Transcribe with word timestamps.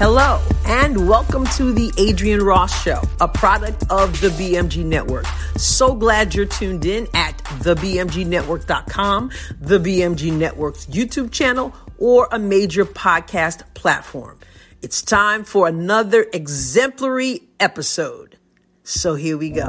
Hello, 0.00 0.40
and 0.64 1.08
welcome 1.08 1.44
to 1.56 1.72
the 1.72 1.92
Adrienne 1.98 2.44
Ross 2.44 2.84
Show, 2.84 3.02
a 3.20 3.26
product 3.26 3.82
of 3.90 4.20
the 4.20 4.28
BMG 4.28 4.84
Network. 4.84 5.26
So 5.56 5.92
glad 5.92 6.36
you're 6.36 6.46
tuned 6.46 6.84
in 6.84 7.08
at 7.14 7.36
thebmgnetwork.com, 7.38 9.30
the 9.60 9.78
BMG 9.80 10.32
Network's 10.32 10.86
YouTube 10.86 11.32
channel, 11.32 11.74
or 11.98 12.28
a 12.30 12.38
major 12.38 12.84
podcast 12.84 13.64
platform. 13.74 14.38
It's 14.82 15.02
time 15.02 15.42
for 15.42 15.66
another 15.66 16.28
exemplary 16.32 17.48
episode. 17.58 18.38
So 18.84 19.16
here 19.16 19.36
we 19.36 19.50
go. 19.50 19.66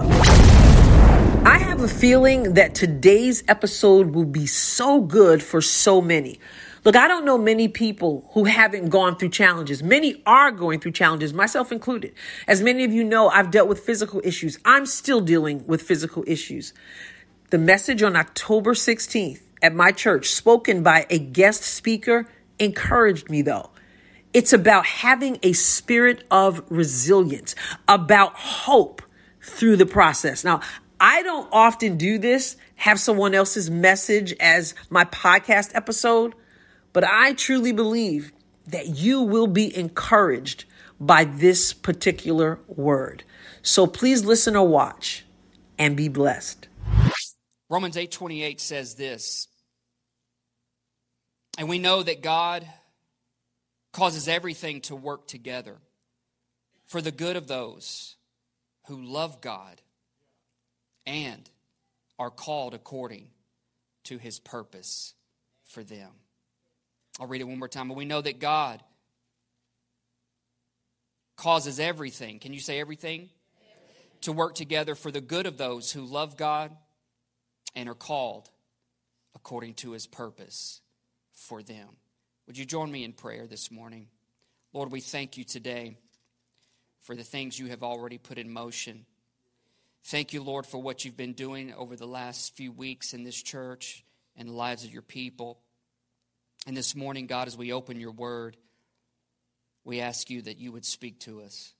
I 1.43 1.57
have 1.57 1.81
a 1.81 1.87
feeling 1.87 2.53
that 2.53 2.75
today's 2.75 3.43
episode 3.47 4.13
will 4.13 4.25
be 4.25 4.45
so 4.45 5.01
good 5.01 5.41
for 5.41 5.59
so 5.59 6.01
many. 6.01 6.39
Look, 6.89 6.95
I 6.95 7.07
don't 7.07 7.23
know 7.23 7.37
many 7.37 7.67
people 7.67 8.27
who 8.33 8.45
haven't 8.45 8.89
gone 8.89 9.15
through 9.15 9.29
challenges. 9.29 9.83
Many 9.83 10.23
are 10.25 10.49
going 10.49 10.79
through 10.79 10.93
challenges, 10.93 11.35
myself 11.35 11.71
included. 11.71 12.15
As 12.47 12.63
many 12.63 12.83
of 12.83 12.91
you 12.91 13.03
know, 13.03 13.29
I've 13.29 13.51
dealt 13.51 13.69
with 13.69 13.81
physical 13.81 14.21
issues. 14.23 14.57
I'm 14.65 14.87
still 14.87 15.21
dealing 15.21 15.67
with 15.67 15.83
physical 15.83 16.23
issues. 16.25 16.73
The 17.51 17.59
message 17.59 18.01
on 18.01 18.15
October 18.15 18.73
16th 18.73 19.39
at 19.61 19.75
my 19.75 19.91
church, 19.91 20.29
spoken 20.29 20.81
by 20.81 21.05
a 21.11 21.19
guest 21.19 21.61
speaker, 21.61 22.27
encouraged 22.57 23.29
me 23.29 23.43
though. 23.43 23.69
It's 24.33 24.51
about 24.51 24.87
having 24.87 25.37
a 25.43 25.53
spirit 25.53 26.23
of 26.31 26.63
resilience, 26.69 27.53
about 27.87 28.33
hope 28.33 29.03
through 29.43 29.75
the 29.75 29.85
process. 29.85 30.43
Now, 30.43 30.61
I 30.99 31.21
don't 31.21 31.49
often 31.51 31.97
do 31.97 32.17
this, 32.17 32.57
have 32.77 32.99
someone 32.99 33.35
else's 33.35 33.69
message 33.69 34.33
as 34.39 34.73
my 34.89 35.05
podcast 35.05 35.75
episode. 35.75 36.33
But 36.93 37.03
I 37.03 37.33
truly 37.33 37.71
believe 37.71 38.31
that 38.67 38.87
you 38.87 39.21
will 39.21 39.47
be 39.47 39.75
encouraged 39.75 40.65
by 40.99 41.23
this 41.23 41.73
particular 41.73 42.59
word. 42.67 43.23
So 43.61 43.87
please 43.87 44.25
listen 44.25 44.55
or 44.55 44.67
watch 44.67 45.25
and 45.77 45.95
be 45.95 46.09
blessed. 46.09 46.67
Romans 47.69 47.95
8:28 47.95 48.59
says 48.59 48.95
this. 48.95 49.47
And 51.57 51.69
we 51.69 51.79
know 51.79 52.03
that 52.03 52.21
God 52.21 52.67
causes 53.91 54.27
everything 54.27 54.81
to 54.81 54.95
work 54.95 55.27
together 55.27 55.77
for 56.85 57.01
the 57.01 57.11
good 57.11 57.35
of 57.35 57.47
those 57.47 58.15
who 58.87 59.01
love 59.01 59.41
God 59.41 59.81
and 61.05 61.49
are 62.17 62.31
called 62.31 62.73
according 62.73 63.29
to 64.05 64.17
his 64.17 64.39
purpose 64.39 65.13
for 65.63 65.83
them. 65.83 66.11
I'll 67.19 67.27
read 67.27 67.41
it 67.41 67.47
one 67.47 67.59
more 67.59 67.67
time. 67.67 67.87
But 67.89 67.97
we 67.97 68.05
know 68.05 68.21
that 68.21 68.39
God 68.39 68.81
causes 71.35 71.79
everything. 71.79 72.39
Can 72.39 72.53
you 72.53 72.59
say 72.59 72.79
everything? 72.79 73.29
To 74.21 74.31
work 74.31 74.55
together 74.55 74.95
for 74.95 75.11
the 75.11 75.21
good 75.21 75.45
of 75.45 75.57
those 75.57 75.91
who 75.91 76.01
love 76.01 76.37
God 76.37 76.71
and 77.75 77.87
are 77.87 77.95
called 77.95 78.49
according 79.35 79.75
to 79.75 79.91
his 79.91 80.07
purpose 80.07 80.81
for 81.31 81.63
them. 81.63 81.87
Would 82.47 82.57
you 82.57 82.65
join 82.65 82.91
me 82.91 83.03
in 83.03 83.13
prayer 83.13 83.47
this 83.47 83.71
morning? 83.71 84.07
Lord, 84.73 84.91
we 84.91 84.99
thank 84.99 85.37
you 85.37 85.43
today 85.43 85.97
for 87.01 87.15
the 87.15 87.23
things 87.23 87.57
you 87.57 87.67
have 87.67 87.83
already 87.83 88.17
put 88.17 88.37
in 88.37 88.51
motion. 88.51 89.05
Thank 90.03 90.33
you, 90.33 90.43
Lord, 90.43 90.65
for 90.65 90.81
what 90.81 91.05
you've 91.05 91.17
been 91.17 91.33
doing 91.33 91.73
over 91.73 91.95
the 91.95 92.07
last 92.07 92.55
few 92.55 92.71
weeks 92.71 93.13
in 93.13 93.23
this 93.23 93.41
church 93.41 94.03
and 94.35 94.49
the 94.49 94.53
lives 94.53 94.83
of 94.83 94.91
your 94.91 95.01
people. 95.01 95.59
And 96.67 96.75
this 96.75 96.95
morning, 96.95 97.25
God, 97.25 97.47
as 97.47 97.57
we 97.57 97.71
open 97.71 97.99
your 97.99 98.11
word, 98.11 98.57
we 99.83 100.01
ask 100.01 100.29
you 100.29 100.41
that 100.43 100.57
you 100.57 100.71
would 100.71 100.85
speak 100.85 101.19
to 101.21 101.41
us, 101.41 101.73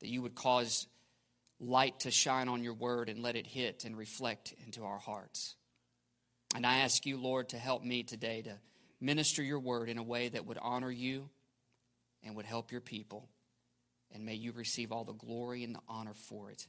that 0.00 0.08
you 0.08 0.20
would 0.22 0.34
cause 0.34 0.86
light 1.60 2.00
to 2.00 2.10
shine 2.10 2.48
on 2.48 2.62
your 2.62 2.74
word 2.74 3.08
and 3.08 3.22
let 3.22 3.36
it 3.36 3.46
hit 3.46 3.84
and 3.84 3.96
reflect 3.96 4.54
into 4.66 4.84
our 4.84 4.98
hearts. 4.98 5.54
And 6.54 6.66
I 6.66 6.78
ask 6.78 7.06
you, 7.06 7.18
Lord, 7.18 7.50
to 7.50 7.58
help 7.58 7.84
me 7.84 8.02
today 8.02 8.42
to 8.42 8.54
minister 9.00 9.42
your 9.42 9.60
word 9.60 9.88
in 9.88 9.98
a 9.98 10.02
way 10.02 10.28
that 10.28 10.46
would 10.46 10.58
honor 10.60 10.90
you 10.90 11.28
and 12.24 12.34
would 12.34 12.46
help 12.46 12.72
your 12.72 12.80
people. 12.80 13.28
And 14.12 14.26
may 14.26 14.34
you 14.34 14.52
receive 14.52 14.90
all 14.90 15.04
the 15.04 15.12
glory 15.12 15.62
and 15.62 15.74
the 15.74 15.80
honor 15.88 16.14
for 16.14 16.50
it 16.50 16.66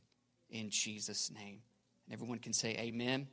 in 0.49 0.69
Jesus' 0.69 1.31
name. 1.31 1.61
And 2.05 2.13
everyone 2.13 2.37
can 2.39 2.53
say 2.53 2.75
amen 2.77 3.27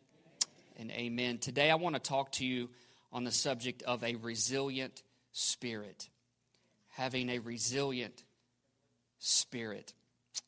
and 0.77 0.91
amen. 0.91 1.39
Today, 1.39 1.71
I 1.71 1.75
want 1.75 1.95
to 1.95 2.01
talk 2.01 2.33
to 2.33 2.47
you 2.47 2.71
on 3.13 3.25
the 3.25 3.33
subject 3.33 3.83
of 3.83 4.05
a 4.05 4.15
resilient 4.17 5.03
spirit. 5.33 6.09
Having 6.89 7.31
a 7.31 7.39
resilient 7.39 8.25
spirit. 9.19 9.93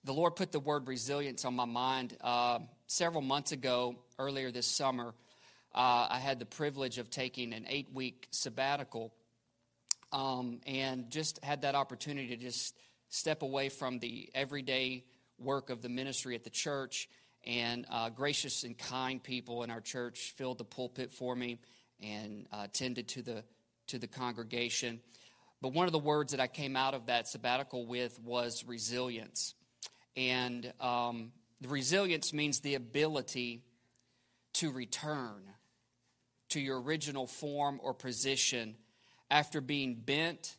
The 0.05 0.13
Lord 0.13 0.37
put 0.37 0.53
the 0.53 0.61
word 0.61 0.89
resilience 0.89 1.45
on 1.45 1.55
my 1.55 1.65
mind 1.65 2.17
uh, 2.21 2.61
several 2.87 3.23
months 3.23 3.53
ago, 3.53 3.97
earlier 4.19 4.51
this 4.51 4.67
summer. 4.67 5.15
Uh, 5.75 6.09
I 6.11 6.19
had 6.19 6.39
the 6.39 6.47
privilege 6.47 6.99
of 6.99 7.11
taking 7.11 7.53
an 7.53 7.67
eight 7.69 7.89
week 7.93 8.27
sabbatical 8.31 9.13
um, 10.13 10.61
and 10.67 11.11
just 11.11 11.43
had 11.45 11.63
that 11.63 11.75
opportunity 11.75 12.29
to 12.29 12.37
just 12.37 12.77
step 13.09 13.43
away 13.43 13.69
from 13.69 13.99
the 13.99 14.29
everyday 14.35 15.05
work 15.39 15.71
of 15.71 15.83
the 15.83 15.89
ministry 15.89 16.35
at 16.35 16.45
the 16.45 16.51
church. 16.51 17.09
And 17.47 17.87
uh, 17.91 18.11
gracious 18.11 18.65
and 18.65 18.77
kind 18.77 19.23
people 19.23 19.63
in 19.63 19.71
our 19.71 19.81
church 19.81 20.35
filled 20.37 20.59
the 20.59 20.65
pulpit 20.65 21.11
for 21.11 21.35
me 21.35 21.59
and 22.03 22.47
uh, 22.53 22.67
tended 22.73 23.09
to 23.09 23.23
the 23.23 23.45
to 23.89 23.99
the 23.99 24.07
congregation. 24.07 25.01
But 25.61 25.73
one 25.73 25.87
of 25.87 25.93
the 25.93 25.99
words 25.99 26.33
that 26.33 26.41
I 26.41 26.47
came 26.47 26.77
out 26.77 26.95
of 26.95 27.07
that 27.07 27.29
sabbatical 27.29 27.87
with 27.87 28.19
was 28.21 28.65
resilience, 28.67 29.55
and 30.17 30.73
um, 30.81 31.33
resilience 31.67 32.33
means 32.33 32.61
the 32.61 32.75
ability 32.75 33.63
to 34.55 34.71
return 34.71 35.43
to 36.51 36.61
your 36.61 36.81
original 36.81 37.27
form 37.27 37.81
or 37.83 37.95
position 37.95 38.77
after 39.31 39.61
being 39.61 39.95
bent, 39.95 40.57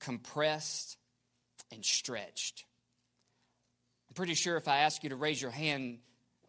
compressed, 0.00 0.96
and 1.72 1.84
stretched. 1.84 2.64
I'm 4.08 4.14
pretty 4.14 4.34
sure 4.34 4.56
if 4.56 4.66
I 4.66 4.78
ask 4.78 5.02
you 5.02 5.10
to 5.10 5.16
raise 5.16 5.40
your 5.40 5.50
hand, 5.50 5.98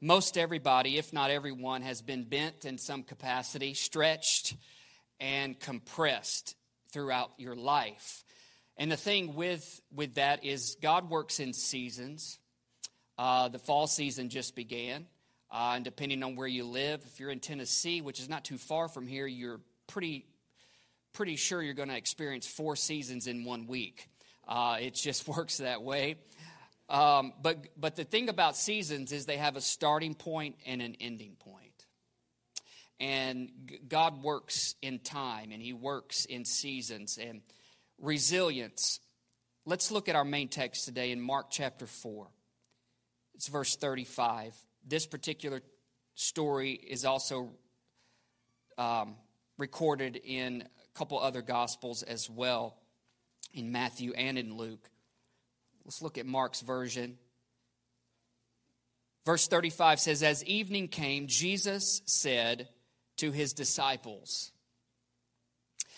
most 0.01 0.35
everybody, 0.35 0.97
if 0.97 1.13
not 1.13 1.29
everyone, 1.29 1.83
has 1.83 2.01
been 2.01 2.23
bent 2.23 2.65
in 2.65 2.79
some 2.79 3.03
capacity, 3.03 3.75
stretched, 3.75 4.55
and 5.19 5.59
compressed 5.59 6.55
throughout 6.91 7.31
your 7.37 7.55
life. 7.55 8.23
And 8.77 8.91
the 8.91 8.97
thing 8.97 9.35
with, 9.35 9.81
with 9.93 10.15
that 10.15 10.43
is 10.43 10.75
God 10.81 11.09
works 11.09 11.39
in 11.39 11.53
seasons. 11.53 12.39
Uh, 13.15 13.49
the 13.49 13.59
fall 13.59 13.85
season 13.85 14.29
just 14.29 14.55
began. 14.55 15.05
Uh, 15.51 15.73
and 15.75 15.85
depending 15.85 16.23
on 16.23 16.35
where 16.35 16.47
you 16.47 16.63
live, 16.63 17.03
if 17.05 17.19
you're 17.19 17.29
in 17.29 17.39
Tennessee, 17.39 18.01
which 18.01 18.19
is 18.19 18.27
not 18.27 18.43
too 18.43 18.57
far 18.57 18.87
from 18.87 19.05
here, 19.05 19.27
you're 19.27 19.59
pretty, 19.85 20.25
pretty 21.13 21.35
sure 21.35 21.61
you're 21.61 21.75
going 21.75 21.89
to 21.89 21.97
experience 21.97 22.47
four 22.47 22.75
seasons 22.75 23.27
in 23.27 23.43
one 23.43 23.67
week. 23.67 24.07
Uh, 24.47 24.77
it 24.81 24.95
just 24.95 25.27
works 25.27 25.57
that 25.57 25.83
way. 25.83 26.15
Um, 26.91 27.31
but, 27.41 27.67
but 27.79 27.95
the 27.95 28.03
thing 28.03 28.27
about 28.27 28.57
seasons 28.57 29.13
is 29.13 29.25
they 29.25 29.37
have 29.37 29.55
a 29.55 29.61
starting 29.61 30.13
point 30.13 30.55
and 30.65 30.81
an 30.81 30.97
ending 30.99 31.37
point. 31.39 31.85
And 32.99 33.49
God 33.87 34.21
works 34.21 34.75
in 34.81 34.99
time 34.99 35.51
and 35.53 35.61
He 35.61 35.71
works 35.71 36.25
in 36.25 36.43
seasons 36.43 37.17
and 37.17 37.41
resilience. 37.97 38.99
Let's 39.65 39.89
look 39.89 40.09
at 40.09 40.17
our 40.17 40.25
main 40.25 40.49
text 40.49 40.83
today 40.83 41.11
in 41.11 41.21
Mark 41.21 41.47
chapter 41.49 41.87
4. 41.87 42.27
It's 43.35 43.47
verse 43.47 43.77
35. 43.77 44.53
This 44.85 45.07
particular 45.07 45.61
story 46.15 46.73
is 46.73 47.05
also 47.05 47.51
um, 48.77 49.15
recorded 49.57 50.19
in 50.25 50.61
a 50.63 50.97
couple 50.97 51.19
other 51.19 51.41
gospels 51.41 52.03
as 52.03 52.29
well, 52.29 52.75
in 53.53 53.71
Matthew 53.71 54.11
and 54.11 54.37
in 54.37 54.57
Luke. 54.57 54.90
Let's 55.85 56.01
look 56.01 56.17
at 56.17 56.25
Mark's 56.25 56.61
version. 56.61 57.17
Verse 59.25 59.47
35 59.47 59.99
says, 59.99 60.23
As 60.23 60.43
evening 60.45 60.87
came, 60.87 61.27
Jesus 61.27 62.01
said 62.05 62.67
to 63.17 63.31
his 63.31 63.53
disciples, 63.53 64.51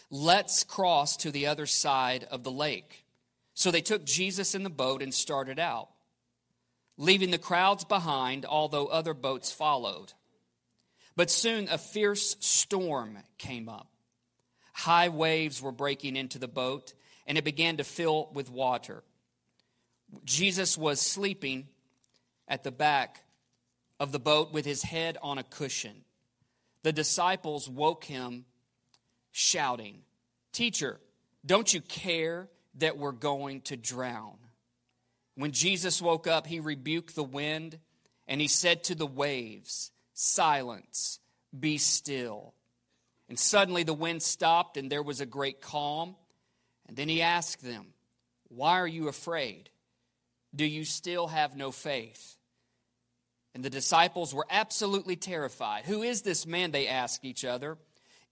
Let's 0.09 0.63
cross 0.63 1.17
to 1.17 1.31
the 1.31 1.47
other 1.47 1.65
side 1.65 2.27
of 2.29 2.43
the 2.43 2.51
lake. 2.51 3.05
So 3.53 3.71
they 3.71 3.81
took 3.81 4.05
Jesus 4.05 4.55
in 4.55 4.63
the 4.63 4.69
boat 4.69 5.01
and 5.01 5.13
started 5.13 5.59
out, 5.59 5.89
leaving 6.97 7.31
the 7.31 7.37
crowds 7.37 7.83
behind, 7.83 8.45
although 8.45 8.87
other 8.87 9.13
boats 9.13 9.51
followed. 9.51 10.13
But 11.15 11.29
soon 11.29 11.67
a 11.69 11.77
fierce 11.77 12.35
storm 12.39 13.17
came 13.37 13.69
up. 13.69 13.87
High 14.73 15.09
waves 15.09 15.61
were 15.61 15.71
breaking 15.71 16.15
into 16.15 16.39
the 16.39 16.47
boat, 16.47 16.93
and 17.27 17.37
it 17.37 17.43
began 17.43 17.77
to 17.77 17.83
fill 17.83 18.29
with 18.33 18.49
water. 18.49 19.03
Jesus 20.25 20.77
was 20.77 20.99
sleeping 20.99 21.67
at 22.47 22.63
the 22.63 22.71
back 22.71 23.23
of 23.99 24.11
the 24.11 24.19
boat 24.19 24.51
with 24.51 24.65
his 24.65 24.83
head 24.83 25.17
on 25.21 25.37
a 25.37 25.43
cushion. 25.43 26.03
The 26.83 26.91
disciples 26.91 27.69
woke 27.69 28.03
him, 28.03 28.45
shouting, 29.31 29.99
Teacher, 30.51 30.99
don't 31.45 31.73
you 31.73 31.81
care 31.81 32.47
that 32.75 32.97
we're 32.97 33.11
going 33.11 33.61
to 33.61 33.77
drown. 33.77 34.37
When 35.35 35.51
Jesus 35.51 36.01
woke 36.01 36.27
up, 36.27 36.45
he 36.45 36.59
rebuked 36.59 37.15
the 37.15 37.23
wind 37.23 37.79
and 38.27 38.39
he 38.39 38.47
said 38.47 38.83
to 38.85 38.95
the 38.95 39.07
waves, 39.07 39.91
Silence, 40.13 41.19
be 41.57 41.77
still. 41.77 42.53
And 43.29 43.39
suddenly 43.39 43.83
the 43.83 43.93
wind 43.93 44.21
stopped 44.21 44.77
and 44.77 44.91
there 44.91 45.01
was 45.01 45.21
a 45.21 45.25
great 45.25 45.61
calm. 45.61 46.15
And 46.87 46.95
then 46.95 47.09
he 47.09 47.21
asked 47.21 47.63
them, 47.63 47.87
Why 48.49 48.79
are 48.79 48.87
you 48.87 49.07
afraid? 49.07 49.69
Do 50.55 50.65
you 50.65 50.85
still 50.85 51.27
have 51.27 51.55
no 51.55 51.71
faith? 51.71 52.37
And 53.55 53.63
the 53.63 53.69
disciples 53.69 54.33
were 54.33 54.47
absolutely 54.49 55.15
terrified. 55.15 55.85
Who 55.85 56.01
is 56.01 56.21
this 56.21 56.45
man? 56.45 56.71
They 56.71 56.87
asked 56.87 57.25
each 57.25 57.45
other. 57.45 57.77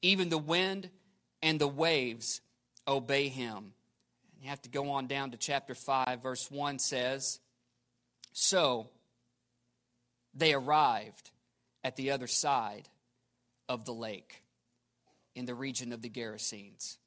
Even 0.02 0.30
the 0.30 0.38
wind 0.38 0.90
and 1.42 1.60
the 1.60 1.68
waves 1.68 2.42
obey 2.88 3.28
him. 3.28 3.74
You 4.42 4.50
have 4.50 4.62
to 4.64 4.70
go 4.70 4.92
on 4.92 5.06
down 5.06 5.32
to 5.32 5.38
chapter 5.38 5.76
5, 5.76 6.24
verse 6.24 6.50
1 6.50 6.80
says, 6.80 7.40
So 8.34 8.90
they 10.34 10.54
arrived 10.54 11.30
at 11.84 11.96
the 11.96 12.12
other 12.12 12.28
side 12.28 12.90
of 13.70 13.86
the 13.86 13.94
lake 13.94 14.44
in 15.36 15.46
the 15.46 15.54
region 15.54 15.94
of 15.94 16.02
the 16.02 16.10
Gerasenes. 16.10 16.98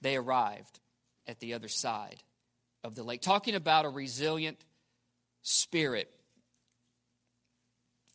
They 0.00 0.16
arrived 0.16 0.80
at 1.28 1.38
the 1.38 1.54
other 1.54 1.68
side 1.68 2.22
of 2.86 2.94
the 2.94 3.02
lake. 3.02 3.20
Talking 3.20 3.54
about 3.54 3.84
a 3.84 3.88
resilient 3.88 4.58
spirit. 5.42 6.10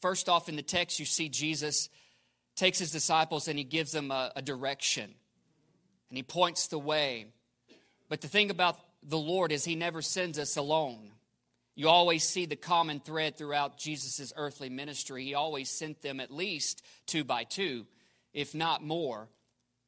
First 0.01 0.29
off, 0.29 0.49
in 0.49 0.55
the 0.55 0.63
text, 0.63 0.99
you 0.99 1.05
see 1.05 1.29
Jesus 1.29 1.89
takes 2.55 2.79
his 2.79 2.91
disciples 2.91 3.47
and 3.47 3.57
he 3.57 3.63
gives 3.63 3.91
them 3.91 4.11
a, 4.11 4.31
a 4.35 4.41
direction 4.41 5.13
and 6.09 6.17
he 6.17 6.23
points 6.23 6.67
the 6.67 6.79
way. 6.79 7.27
But 8.09 8.21
the 8.21 8.27
thing 8.27 8.49
about 8.49 8.77
the 9.03 9.17
Lord 9.17 9.51
is, 9.51 9.63
He 9.63 9.75
never 9.75 10.01
sends 10.01 10.37
us 10.37 10.57
alone. 10.57 11.11
You 11.75 11.87
always 11.87 12.23
see 12.23 12.45
the 12.45 12.57
common 12.57 12.99
thread 12.99 13.37
throughout 13.37 13.77
Jesus' 13.77 14.33
earthly 14.35 14.69
ministry. 14.69 15.23
He 15.23 15.33
always 15.33 15.69
sent 15.69 16.01
them 16.01 16.19
at 16.19 16.29
least 16.29 16.83
two 17.05 17.23
by 17.23 17.45
two, 17.45 17.85
if 18.33 18.53
not 18.53 18.83
more. 18.83 19.29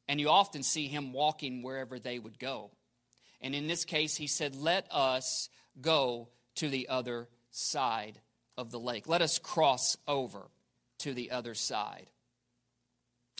And 0.08 0.20
you 0.20 0.30
often 0.30 0.64
see 0.64 0.88
Him 0.88 1.12
walking 1.12 1.62
wherever 1.62 2.00
they 2.00 2.18
would 2.18 2.40
go. 2.40 2.72
And 3.44 3.54
in 3.54 3.68
this 3.68 3.86
case, 3.86 4.16
He 4.16 4.26
said, 4.28 4.56
Let 4.56 4.88
us 4.90 5.50
go 5.80 6.30
to 6.56 6.70
the 6.70 6.90
other 6.90 7.28
side 7.52 8.20
of 8.58 8.72
the 8.72 8.80
lake. 8.80 9.08
Let 9.08 9.22
us 9.22 9.38
cross 9.38 9.98
over 10.08 10.50
to 11.00 11.14
the 11.14 11.30
other 11.30 11.54
side. 11.54 12.10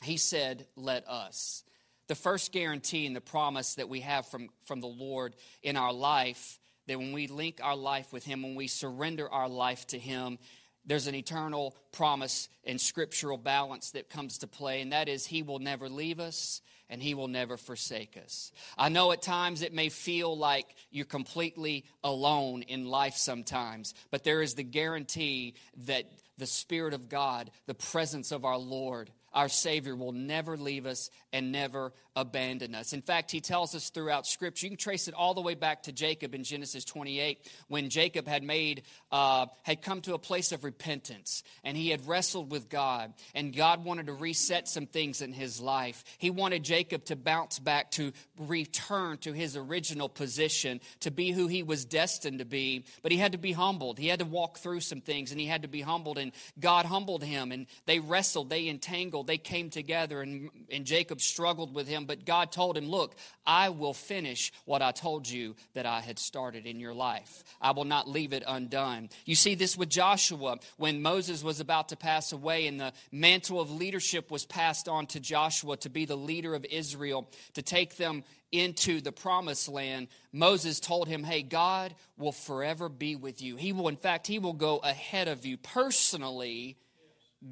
He 0.04 0.18
said, 0.18 0.68
Let 0.76 1.08
us 1.08 1.64
the 2.08 2.16
first 2.16 2.52
guarantee 2.52 3.06
and 3.06 3.16
the 3.16 3.22
promise 3.22 3.76
that 3.76 3.90
we 3.90 4.02
have 4.02 4.28
from, 4.28 4.50
from 4.66 4.82
the 4.82 4.88
Lord 4.88 5.36
in 5.64 5.78
our 5.78 5.94
life 5.94 6.60
that 6.88 7.00
when 7.00 7.14
we 7.14 7.28
link 7.28 7.60
our 7.64 7.76
life 7.76 8.12
with 8.12 8.26
Him, 8.26 8.44
when 8.44 8.56
we 8.56 8.68
surrender 8.68 9.30
our 9.30 9.48
life 9.48 9.88
to 9.88 10.00
Him, 10.00 10.38
there's 10.86 11.08
an 11.08 11.16
eternal 11.16 11.76
promise 11.94 12.50
and 12.66 12.80
scriptural 12.80 13.38
balance 13.38 13.92
that 13.92 14.10
comes 14.10 14.40
to 14.40 14.48
play, 14.48 14.82
and 14.82 14.92
that 14.92 15.08
is 15.08 15.26
He 15.26 15.44
will 15.44 15.60
never 15.60 15.88
leave 15.88 16.20
us 16.20 16.62
and 16.94 17.02
He 17.02 17.16
will 17.16 17.28
never 17.28 17.58
forsake 17.58 18.20
us. 18.24 18.52
I 18.78 18.90
know 18.90 19.12
at 19.12 19.24
times 19.24 19.64
it 19.64 19.74
may 19.74 19.90
feel 19.90 20.38
like 20.38 20.68
you're 20.92 21.06
completely 21.06 21.86
alone 22.04 22.62
in 22.62 22.86
life 22.86 23.16
sometimes, 23.16 23.96
but 24.12 24.24
there 24.24 24.44
is 24.44 24.54
the 24.54 24.64
guarantee 24.64 25.56
that 25.88 26.06
the 26.38 26.46
Spirit 26.46 26.94
of 26.94 27.10
God, 27.10 27.50
the 27.66 27.74
presence 27.74 28.32
of 28.32 28.46
our 28.46 28.60
Lord, 28.60 29.10
our 29.34 29.50
Savior 29.50 29.96
will 29.96 30.12
never 30.12 30.56
leave 30.56 30.86
us 30.86 31.10
and 31.32 31.52
never 31.52 31.94
abandon 32.16 32.76
us. 32.76 32.94
In 32.94 33.02
fact, 33.02 33.32
he 33.32 33.42
tells 33.42 33.74
us 33.74 33.90
throughout 33.90 34.28
Scripture, 34.28 34.68
you 34.68 34.72
can 34.72 34.78
trace 34.78 35.08
it 35.08 35.14
all 35.14 35.34
the 35.34 35.42
way 35.42 35.56
back 35.56 35.84
to 35.84 35.92
Jacob 35.92 36.36
in 36.36 36.44
Genesis 36.44 36.86
28, 36.86 37.50
when 37.68 37.90
Jacob 37.90 38.28
had 38.28 38.44
made, 38.44 38.84
uh, 39.12 39.48
had 39.64 39.82
come 39.82 40.02
to 40.02 40.14
a 40.14 40.20
place 40.20 40.52
of 40.52 40.64
repentance 40.64 41.44
and 41.64 41.76
he 41.76 41.90
had 41.90 42.08
wrestled 42.08 42.52
with 42.52 42.70
God, 42.70 43.14
and 43.34 43.56
God 43.56 43.84
wanted 43.84 44.08
to 44.08 44.14
reset 44.14 44.68
some 44.68 44.86
things 44.86 45.22
in 45.22 45.34
his 45.34 45.60
life. 45.60 46.04
He 46.20 46.30
wanted 46.30 46.64
Jacob 46.64 47.06
to 47.06 47.16
bounce 47.16 47.58
back, 47.58 47.92
to 47.92 48.14
return 48.38 49.18
to 49.20 49.34
his 49.34 49.58
original 49.58 50.10
position, 50.10 50.82
to 51.00 51.10
be 51.10 51.32
who 51.32 51.48
he 51.48 51.64
was 51.64 51.84
destined 51.86 52.40
to 52.40 52.46
be, 52.46 52.86
but 53.02 53.12
he 53.12 53.18
had 53.18 53.32
to 53.32 53.38
be 53.38 53.54
humbled. 53.54 53.98
He 53.98 54.08
had 54.08 54.20
to 54.20 54.26
walk 54.26 54.60
through 54.60 54.82
some 54.82 55.02
things 55.02 55.32
and 55.32 55.40
he 55.40 55.48
had 55.48 55.64
to 55.64 55.68
be 55.68 55.82
humbled, 55.82 56.20
and 56.20 56.32
God 56.60 56.86
humbled 56.86 57.24
him, 57.24 57.52
and 57.52 57.66
they 57.86 58.00
wrestled, 58.00 58.50
they 58.50 58.68
entangled, 58.68 59.26
they 59.26 59.38
came 59.38 59.72
together, 59.72 60.22
and, 60.22 60.50
and 60.72 60.86
Jacob 60.86 61.20
struggled 61.20 61.74
with 61.74 61.88
him 61.88 62.03
but 62.06 62.26
God 62.26 62.52
told 62.52 62.78
him, 62.78 62.90
Look, 62.90 63.16
I 63.46 63.70
will 63.70 63.94
finish 63.94 64.52
what 64.66 64.82
I 64.82 64.92
told 64.92 65.28
you 65.30 65.56
that 65.74 65.86
I 65.86 66.02
had 66.02 66.20
started 66.20 66.66
in 66.66 66.80
your 66.80 66.94
life. 66.94 67.44
I 67.62 67.72
will 67.72 67.86
not 67.86 68.10
leave 68.10 68.34
it 68.34 68.44
undone. 68.48 69.10
You 69.26 69.36
see 69.36 69.56
this 69.56 69.78
with 69.78 69.90
Joshua 69.90 70.58
when 70.78 71.02
Moses 71.02 71.44
was 71.44 71.60
about 71.60 71.90
to 71.90 71.96
pass 71.96 72.32
away 72.32 72.68
and 72.68 72.80
the 72.80 72.94
mantle 73.12 73.60
of 73.60 73.72
leadership 73.72 74.32
was 74.32 74.46
passed 74.46 74.88
on 74.88 75.08
to 75.08 75.20
Joshua 75.20 75.78
to 75.78 75.90
be 75.90 76.06
the 76.06 76.18
leader 76.18 76.56
of 76.56 76.66
Israel, 76.66 77.30
to 77.54 77.62
take 77.62 77.98
them 77.98 78.24
into 78.54 79.02
the 79.02 79.12
promised 79.12 79.68
land, 79.68 80.08
Moses 80.32 80.80
told 80.80 81.08
him, 81.08 81.24
Hey, 81.24 81.42
God 81.42 81.96
will 82.18 82.32
forever 82.32 82.88
be 82.88 83.16
with 83.16 83.42
you. 83.42 83.58
He 83.58 83.74
will, 83.74 83.88
in 83.88 83.98
fact, 83.98 84.28
he 84.28 84.40
will 84.40 84.54
go 84.54 84.78
ahead 84.78 85.28
of 85.28 85.46
you, 85.46 85.58
personally 85.58 86.78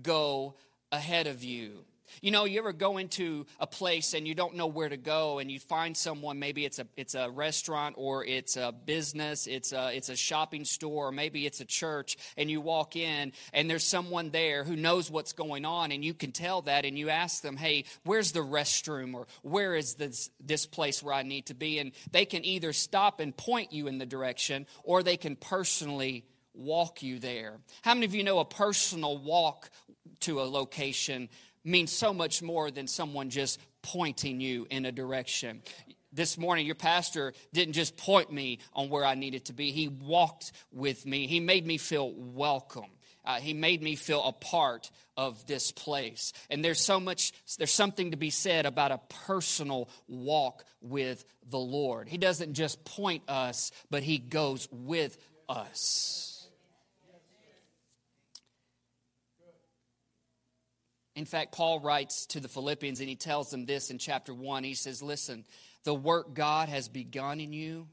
go 0.03 0.56
ahead 0.92 1.27
of 1.27 1.44
you. 1.44 1.83
You 2.21 2.31
know, 2.31 2.45
you 2.45 2.59
ever 2.59 2.73
go 2.73 2.97
into 2.97 3.45
a 3.59 3.67
place 3.67 4.13
and 4.13 4.27
you 4.27 4.35
don't 4.35 4.55
know 4.55 4.67
where 4.67 4.89
to 4.89 4.97
go 4.97 5.39
and 5.39 5.51
you 5.51 5.59
find 5.59 5.95
someone, 5.95 6.39
maybe 6.39 6.65
it's 6.65 6.79
a, 6.79 6.87
it's 6.97 7.15
a 7.15 7.29
restaurant 7.29 7.95
or 7.97 8.25
it's 8.25 8.57
a 8.57 8.71
business, 8.71 9.47
it's 9.47 9.71
a, 9.71 9.95
it's 9.95 10.09
a 10.09 10.15
shopping 10.15 10.65
store, 10.65 11.07
or 11.07 11.11
maybe 11.11 11.45
it's 11.45 11.61
a 11.61 11.65
church, 11.65 12.17
and 12.37 12.49
you 12.49 12.61
walk 12.61 12.95
in 12.95 13.31
and 13.53 13.69
there's 13.69 13.83
someone 13.83 14.29
there 14.31 14.63
who 14.63 14.75
knows 14.75 15.09
what's 15.09 15.33
going 15.33 15.65
on 15.65 15.91
and 15.91 16.03
you 16.03 16.13
can 16.13 16.31
tell 16.31 16.61
that 16.63 16.85
and 16.85 16.97
you 16.97 17.09
ask 17.09 17.41
them, 17.41 17.57
hey, 17.57 17.85
where's 18.03 18.31
the 18.31 18.39
restroom 18.39 19.13
or 19.13 19.27
where 19.41 19.75
is 19.75 19.95
this, 19.95 20.29
this 20.43 20.65
place 20.65 21.01
where 21.01 21.13
I 21.13 21.23
need 21.23 21.47
to 21.47 21.53
be? 21.53 21.79
And 21.79 21.91
they 22.11 22.25
can 22.25 22.43
either 22.45 22.73
stop 22.73 23.19
and 23.19 23.35
point 23.35 23.71
you 23.71 23.87
in 23.87 23.97
the 23.97 24.05
direction 24.05 24.65
or 24.83 25.03
they 25.03 25.17
can 25.17 25.35
personally 25.35 26.25
walk 26.53 27.01
you 27.01 27.19
there. 27.19 27.57
How 27.81 27.93
many 27.93 28.05
of 28.05 28.15
you 28.15 28.23
know 28.23 28.39
a 28.39 28.45
personal 28.45 29.17
walk 29.17 29.69
to 30.21 30.41
a 30.41 30.43
location 30.43 31.29
means 31.63 31.91
so 31.91 32.13
much 32.13 32.41
more 32.41 32.72
than 32.72 32.88
someone 32.88 33.30
just 33.30 33.60
pointing 33.82 34.41
you 34.41 34.68
in 34.70 34.86
a 34.86 34.91
direction. 34.91 35.62
This 36.13 36.38
morning, 36.38 36.65
your 36.65 36.75
pastor 36.75 37.34
didn't 37.53 37.74
just 37.74 37.96
point 37.96 38.32
me 38.32 38.60
on 38.74 38.89
where 38.89 39.06
I 39.06 39.15
needed 39.15 39.46
to 39.46 39.53
be, 39.53 39.72
he 39.72 39.88
walked 39.88 40.51
with 40.72 41.06
me. 41.06 41.27
He 41.27 41.39
made 41.39 41.65
me 41.65 41.77
feel 41.77 42.12
welcome. 42.12 42.89
Uh, 43.24 43.36
he 43.36 43.53
made 43.53 43.84
me 43.84 43.96
feel 43.96 44.24
a 44.24 44.32
part 44.32 44.89
of 45.15 45.46
this 45.46 45.72
place. 45.72 46.34
And 46.50 46.65
there's 46.65 46.82
so 46.82 47.00
much, 47.00 47.34
there's 47.58 47.72
something 47.72 48.12
to 48.12 48.18
be 48.18 48.32
said 48.32 48.65
about 48.65 48.91
a 48.91 49.00
personal 49.27 49.89
walk 50.08 50.65
with 50.82 51.24
the 51.48 51.60
Lord. 51.60 52.10
He 52.10 52.18
doesn't 52.18 52.53
just 52.53 52.84
point 52.84 53.24
us, 53.27 53.72
but 53.91 54.01
He 54.01 54.18
goes 54.18 54.68
with 54.72 55.18
us. 55.48 56.30
In 61.15 61.25
fact, 61.25 61.51
Paul 61.51 61.80
writes 61.80 62.25
to 62.27 62.39
the 62.39 62.48
Philippians 62.48 63.00
and 63.00 63.10
he 63.10 63.15
tells 63.15 63.51
them 63.51 63.65
this 63.65 63.91
in 63.91 63.98
chapter 63.98 64.34
1. 64.34 64.63
He 64.63 64.75
says, 64.75 65.01
Listen, 65.01 65.46
the 65.84 65.94
work 65.94 66.34
God 66.34 66.70
has 66.70 66.88
begun 66.88 67.39
in 67.39 67.51
you, 67.53 67.88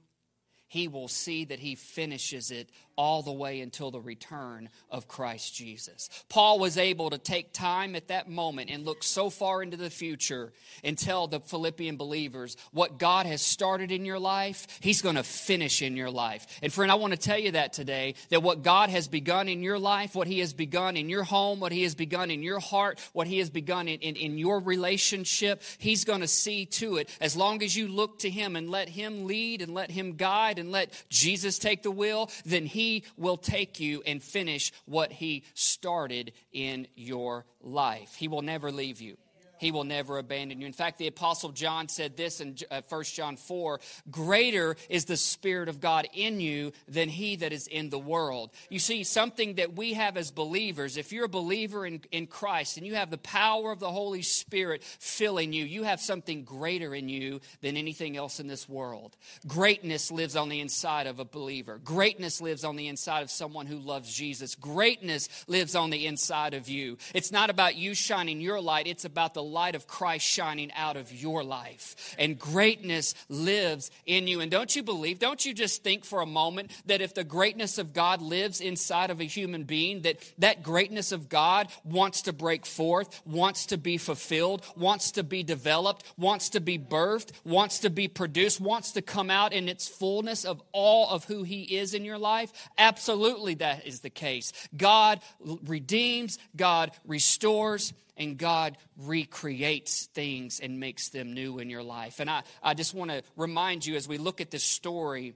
he 0.68 0.86
will 0.86 1.08
see 1.08 1.44
that 1.46 1.58
he 1.58 1.74
finishes 1.74 2.50
it 2.50 2.70
all 2.98 3.22
the 3.22 3.32
way 3.32 3.60
until 3.60 3.92
the 3.92 4.00
return 4.00 4.68
of 4.90 5.06
Christ 5.06 5.54
Jesus. 5.54 6.10
Paul 6.28 6.58
was 6.58 6.76
able 6.76 7.10
to 7.10 7.16
take 7.16 7.52
time 7.52 7.94
at 7.94 8.08
that 8.08 8.28
moment 8.28 8.70
and 8.70 8.84
look 8.84 9.04
so 9.04 9.30
far 9.30 9.62
into 9.62 9.76
the 9.76 9.88
future 9.88 10.52
and 10.82 10.98
tell 10.98 11.28
the 11.28 11.38
Philippian 11.38 11.96
believers 11.96 12.56
what 12.72 12.98
God 12.98 13.24
has 13.26 13.40
started 13.40 13.92
in 13.92 14.04
your 14.04 14.18
life, 14.18 14.66
He's 14.80 15.00
going 15.00 15.14
to 15.14 15.22
finish 15.22 15.80
in 15.80 15.96
your 15.96 16.10
life. 16.10 16.58
And 16.60 16.72
friend, 16.72 16.90
I 16.90 16.96
want 16.96 17.12
to 17.12 17.18
tell 17.18 17.38
you 17.38 17.52
that 17.52 17.72
today 17.72 18.14
that 18.30 18.42
what 18.42 18.64
God 18.64 18.90
has 18.90 19.06
begun 19.06 19.48
in 19.48 19.62
your 19.62 19.78
life, 19.78 20.16
what 20.16 20.26
He 20.26 20.40
has 20.40 20.52
begun 20.52 20.96
in 20.96 21.08
your 21.08 21.22
home, 21.22 21.60
what 21.60 21.70
He 21.70 21.84
has 21.84 21.94
begun 21.94 22.32
in 22.32 22.42
your 22.42 22.58
heart, 22.58 22.98
what 23.12 23.28
He 23.28 23.38
has 23.38 23.48
begun 23.48 23.86
in, 23.86 24.00
in, 24.00 24.16
in 24.16 24.38
your 24.38 24.58
relationship, 24.58 25.62
He's 25.78 26.04
going 26.04 26.20
to 26.20 26.28
see 26.28 26.66
to 26.66 26.96
it 26.96 27.16
as 27.20 27.36
long 27.36 27.62
as 27.62 27.76
you 27.76 27.86
look 27.86 28.18
to 28.20 28.30
Him 28.30 28.56
and 28.56 28.68
let 28.68 28.88
Him 28.88 29.24
lead 29.24 29.62
and 29.62 29.72
let 29.72 29.92
Him 29.92 30.16
guide 30.16 30.57
and 30.58 30.70
let 30.70 30.92
Jesus 31.08 31.58
take 31.58 31.82
the 31.82 31.90
wheel, 31.90 32.30
then 32.44 32.66
He 32.66 33.04
will 33.16 33.36
take 33.36 33.80
you 33.80 34.02
and 34.06 34.22
finish 34.22 34.72
what 34.84 35.12
He 35.12 35.44
started 35.54 36.32
in 36.52 36.86
your 36.94 37.46
life. 37.60 38.14
He 38.16 38.28
will 38.28 38.42
never 38.42 38.70
leave 38.70 39.00
you. 39.00 39.16
He 39.58 39.70
will 39.70 39.84
never 39.84 40.18
abandon 40.18 40.60
you. 40.60 40.66
In 40.66 40.72
fact, 40.72 40.98
the 40.98 41.06
Apostle 41.06 41.50
John 41.50 41.88
said 41.88 42.16
this 42.16 42.40
in 42.40 42.56
1 42.68 42.80
uh, 42.90 43.02
John 43.02 43.36
4 43.36 43.80
Greater 44.10 44.76
is 44.88 45.04
the 45.04 45.16
Spirit 45.16 45.68
of 45.68 45.80
God 45.80 46.08
in 46.12 46.40
you 46.40 46.72
than 46.86 47.08
he 47.08 47.36
that 47.36 47.52
is 47.52 47.66
in 47.66 47.90
the 47.90 47.98
world. 47.98 48.50
You 48.68 48.78
see, 48.78 49.04
something 49.04 49.54
that 49.54 49.74
we 49.74 49.94
have 49.94 50.16
as 50.16 50.30
believers, 50.30 50.96
if 50.96 51.12
you're 51.12 51.26
a 51.26 51.28
believer 51.28 51.86
in, 51.86 52.00
in 52.10 52.26
Christ 52.26 52.76
and 52.76 52.86
you 52.86 52.94
have 52.94 53.10
the 53.10 53.18
power 53.18 53.72
of 53.72 53.80
the 53.80 53.90
Holy 53.90 54.22
Spirit 54.22 54.82
filling 54.82 55.52
you, 55.52 55.64
you 55.64 55.82
have 55.82 56.00
something 56.00 56.44
greater 56.44 56.94
in 56.94 57.08
you 57.08 57.40
than 57.60 57.76
anything 57.76 58.16
else 58.16 58.40
in 58.40 58.46
this 58.46 58.68
world. 58.68 59.16
Greatness 59.46 60.10
lives 60.10 60.36
on 60.36 60.48
the 60.48 60.60
inside 60.60 61.06
of 61.06 61.18
a 61.18 61.24
believer, 61.24 61.78
greatness 61.82 62.40
lives 62.40 62.64
on 62.64 62.76
the 62.76 62.88
inside 62.88 63.22
of 63.22 63.30
someone 63.30 63.66
who 63.66 63.78
loves 63.78 64.12
Jesus. 64.12 64.54
Greatness 64.54 65.28
lives 65.46 65.74
on 65.74 65.90
the 65.90 66.06
inside 66.06 66.54
of 66.54 66.68
you. 66.68 66.98
It's 67.14 67.32
not 67.32 67.50
about 67.50 67.76
you 67.76 67.94
shining 67.94 68.40
your 68.40 68.60
light, 68.60 68.86
it's 68.86 69.04
about 69.04 69.34
the 69.34 69.42
light 69.48 69.74
of 69.74 69.86
Christ 69.86 70.26
shining 70.26 70.72
out 70.74 70.96
of 70.96 71.12
your 71.12 71.42
life. 71.42 72.14
And 72.18 72.38
greatness 72.38 73.14
lives 73.28 73.90
in 74.06 74.26
you. 74.26 74.40
And 74.40 74.50
don't 74.50 74.74
you 74.74 74.82
believe, 74.82 75.18
don't 75.18 75.44
you 75.44 75.54
just 75.54 75.82
think 75.82 76.04
for 76.04 76.20
a 76.20 76.26
moment 76.26 76.70
that 76.86 77.00
if 77.00 77.14
the 77.14 77.24
greatness 77.24 77.78
of 77.78 77.92
God 77.92 78.22
lives 78.22 78.60
inside 78.60 79.10
of 79.10 79.20
a 79.20 79.24
human 79.24 79.64
being, 79.64 80.02
that 80.02 80.18
that 80.38 80.62
greatness 80.62 81.12
of 81.12 81.28
God 81.28 81.68
wants 81.84 82.22
to 82.22 82.32
break 82.32 82.66
forth, 82.66 83.20
wants 83.24 83.66
to 83.66 83.78
be 83.78 83.98
fulfilled, 83.98 84.64
wants 84.76 85.12
to 85.12 85.22
be 85.22 85.42
developed, 85.42 86.04
wants 86.16 86.50
to 86.50 86.60
be 86.60 86.78
birthed, 86.78 87.30
wants 87.44 87.80
to 87.80 87.90
be 87.90 88.08
produced, 88.08 88.60
wants 88.60 88.92
to 88.92 89.02
come 89.02 89.30
out 89.30 89.52
in 89.52 89.68
its 89.68 89.88
fullness 89.88 90.44
of 90.44 90.62
all 90.72 91.08
of 91.10 91.24
who 91.24 91.42
He 91.42 91.62
is 91.62 91.94
in 91.94 92.04
your 92.04 92.18
life? 92.18 92.52
Absolutely, 92.76 93.54
that 93.54 93.86
is 93.86 94.00
the 94.00 94.10
case. 94.10 94.52
God 94.76 95.20
redeems, 95.64 96.38
God 96.56 96.92
restores, 97.06 97.92
and 98.18 98.36
God 98.36 98.76
recreates 98.96 100.06
things 100.06 100.60
and 100.60 100.78
makes 100.80 101.08
them 101.08 101.32
new 101.32 101.58
in 101.58 101.70
your 101.70 101.82
life. 101.82 102.20
And 102.20 102.28
I, 102.28 102.42
I 102.62 102.74
just 102.74 102.92
want 102.92 103.10
to 103.10 103.22
remind 103.36 103.86
you 103.86 103.96
as 103.96 104.08
we 104.08 104.18
look 104.18 104.40
at 104.40 104.50
this 104.50 104.64
story 104.64 105.34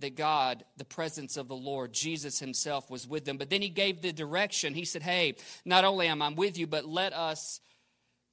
that 0.00 0.16
God, 0.16 0.64
the 0.76 0.84
presence 0.84 1.36
of 1.36 1.48
the 1.48 1.56
Lord, 1.56 1.92
Jesus 1.92 2.38
Himself 2.38 2.90
was 2.90 3.08
with 3.08 3.24
them. 3.24 3.38
But 3.38 3.50
then 3.50 3.62
He 3.62 3.68
gave 3.70 4.02
the 4.02 4.12
direction. 4.12 4.74
He 4.74 4.84
said, 4.84 5.02
Hey, 5.02 5.36
not 5.64 5.84
only 5.84 6.06
am 6.06 6.20
I 6.20 6.28
with 6.28 6.58
you, 6.58 6.66
but 6.66 6.84
let 6.84 7.12
us 7.12 7.60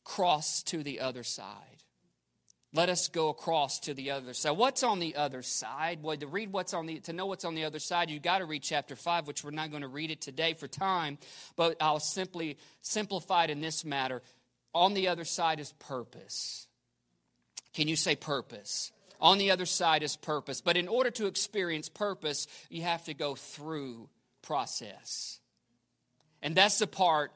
cross 0.03 0.63
to 0.63 0.83
the 0.83 0.99
other 0.99 1.23
side. 1.23 1.80
Let 2.73 2.87
us 2.87 3.09
go 3.09 3.27
across 3.27 3.79
to 3.81 3.93
the 3.93 4.11
other 4.11 4.33
side. 4.33 4.51
What's 4.51 4.81
on 4.81 4.99
the 4.99 5.17
other 5.17 5.41
side? 5.41 5.99
Well, 6.01 6.15
to 6.15 6.27
read 6.27 6.53
what's 6.53 6.73
on 6.73 6.85
the 6.85 6.99
to 7.01 7.13
know 7.13 7.25
what's 7.25 7.43
on 7.43 7.53
the 7.53 7.65
other 7.65 7.79
side, 7.79 8.09
you've 8.09 8.23
got 8.23 8.37
to 8.37 8.45
read 8.45 8.63
chapter 8.63 8.95
five, 8.95 9.27
which 9.27 9.43
we're 9.43 9.51
not 9.51 9.71
going 9.71 9.81
to 9.81 9.89
read 9.89 10.09
it 10.09 10.21
today 10.21 10.53
for 10.53 10.67
time, 10.67 11.17
but 11.57 11.75
I'll 11.81 11.99
simply 11.99 12.57
simplify 12.81 13.43
it 13.45 13.49
in 13.49 13.59
this 13.59 13.83
matter. 13.83 14.21
On 14.73 14.93
the 14.93 15.09
other 15.09 15.25
side 15.25 15.59
is 15.59 15.73
purpose. 15.73 16.67
Can 17.73 17.89
you 17.89 17.97
say 17.97 18.15
purpose? 18.15 18.93
On 19.19 19.37
the 19.37 19.51
other 19.51 19.65
side 19.65 20.01
is 20.01 20.15
purpose. 20.15 20.61
But 20.61 20.77
in 20.77 20.87
order 20.87 21.11
to 21.11 21.27
experience 21.27 21.89
purpose, 21.89 22.47
you 22.69 22.83
have 22.83 23.03
to 23.05 23.13
go 23.13 23.35
through 23.35 24.07
process. 24.41 25.39
And 26.41 26.55
that's 26.55 26.79
the 26.79 26.87
part 26.87 27.33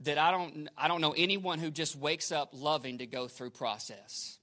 that 0.00 0.18
I 0.18 0.30
don't 0.30 0.68
I 0.76 0.86
don't 0.86 1.00
know 1.00 1.14
anyone 1.16 1.60
who 1.60 1.70
just 1.70 1.96
wakes 1.96 2.30
up 2.30 2.50
loving 2.52 2.98
to 2.98 3.06
go 3.06 3.26
through 3.26 3.50
process. 3.50 4.38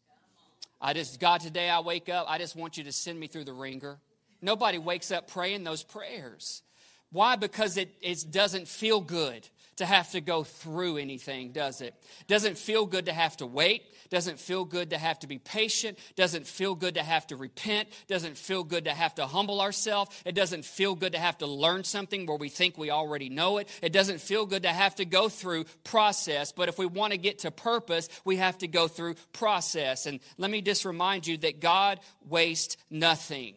I 0.85 0.91
just, 0.91 1.17
God, 1.17 1.39
today 1.39 1.69
I 1.69 1.79
wake 1.79 2.09
up, 2.09 2.25
I 2.29 2.37
just 2.37 2.57
want 2.57 2.77
you 2.77 2.83
to 2.83 2.91
send 2.91 3.17
me 3.17 3.27
through 3.27 3.45
the 3.45 3.53
wringer. 3.53 3.99
Nobody 4.41 4.77
wakes 4.77 5.11
up 5.11 5.29
praying 5.29 5.63
those 5.63 5.81
prayers. 5.81 6.61
Why? 7.09 7.37
Because 7.37 7.77
it, 7.77 7.89
it 8.01 8.25
doesn't 8.29 8.67
feel 8.67 8.99
good 8.99 9.47
to 9.77 9.85
have 9.85 10.11
to 10.11 10.21
go 10.21 10.43
through 10.43 10.97
anything, 10.97 11.51
does 11.51 11.81
it? 11.81 11.95
Doesn't 12.27 12.57
feel 12.57 12.85
good 12.85 13.05
to 13.07 13.13
have 13.13 13.37
to 13.37 13.45
wait. 13.45 13.83
Doesn't 14.09 14.39
feel 14.39 14.65
good 14.65 14.91
to 14.91 14.97
have 14.97 15.19
to 15.19 15.27
be 15.27 15.39
patient. 15.39 15.97
Doesn't 16.15 16.45
feel 16.45 16.75
good 16.75 16.95
to 16.95 17.03
have 17.03 17.25
to 17.27 17.35
repent. 17.35 17.89
Doesn't 18.07 18.37
feel 18.37 18.63
good 18.63 18.85
to 18.85 18.91
have 18.91 19.15
to 19.15 19.25
humble 19.25 19.61
ourselves. 19.61 20.15
It 20.25 20.35
doesn't 20.35 20.65
feel 20.65 20.95
good 20.95 21.13
to 21.13 21.19
have 21.19 21.37
to 21.39 21.47
learn 21.47 21.83
something 21.83 22.25
where 22.25 22.37
we 22.37 22.49
think 22.49 22.77
we 22.77 22.91
already 22.91 23.29
know 23.29 23.57
it. 23.57 23.67
It 23.81 23.91
doesn't 23.91 24.21
feel 24.21 24.45
good 24.45 24.63
to 24.63 24.69
have 24.69 24.95
to 24.95 25.05
go 25.05 25.29
through 25.29 25.65
process. 25.83 26.51
But 26.51 26.69
if 26.69 26.77
we 26.77 26.85
want 26.85 27.11
to 27.13 27.17
get 27.17 27.39
to 27.39 27.51
purpose, 27.51 28.07
we 28.23 28.37
have 28.37 28.57
to 28.59 28.67
go 28.67 28.87
through 28.87 29.15
process. 29.31 30.05
And 30.05 30.19
let 30.37 30.51
me 30.51 30.61
just 30.61 30.85
remind 30.85 31.25
you 31.25 31.37
that 31.39 31.59
God 31.59 31.99
wastes 32.27 32.77
nothing. 32.89 33.55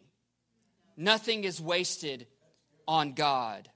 Nothing 0.96 1.44
is 1.44 1.60
wasted 1.60 2.26
on 2.88 3.12
God. 3.12 3.68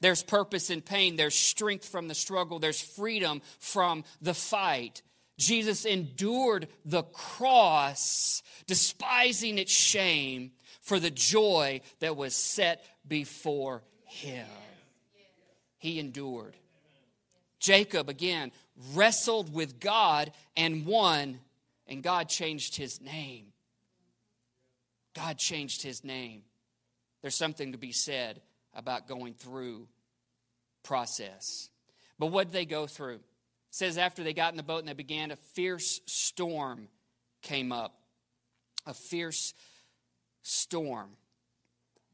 There's 0.00 0.22
purpose 0.22 0.70
in 0.70 0.80
pain. 0.80 1.16
There's 1.16 1.34
strength 1.34 1.86
from 1.86 2.08
the 2.08 2.14
struggle. 2.14 2.58
There's 2.58 2.80
freedom 2.80 3.42
from 3.58 4.04
the 4.20 4.34
fight. 4.34 5.02
Jesus 5.38 5.84
endured 5.84 6.68
the 6.84 7.02
cross, 7.02 8.42
despising 8.66 9.58
its 9.58 9.72
shame 9.72 10.52
for 10.80 10.98
the 10.98 11.10
joy 11.10 11.80
that 12.00 12.16
was 12.16 12.34
set 12.34 12.84
before 13.06 13.82
him. 14.04 14.46
He 15.78 15.98
endured. 15.98 16.56
Jacob, 17.60 18.08
again, 18.08 18.52
wrestled 18.94 19.52
with 19.52 19.80
God 19.80 20.32
and 20.56 20.86
won, 20.86 21.40
and 21.86 22.02
God 22.02 22.28
changed 22.28 22.76
his 22.76 23.00
name. 23.00 23.46
God 25.14 25.38
changed 25.38 25.82
his 25.82 26.04
name. 26.04 26.42
There's 27.22 27.36
something 27.36 27.72
to 27.72 27.78
be 27.78 27.92
said 27.92 28.40
about 28.78 29.08
going 29.08 29.34
through 29.34 29.88
process. 30.84 31.68
But 32.18 32.28
what 32.28 32.46
did 32.46 32.54
they 32.54 32.64
go 32.64 32.86
through? 32.86 33.16
It 33.16 33.22
says 33.70 33.98
after 33.98 34.22
they 34.22 34.32
got 34.32 34.52
in 34.52 34.56
the 34.56 34.62
boat 34.62 34.78
and 34.78 34.88
they 34.88 34.94
began, 34.94 35.32
a 35.32 35.36
fierce 35.36 36.00
storm 36.06 36.88
came 37.42 37.72
up. 37.72 37.98
A 38.86 38.94
fierce 38.94 39.52
storm. 40.42 41.10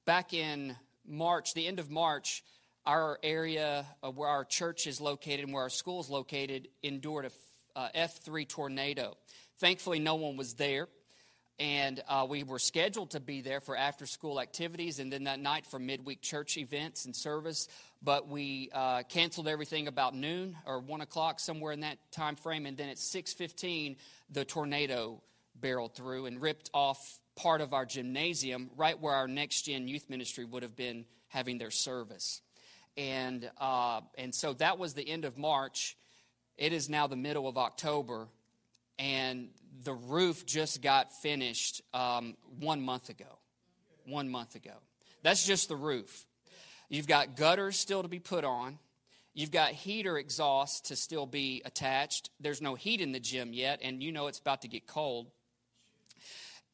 Back 0.06 0.32
in 0.34 0.74
March, 1.06 1.54
the 1.54 1.66
end 1.68 1.78
of 1.78 1.90
March, 1.90 2.42
our 2.84 3.18
area 3.22 3.86
uh, 4.02 4.10
where 4.10 4.28
our 4.28 4.44
church 4.44 4.86
is 4.86 5.00
located 5.00 5.44
and 5.44 5.52
where 5.52 5.62
our 5.62 5.70
school 5.70 6.00
is 6.00 6.10
located 6.10 6.68
endured 6.82 7.30
a 7.76 7.90
F3 7.94 8.42
uh, 8.42 8.44
tornado. 8.48 9.16
Thankfully, 9.58 9.98
no 9.98 10.16
one 10.16 10.36
was 10.36 10.54
there 10.54 10.88
and 11.58 12.02
uh, 12.08 12.26
we 12.28 12.42
were 12.42 12.58
scheduled 12.58 13.12
to 13.12 13.20
be 13.20 13.40
there 13.40 13.60
for 13.60 13.76
after 13.76 14.06
school 14.06 14.40
activities 14.40 14.98
and 14.98 15.12
then 15.12 15.24
that 15.24 15.38
night 15.38 15.66
for 15.66 15.78
midweek 15.78 16.20
church 16.20 16.56
events 16.56 17.04
and 17.04 17.14
service. 17.14 17.68
But 18.02 18.28
we 18.28 18.70
uh, 18.72 19.04
canceled 19.04 19.46
everything 19.46 19.86
about 19.86 20.14
noon 20.14 20.56
or 20.66 20.80
1 20.80 21.00
o'clock 21.00 21.38
somewhere 21.38 21.72
in 21.72 21.80
that 21.80 21.98
time 22.10 22.36
frame. 22.36 22.66
And 22.66 22.76
then 22.76 22.88
at 22.88 22.96
6.15 22.96 23.96
the 24.30 24.44
tornado 24.44 25.22
barreled 25.54 25.94
through 25.94 26.26
and 26.26 26.42
ripped 26.42 26.70
off 26.74 27.20
part 27.36 27.60
of 27.60 27.72
our 27.72 27.86
gymnasium 27.86 28.70
right 28.76 29.00
where 29.00 29.14
our 29.14 29.28
next 29.28 29.62
gen 29.62 29.86
youth 29.86 30.10
ministry 30.10 30.44
would 30.44 30.62
have 30.62 30.76
been 30.76 31.04
having 31.28 31.58
their 31.58 31.70
service. 31.70 32.40
And, 32.96 33.48
uh, 33.58 34.00
and 34.18 34.34
so 34.34 34.54
that 34.54 34.78
was 34.78 34.94
the 34.94 35.08
end 35.08 35.24
of 35.24 35.38
march. 35.38 35.96
It 36.56 36.72
is 36.72 36.88
now 36.88 37.06
the 37.06 37.16
middle 37.16 37.46
of 37.46 37.56
october 37.56 38.26
and 38.98 39.48
the 39.82 39.92
roof 39.92 40.46
just 40.46 40.82
got 40.82 41.12
finished 41.12 41.82
um, 41.92 42.36
one 42.60 42.82
month 42.82 43.08
ago. 43.08 43.38
One 44.06 44.28
month 44.28 44.54
ago. 44.54 44.74
That's 45.22 45.46
just 45.46 45.68
the 45.68 45.76
roof. 45.76 46.26
You've 46.88 47.06
got 47.06 47.36
gutters 47.36 47.78
still 47.78 48.02
to 48.02 48.08
be 48.08 48.18
put 48.18 48.44
on. 48.44 48.78
You've 49.32 49.50
got 49.50 49.70
heater 49.70 50.18
exhaust 50.18 50.86
to 50.86 50.96
still 50.96 51.26
be 51.26 51.62
attached. 51.64 52.30
There's 52.38 52.62
no 52.62 52.74
heat 52.74 53.00
in 53.00 53.12
the 53.12 53.18
gym 53.18 53.52
yet, 53.52 53.80
and 53.82 54.02
you 54.02 54.12
know 54.12 54.28
it's 54.28 54.38
about 54.38 54.62
to 54.62 54.68
get 54.68 54.86
cold. 54.86 55.26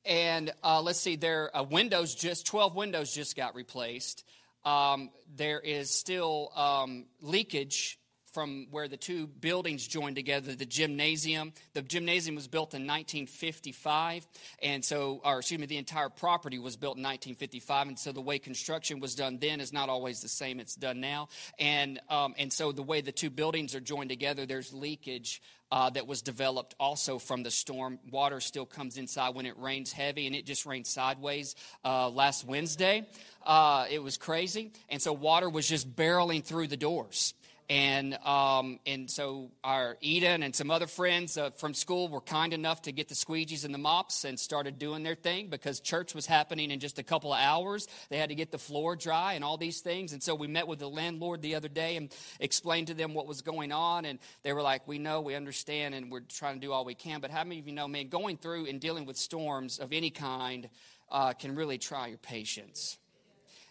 And 0.04 0.52
uh, 0.62 0.82
let's 0.82 0.98
see, 0.98 1.16
there 1.16 1.56
uh, 1.56 1.62
windows 1.62 2.14
just 2.14 2.46
12 2.46 2.74
windows 2.74 3.14
just 3.14 3.36
got 3.36 3.54
replaced. 3.54 4.24
Um, 4.64 5.10
there 5.36 5.60
is 5.60 5.90
still 5.90 6.52
um, 6.54 7.06
leakage 7.22 7.98
from 8.32 8.66
where 8.70 8.88
the 8.88 8.96
two 8.96 9.26
buildings 9.26 9.87
joined 9.87 10.16
together, 10.16 10.54
the 10.54 10.66
gymnasium. 10.66 11.52
The 11.75 11.82
gymnasium 11.82 12.37
was 12.37 12.49
built 12.49 12.75
in 12.75 12.82
1955, 12.82 14.26
and 14.62 14.84
so, 14.84 15.20
or 15.25 15.38
excuse 15.38 15.60
me, 15.60 15.66
the 15.66 15.76
entire 15.76 16.08
property 16.08 16.58
was 16.58 16.76
built 16.76 16.96
in 16.96 17.02
1955, 17.02 17.88
and 17.88 17.99
so 17.99 18.12
the 18.12 18.20
way 18.20 18.38
construction 18.38 19.00
was 19.00 19.14
done 19.14 19.38
then 19.40 19.60
is 19.60 19.72
not 19.72 19.88
always 19.88 20.20
the 20.20 20.28
same 20.28 20.60
it's 20.60 20.75
done 20.75 21.00
now. 21.00 21.28
And, 21.58 22.00
um, 22.08 22.34
and 22.38 22.52
so 22.52 22.72
the 22.72 22.82
way 22.82 23.00
the 23.00 23.12
two 23.12 23.30
buildings 23.30 23.75
are 23.75 23.80
joined 23.80 24.10
together, 24.10 24.46
there's 24.46 24.72
leakage 24.72 25.42
uh, 25.72 25.90
that 25.90 26.06
was 26.06 26.22
developed 26.22 26.75
also 26.80 27.18
from 27.18 27.42
the 27.42 27.50
storm. 27.50 27.99
Water 28.10 28.40
still 28.40 28.66
comes 28.66 28.96
inside 28.96 29.34
when 29.34 29.46
it 29.46 29.56
rains 29.58 29.92
heavy, 29.92 30.26
and 30.26 30.34
it 30.34 30.44
just 30.44 30.66
rained 30.66 30.87
sideways 30.87 31.54
uh, 31.84 32.08
last 32.08 32.44
Wednesday. 32.44 33.06
Uh, 33.44 33.87
it 33.90 34.02
was 34.02 34.16
crazy. 34.16 34.72
And 34.88 35.00
so 35.00 35.12
water 35.12 35.49
was 35.49 35.68
just 35.68 35.94
barreling 35.94 36.44
through 36.44 36.66
the 36.66 36.76
doors 36.76 37.34
And, 37.70 38.14
um, 38.26 38.80
and 38.84 39.08
so 39.08 39.52
our 39.62 39.96
Eden 40.00 40.42
and 40.42 40.56
some 40.56 40.72
other 40.72 40.88
friends 40.88 41.38
uh, 41.38 41.50
from 41.50 41.72
school 41.72 42.08
were 42.08 42.20
kind 42.20 42.52
enough 42.52 42.82
to 42.82 42.92
get 42.92 43.08
the 43.08 43.14
squeegees 43.14 43.64
and 43.64 43.72
the 43.72 43.78
mops 43.78 44.24
and 44.24 44.40
started 44.40 44.76
doing 44.76 45.04
their 45.04 45.14
thing 45.14 45.46
because 45.46 45.78
church 45.78 46.12
was 46.12 46.26
happening 46.26 46.72
in 46.72 46.80
just 46.80 46.98
a 46.98 47.04
couple 47.04 47.32
of 47.32 47.38
hours. 47.38 47.86
They 48.08 48.18
had 48.18 48.30
to 48.30 48.34
get 48.34 48.50
the 48.50 48.58
floor 48.58 48.96
dry 48.96 49.34
and 49.34 49.44
all 49.44 49.56
these 49.56 49.82
things. 49.82 50.12
And 50.12 50.20
so 50.20 50.34
we 50.34 50.48
met 50.48 50.66
with 50.66 50.80
the 50.80 50.90
landlord 50.90 51.42
the 51.42 51.54
other 51.54 51.68
day 51.68 51.94
and 51.94 52.12
explained 52.40 52.88
to 52.88 52.94
them 52.94 53.14
what 53.14 53.28
was 53.28 53.40
going 53.40 53.70
on. 53.70 54.04
And 54.04 54.18
they 54.42 54.52
were 54.52 54.62
like, 54.62 54.88
we 54.88 54.98
know, 54.98 55.20
we 55.20 55.36
understand, 55.36 55.94
and 55.94 56.10
we're 56.10 56.22
trying 56.22 56.56
to 56.56 56.66
do 56.66 56.72
all 56.72 56.84
we 56.84 56.96
can. 56.96 57.20
But 57.20 57.30
how 57.30 57.44
many 57.44 57.60
of 57.60 57.68
you 57.68 57.72
know, 57.72 57.86
man, 57.86 58.08
going 58.08 58.36
through 58.36 58.66
and 58.66 58.80
dealing 58.80 59.06
with 59.06 59.16
storms 59.16 59.78
of 59.78 59.92
any 59.92 60.10
kind 60.10 60.68
uh, 61.08 61.34
can 61.34 61.54
really 61.54 61.78
try 61.78 62.08
your 62.08 62.18
patience 62.18 62.98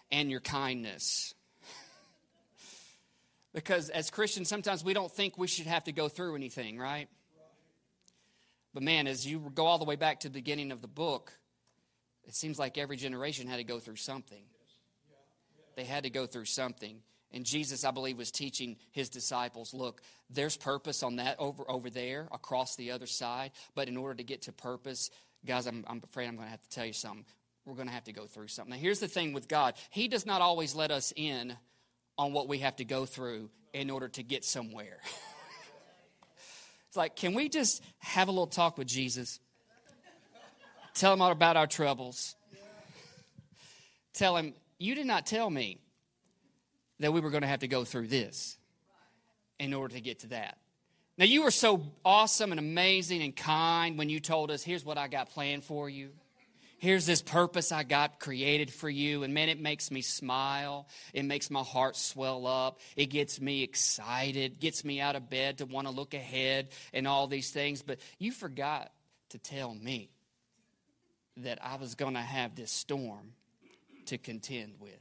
and 0.10 0.32
your 0.32 0.40
kindness 0.40 1.34
because 3.54 3.90
as 3.90 4.10
Christians, 4.10 4.48
sometimes 4.48 4.84
we 4.84 4.94
don't 4.94 5.12
think 5.12 5.38
we 5.38 5.48
should 5.48 5.68
have 5.68 5.84
to 5.86 5.92
go 5.92 6.08
through 6.08 6.36
anything, 6.36 6.78
right? 6.78 7.08
But 8.74 8.84
man, 8.84 9.08
as 9.08 9.26
you 9.26 9.52
go 9.56 9.66
all 9.66 9.80
the 9.80 9.86
way 9.86 9.96
back 9.96 10.22
to 10.22 10.30
the 10.30 10.34
beginning 10.34 10.72
of 10.72 10.82
the 10.82 10.88
book, 10.88 11.34
it 12.28 12.36
seems 12.36 12.60
like 12.60 12.78
every 12.78 12.98
generation 12.98 13.48
had 13.48 13.58
to 13.58 13.64
go 13.64 13.80
through 13.80 13.96
something. 13.96 14.44
They 15.76 15.84
had 15.84 16.04
to 16.04 16.10
go 16.10 16.26
through 16.26 16.46
something. 16.46 17.02
And 17.32 17.46
Jesus, 17.46 17.84
I 17.84 17.92
believe, 17.92 18.18
was 18.18 18.32
teaching 18.32 18.78
his 18.92 19.10
disciples 19.10 19.74
look, 19.74 20.02
there's 20.30 20.58
purpose 20.58 21.04
on 21.04 21.18
that 21.18 21.36
over, 21.40 21.70
over 21.70 21.90
there, 21.90 22.28
across 22.32 22.76
the 22.76 22.92
other 22.92 23.06
side. 23.06 23.52
But 23.76 23.88
in 23.88 23.98
order 23.98 24.16
to 24.16 24.24
get 24.24 24.44
to 24.44 24.52
purpose, 24.52 25.10
guys, 25.46 25.68
I'm, 25.68 25.84
I'm 25.88 26.02
afraid 26.04 26.28
I'm 26.28 26.36
going 26.36 26.48
to 26.48 26.52
have 26.52 26.62
to 26.62 26.70
tell 26.70 26.86
you 26.86 26.94
something. 26.94 27.26
We're 27.66 27.76
going 27.76 27.88
to 27.88 27.94
have 27.94 28.06
to 28.06 28.14
go 28.14 28.26
through 28.26 28.48
something. 28.48 28.72
Now, 28.72 28.80
here's 28.80 29.00
the 29.00 29.08
thing 29.08 29.34
with 29.34 29.48
God 29.48 29.76
He 29.90 30.08
does 30.08 30.26
not 30.26 30.42
always 30.42 30.76
let 30.76 30.92
us 30.92 31.14
in 31.16 31.56
on 32.20 32.34
what 32.34 32.50
we 32.50 32.58
have 32.58 32.76
to 32.76 32.84
go 32.84 33.06
through 33.06 33.50
in 33.72 33.90
order 33.90 34.10
to 34.10 34.22
get 34.22 34.44
somewhere. 34.44 34.98
it's 36.88 36.98
like, 36.98 37.16
can 37.16 37.34
we 37.34 37.48
just 37.48 37.82
have 38.00 38.28
a 38.28 38.32
little 38.32 38.46
talk 38.46 38.78
with 38.78 38.88
Jesus? 38.88 39.40
Tell 40.94 41.14
him 41.14 41.22
all 41.22 41.32
about 41.32 41.56
our 41.56 41.66
troubles. 41.66 42.36
Tell 44.14 44.36
him, 44.36 44.54
you 44.78 44.96
did 44.96 45.08
not 45.08 45.26
tell 45.26 45.50
me 45.50 45.80
that 47.00 47.14
we 47.14 47.22
were 47.22 47.30
going 47.30 47.44
to 47.44 47.48
have 47.48 47.62
to 47.62 47.70
go 47.70 47.86
through 47.86 48.08
this 48.08 48.58
in 49.58 49.74
order 49.74 49.96
to 49.96 50.02
get 50.02 50.20
to 50.20 50.28
that. 50.28 50.58
Now, 51.18 51.24
you 51.24 51.44
were 51.44 51.52
so 51.52 51.84
awesome 52.04 52.52
and 52.52 52.60
amazing 52.60 53.22
and 53.22 53.34
kind 53.34 53.98
when 53.98 54.10
you 54.10 54.20
told 54.20 54.52
us, 54.52 54.62
here's 54.62 54.84
what 54.84 54.98
I 54.98 55.08
got 55.08 55.30
planned 55.30 55.64
for 55.64 55.90
you 55.90 56.10
here's 56.80 57.06
this 57.06 57.22
purpose 57.22 57.72
I 57.72 57.84
got 57.84 58.20
created 58.20 58.72
for 58.72 58.90
you. 58.90 59.24
And 59.24 59.34
man, 59.34 59.50
it 59.50 59.60
makes 59.60 59.92
me 59.92 60.02
smile. 60.02 60.88
It 61.14 61.24
makes 61.24 61.52
my 61.52 61.62
heart 61.62 61.96
swell 61.96 62.48
up. 62.48 62.80
It 62.96 63.08
gets 63.08 63.40
me 63.40 63.64
excited, 63.64 64.60
gets 64.60 64.84
me 64.84 65.00
out 65.00 65.16
of 65.16 65.30
bed 65.30 65.60
to 65.60 65.66
want 65.66 65.88
to 65.88 65.94
look 65.94 66.14
ahead 66.14 66.70
and 66.94 67.08
all 67.08 67.28
these 67.28 67.52
things. 67.52 67.82
But 67.82 68.00
you 68.18 68.32
forgot 68.32 68.92
to 69.30 69.38
tell 69.38 69.74
me 69.74 70.10
that 71.38 71.60
I 71.62 71.76
was 71.76 71.96
going 71.96 72.16
to 72.16 72.20
have 72.20 72.56
this 72.56 72.72
storm 72.72 73.34
to 74.08 74.18
contend 74.18 74.74
with. 74.80 74.94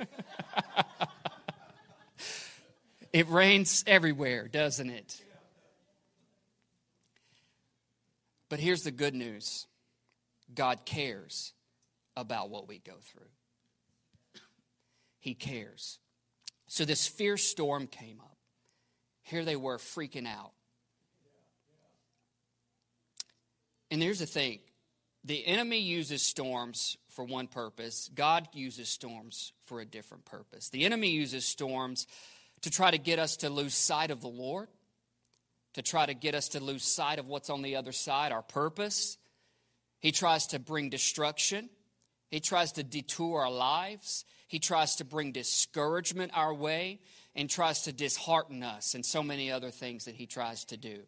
it 3.12 3.28
rains 3.28 3.84
everywhere, 3.86 4.48
doesn't 4.48 4.90
it? 4.90 5.22
But 8.50 8.58
here's 8.60 8.82
the 8.82 8.90
good 8.90 9.14
news 9.14 9.66
God 10.52 10.84
cares 10.84 11.54
about 12.16 12.50
what 12.50 12.68
we 12.68 12.78
go 12.78 12.96
through. 13.00 14.42
He 15.20 15.34
cares. 15.34 15.98
So 16.66 16.84
this 16.84 17.06
fierce 17.06 17.44
storm 17.44 17.86
came 17.86 18.20
up. 18.20 18.36
Here 19.22 19.44
they 19.44 19.56
were 19.56 19.78
freaking 19.78 20.26
out. 20.26 20.52
And 23.90 24.02
here's 24.02 24.18
the 24.18 24.26
thing 24.26 24.58
the 25.24 25.46
enemy 25.46 25.78
uses 25.78 26.22
storms 26.22 26.96
for 27.08 27.24
one 27.24 27.46
purpose, 27.46 28.10
God 28.14 28.48
uses 28.52 28.88
storms 28.88 29.52
for 29.64 29.80
a 29.80 29.86
different 29.86 30.24
purpose. 30.24 30.70
The 30.70 30.84
enemy 30.84 31.10
uses 31.10 31.44
storms 31.44 32.06
to 32.62 32.70
try 32.70 32.90
to 32.90 32.98
get 32.98 33.18
us 33.18 33.36
to 33.38 33.50
lose 33.50 33.74
sight 33.74 34.10
of 34.10 34.20
the 34.20 34.28
Lord 34.28 34.68
to 35.74 35.82
try 35.82 36.06
to 36.06 36.14
get 36.14 36.34
us 36.34 36.48
to 36.50 36.62
lose 36.62 36.84
sight 36.84 37.18
of 37.18 37.26
what's 37.26 37.50
on 37.50 37.62
the 37.62 37.76
other 37.76 37.92
side, 37.92 38.32
our 38.32 38.42
purpose. 38.42 39.18
He 40.00 40.12
tries 40.12 40.48
to 40.48 40.58
bring 40.58 40.90
destruction. 40.90 41.68
He 42.30 42.40
tries 42.40 42.72
to 42.72 42.82
detour 42.82 43.42
our 43.42 43.50
lives. 43.50 44.24
He 44.48 44.58
tries 44.58 44.96
to 44.96 45.04
bring 45.04 45.32
discouragement 45.32 46.32
our 46.34 46.52
way 46.52 47.00
and 47.34 47.48
tries 47.48 47.82
to 47.82 47.92
dishearten 47.92 48.62
us 48.62 48.94
and 48.94 49.04
so 49.04 49.22
many 49.22 49.50
other 49.52 49.70
things 49.70 50.06
that 50.06 50.16
he 50.16 50.26
tries 50.26 50.64
to 50.66 50.76
do. 50.76 51.00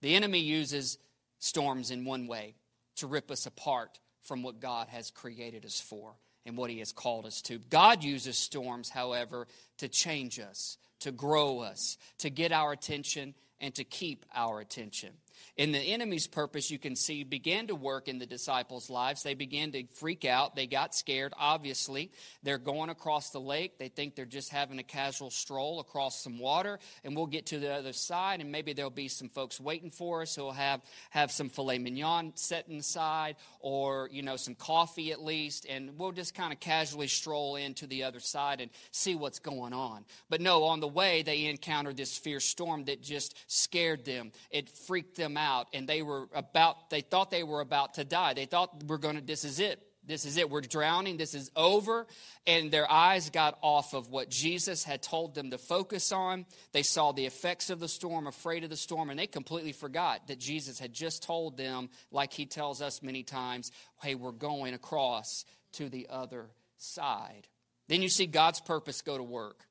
The 0.00 0.16
enemy 0.16 0.40
uses 0.40 0.98
storms 1.38 1.90
in 1.90 2.04
one 2.04 2.26
way 2.26 2.56
to 2.96 3.06
rip 3.06 3.30
us 3.30 3.46
apart 3.46 4.00
from 4.22 4.42
what 4.42 4.60
God 4.60 4.88
has 4.88 5.10
created 5.10 5.64
us 5.64 5.80
for 5.80 6.14
and 6.44 6.56
what 6.56 6.70
he 6.70 6.80
has 6.80 6.92
called 6.92 7.26
us 7.26 7.40
to. 7.42 7.58
God 7.58 8.02
uses 8.02 8.36
storms, 8.36 8.88
however, 8.88 9.46
to 9.78 9.88
change 9.88 10.40
us, 10.40 10.76
to 11.00 11.12
grow 11.12 11.60
us, 11.60 11.98
to 12.18 12.30
get 12.30 12.52
our 12.52 12.72
attention 12.72 13.34
and 13.62 13.74
to 13.76 13.84
keep 13.84 14.26
our 14.34 14.60
attention. 14.60 15.10
In 15.56 15.72
the 15.72 15.78
enemy's 15.78 16.26
purpose, 16.26 16.70
you 16.70 16.78
can 16.78 16.96
see, 16.96 17.24
began 17.24 17.66
to 17.66 17.74
work 17.74 18.08
in 18.08 18.18
the 18.18 18.26
disciples' 18.26 18.88
lives. 18.88 19.22
They 19.22 19.34
began 19.34 19.72
to 19.72 19.84
freak 19.94 20.24
out. 20.24 20.56
They 20.56 20.66
got 20.66 20.94
scared, 20.94 21.32
obviously. 21.38 22.10
They're 22.42 22.58
going 22.58 22.90
across 22.90 23.30
the 23.30 23.40
lake. 23.40 23.78
They 23.78 23.88
think 23.88 24.14
they're 24.14 24.24
just 24.24 24.50
having 24.50 24.78
a 24.78 24.82
casual 24.82 25.30
stroll 25.30 25.80
across 25.80 26.22
some 26.22 26.38
water, 26.38 26.78
and 27.04 27.16
we'll 27.16 27.26
get 27.26 27.46
to 27.46 27.58
the 27.58 27.72
other 27.72 27.92
side, 27.92 28.40
and 28.40 28.50
maybe 28.50 28.72
there'll 28.72 28.90
be 28.90 29.08
some 29.08 29.28
folks 29.28 29.60
waiting 29.60 29.90
for 29.90 30.22
us 30.22 30.34
who'll 30.34 30.52
have, 30.52 30.80
have 31.10 31.30
some 31.30 31.48
filet 31.48 31.78
mignon 31.78 32.32
set 32.34 32.68
inside, 32.68 33.36
or, 33.60 34.08
you 34.12 34.22
know, 34.22 34.36
some 34.36 34.54
coffee 34.54 35.12
at 35.12 35.22
least, 35.22 35.66
and 35.68 35.98
we'll 35.98 36.12
just 36.12 36.34
kind 36.34 36.52
of 36.52 36.60
casually 36.60 37.08
stroll 37.08 37.56
into 37.56 37.86
the 37.86 38.04
other 38.04 38.20
side 38.20 38.60
and 38.60 38.70
see 38.90 39.14
what's 39.14 39.38
going 39.38 39.72
on. 39.72 40.04
But 40.28 40.40
no, 40.40 40.64
on 40.64 40.80
the 40.80 40.88
way, 40.88 41.22
they 41.22 41.46
encountered 41.46 41.96
this 41.96 42.16
fierce 42.16 42.44
storm 42.44 42.84
that 42.84 43.02
just 43.02 43.36
scared 43.46 44.04
them. 44.04 44.32
It 44.50 44.68
freaked 44.68 45.16
them 45.16 45.31
out 45.36 45.68
and 45.72 45.88
they 45.88 46.02
were 46.02 46.28
about 46.34 46.90
they 46.90 47.00
thought 47.00 47.30
they 47.30 47.42
were 47.42 47.60
about 47.60 47.94
to 47.94 48.04
die. 48.04 48.34
They 48.34 48.46
thought 48.46 48.82
we're 48.86 48.98
going 48.98 49.16
to 49.16 49.22
this 49.22 49.44
is 49.44 49.60
it. 49.60 49.80
This 50.04 50.24
is 50.24 50.36
it. 50.36 50.50
We're 50.50 50.62
drowning. 50.62 51.16
This 51.16 51.32
is 51.32 51.50
over. 51.54 52.08
And 52.44 52.72
their 52.72 52.90
eyes 52.90 53.30
got 53.30 53.56
off 53.62 53.94
of 53.94 54.08
what 54.08 54.30
jesus 54.30 54.84
had 54.84 55.02
told 55.02 55.34
them 55.34 55.50
to 55.50 55.58
focus 55.58 56.12
on. 56.12 56.46
They 56.72 56.82
saw 56.82 57.12
the 57.12 57.26
effects 57.26 57.70
of 57.70 57.80
the 57.80 57.88
storm 57.88 58.26
afraid 58.26 58.64
of 58.64 58.70
the 58.70 58.76
storm 58.76 59.10
and 59.10 59.18
they 59.18 59.26
completely 59.26 59.72
forgot 59.72 60.26
that 60.28 60.38
jesus 60.38 60.78
had 60.78 60.92
just 60.92 61.22
told 61.22 61.56
them 61.56 61.88
like 62.10 62.32
he 62.32 62.46
tells 62.46 62.82
us 62.82 63.02
many 63.02 63.22
times 63.22 63.70
hey 64.02 64.14
we're 64.14 64.32
going 64.32 64.74
across 64.74 65.44
to 65.72 65.88
the 65.88 66.08
other 66.10 66.46
side. 66.76 67.46
Then 67.88 68.02
you 68.02 68.08
see 68.08 68.26
god's 68.26 68.60
purpose 68.60 69.02
go 69.02 69.16
to 69.16 69.24
work 69.24 69.66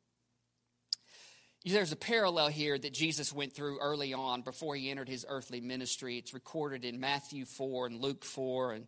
there's 1.65 1.91
a 1.91 1.97
parallel 1.97 2.47
here 2.47 2.78
that 2.78 2.93
Jesus 2.93 3.32
went 3.32 3.54
through 3.54 3.80
early 3.80 4.13
on 4.13 4.41
before 4.41 4.76
he 4.76 4.89
entered 4.89 5.10
his 5.10 5.26
earthly 5.30 5.62
ministry. 5.62 6.17
It's 6.17 6.34
recorded 6.34 6.86
in 6.86 7.00
Matthew 7.00 7.45
4 7.45 7.86
and 7.86 8.02
Luke 8.02 8.24
4. 8.24 8.74
And 8.74 8.88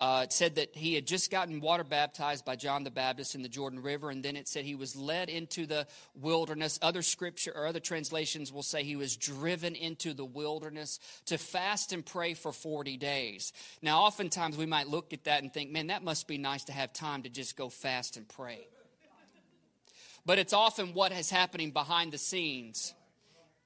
uh, 0.00 0.20
it 0.24 0.32
said 0.32 0.54
that 0.54 0.76
he 0.76 0.94
had 0.94 1.04
just 1.04 1.32
gotten 1.32 1.60
water 1.60 1.82
baptized 1.82 2.44
by 2.44 2.54
John 2.54 2.84
the 2.84 2.92
Baptist 2.92 3.34
in 3.34 3.42
the 3.42 3.48
Jordan 3.48 3.82
River. 3.82 4.08
And 4.08 4.22
then 4.22 4.36
it 4.36 4.46
said 4.46 4.64
he 4.64 4.76
was 4.76 4.94
led 4.94 5.30
into 5.30 5.66
the 5.66 5.88
wilderness. 6.14 6.78
Other 6.80 7.02
scripture 7.02 7.52
or 7.56 7.66
other 7.66 7.80
translations 7.80 8.52
will 8.52 8.62
say 8.62 8.84
he 8.84 8.94
was 8.94 9.16
driven 9.16 9.74
into 9.74 10.14
the 10.14 10.24
wilderness 10.24 11.00
to 11.26 11.38
fast 11.38 11.92
and 11.92 12.06
pray 12.06 12.34
for 12.34 12.52
40 12.52 12.98
days. 12.98 13.52
Now, 13.82 14.02
oftentimes 14.02 14.56
we 14.56 14.66
might 14.66 14.86
look 14.86 15.12
at 15.12 15.24
that 15.24 15.42
and 15.42 15.52
think, 15.52 15.72
man, 15.72 15.88
that 15.88 16.04
must 16.04 16.28
be 16.28 16.38
nice 16.38 16.64
to 16.64 16.72
have 16.72 16.92
time 16.92 17.24
to 17.24 17.28
just 17.28 17.56
go 17.56 17.68
fast 17.68 18.16
and 18.16 18.28
pray 18.28 18.68
but 20.24 20.38
it's 20.38 20.52
often 20.52 20.94
what 20.94 21.12
is 21.12 21.30
happening 21.30 21.70
behind 21.70 22.12
the 22.12 22.18
scenes 22.18 22.94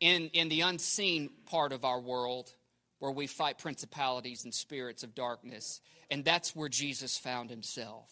in, 0.01 0.29
in 0.33 0.49
the 0.49 0.62
unseen 0.62 1.31
part 1.47 1.73
of 1.73 1.85
our 1.85 2.01
world 2.01 2.53
where 2.99 3.12
we 3.12 3.27
fight 3.27 3.59
principalities 3.59 4.45
and 4.45 4.55
spirits 4.55 5.03
of 5.03 5.14
darkness. 5.14 5.81
And 6.11 6.25
that's 6.25 6.57
where 6.57 6.69
Jesus 6.69 7.19
found 7.19 7.51
himself. 7.51 8.11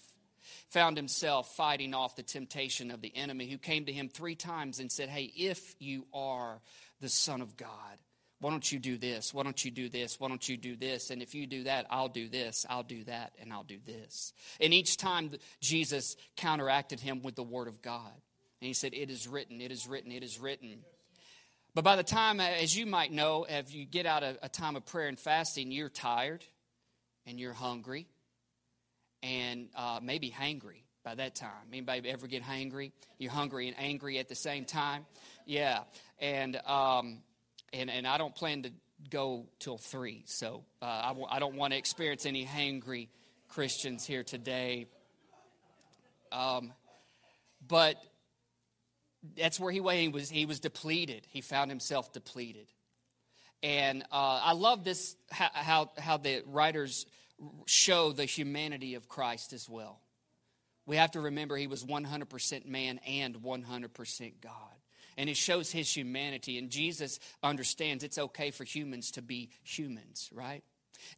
Found 0.71 0.97
himself 0.97 1.55
fighting 1.57 1.95
off 1.95 2.17
the 2.17 2.23
temptation 2.23 2.91
of 2.91 3.01
the 3.01 3.15
enemy 3.17 3.49
who 3.49 3.59
came 3.59 3.87
to 3.87 3.93
him 3.93 4.09
three 4.09 4.35
times 4.35 4.79
and 4.79 4.91
said, 4.91 5.09
Hey, 5.09 5.33
if 5.37 5.75
you 5.79 6.07
are 6.13 6.61
the 7.01 7.09
Son 7.09 7.41
of 7.41 7.57
God, 7.57 7.99
why 8.41 8.51
don't 8.51 8.71
you 8.71 8.79
do 8.79 8.99
this? 8.99 9.33
Why 9.33 9.43
don't 9.43 9.65
you 9.65 9.71
do 9.71 9.89
this? 9.89 10.21
Why 10.21 10.29
don't 10.29 10.47
you 10.47 10.59
do 10.59 10.77
this? 10.77 11.11
And 11.11 11.23
if 11.23 11.35
you 11.35 11.47
do 11.47 11.65
that, 11.65 11.87
I'll 11.89 12.09
do 12.09 12.29
this, 12.29 12.67
I'll 12.69 12.83
do 12.83 13.05
that, 13.05 13.33
and 13.41 13.53
I'll 13.53 13.63
do 13.65 13.79
this. 13.87 14.35
And 14.61 14.75
each 14.75 14.99
time 14.99 15.31
Jesus 15.61 16.17
counteracted 16.37 17.01
him 17.01 17.23
with 17.23 17.37
the 17.37 17.43
Word 17.43 17.69
of 17.69 17.81
God. 17.81 18.13
And 18.64 18.68
he 18.68 18.72
said, 18.72 18.94
It 18.94 19.11
is 19.11 19.29
written, 19.29 19.61
it 19.61 19.70
is 19.70 19.87
written, 19.87 20.11
it 20.11 20.22
is 20.22 20.40
written. 20.40 20.79
But 21.74 21.85
by 21.85 21.96
the 21.96 22.03
time, 22.03 22.40
as 22.40 22.74
you 22.74 22.87
might 22.87 23.12
know, 23.12 23.44
if 23.46 23.74
you 23.74 23.85
get 23.85 24.07
out 24.07 24.22
of 24.22 24.38
a 24.40 24.48
time 24.48 24.74
of 24.74 24.87
prayer 24.87 25.07
and 25.07 25.18
fasting, 25.18 25.70
you're 25.70 25.90
tired 25.90 26.42
and 27.27 27.38
you're 27.38 27.53
hungry 27.53 28.07
and 29.22 29.68
uh, 29.77 30.00
maybe 30.03 30.31
hangry. 30.31 30.81
by 31.05 31.14
that 31.14 31.35
time. 31.35 31.50
Anybody 31.74 32.09
ever 32.09 32.27
get 32.27 32.42
hangry? 32.42 32.92
You're 33.18 33.33
hungry 33.33 33.68
and 33.68 33.77
angry 33.79 34.18
at 34.18 34.31
the 34.31 34.35
same 34.35 34.64
time? 34.64 35.05
Yeah. 35.44 35.81
And, 36.18 36.57
um, 36.64 37.18
and, 37.74 37.90
and 37.90 38.07
I 38.07 38.16
don't 38.16 38.35
plan 38.35 38.62
to 38.62 38.70
go 39.11 39.44
till 39.59 39.77
three, 39.77 40.22
so 40.24 40.64
uh, 40.81 40.87
I 40.87 41.09
w- 41.09 41.27
I 41.29 41.38
don't 41.38 41.57
want 41.57 41.74
to 41.74 41.79
experience 41.79 42.24
any 42.24 42.46
hangry 42.46 43.09
Christians 43.48 44.07
here 44.07 44.22
today. 44.22 44.87
Um, 46.33 46.72
but 47.68 47.96
that's 49.37 49.59
where 49.59 49.73
he, 49.73 49.81
went. 49.81 49.99
he 49.99 50.09
was. 50.09 50.31
He 50.31 50.47
was 50.47 50.61
depleted. 50.61 51.27
He 51.29 51.41
found 51.41 51.71
himself 51.71 52.13
depleted. 52.13 52.67
And 53.63 54.03
uh, 54.13 54.41
I 54.45 54.53
love 54.53 54.85
this 54.85 55.17
how, 55.31 55.49
how, 55.53 55.91
how 55.99 56.17
the 56.19 56.43
writers 56.47 57.07
show 57.67 58.13
the 58.13 58.27
humanity 58.27 58.95
of 58.95 59.09
Christ 59.09 59.53
as 59.53 59.69
well. 59.69 60.01
We 60.87 60.97
have 60.97 61.13
to 61.13 61.21
remember 61.21 61.57
he 61.57 61.67
was 61.67 61.83
100% 61.83 62.67
man 62.67 63.01
and 63.07 63.37
100% 63.37 64.33
God. 64.43 64.53
And 65.17 65.31
it 65.31 65.37
shows 65.37 65.71
his 65.71 65.95
humanity. 65.95 66.59
And 66.59 66.71
Jesus 66.71 67.21
understands 67.43 68.05
it's 68.05 68.19
okay 68.19 68.51
for 68.51 68.65
humans 68.65 69.13
to 69.13 69.23
be 69.23 69.51
humans, 69.63 70.29
right? 70.33 70.63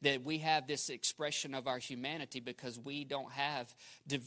That 0.02 0.22
we 0.22 0.38
have 0.38 0.66
this 0.66 0.88
expression 0.88 1.54
of 1.54 1.66
our 1.66 1.78
humanity 1.78 2.40
because 2.40 2.78
we 2.78 3.04
don't 3.04 3.30
have 3.32 3.74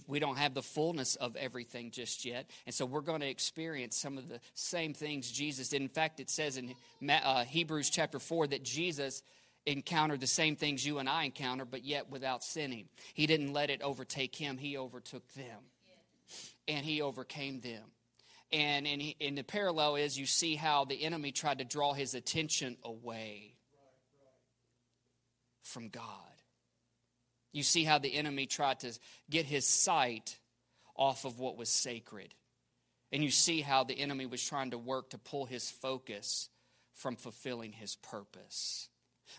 we 0.08 0.20
don't 0.20 0.38
have 0.38 0.54
the 0.54 0.62
fullness 0.62 1.16
of 1.16 1.36
everything 1.36 1.92
just 1.92 2.26
yet. 2.26 2.50
And 2.66 2.74
so 2.74 2.86
we're 2.86 3.02
going 3.02 3.22
to 3.22 3.30
experience 3.30 3.98
some 3.98 4.18
of 4.18 4.28
the 4.28 4.40
same 4.54 4.94
things 4.94 5.32
jesus 5.32 5.70
did. 5.70 5.82
In 5.82 5.90
fact 5.90 6.20
it 6.20 6.30
says 6.30 6.58
in 6.58 6.74
uh, 7.10 7.44
hebrews 7.44 7.90
chapter 7.90 8.20
4 8.20 8.48
that 8.48 8.64
jesus 8.64 9.24
encountered 9.66 10.22
the 10.22 10.28
same 10.28 10.56
things 10.56 10.86
you 10.86 11.00
and 11.00 11.10
i 11.10 11.26
encounter 11.26 11.66
but 11.66 11.84
yet 11.84 12.10
without 12.10 12.44
sinning. 12.44 12.88
He 13.14 13.28
didn't 13.28 13.54
let 13.54 13.70
it 13.70 13.82
overtake 13.82 14.36
him 14.36 14.58
he 14.58 14.78
overtook 14.78 15.28
them. 15.34 15.60
And 16.68 16.86
he 16.86 17.02
overcame 17.02 17.62
them. 17.62 17.84
And 18.52 18.88
in, 18.88 19.02
in 19.20 19.36
the 19.36 19.44
parallel 19.44 19.96
is 19.96 20.18
you 20.18 20.26
see 20.26 20.56
how 20.56 20.86
the 20.86 21.04
enemy 21.04 21.32
tried 21.32 21.60
to 21.60 21.66
draw 21.66 21.94
his 21.94 22.14
attention 22.14 22.78
away 22.84 23.56
from 25.70 25.90
God. 25.90 26.04
You 27.52 27.64
see 27.64 27.84
how 27.84 27.98
the 27.98 28.14
enemy 28.14 28.46
tried 28.46 28.82
to 28.82 28.98
get 29.30 29.46
his 29.46 29.66
sight 29.66 30.38
off 30.96 31.26
of 31.26 31.40
what 31.40 31.58
was 31.58 31.70
sacred. 31.70 32.36
And 33.12 33.24
you 33.24 33.32
see 33.32 33.62
how 33.62 33.84
the 33.84 34.00
enemy 34.00 34.26
was 34.26 34.44
trying 34.44 34.72
to 34.72 34.78
work 34.78 35.12
to 35.12 35.18
pull 35.18 35.46
his 35.46 35.72
focus 35.72 36.50
from 36.94 37.16
fulfilling 37.16 37.72
his 37.72 37.96
purpose. 37.96 38.90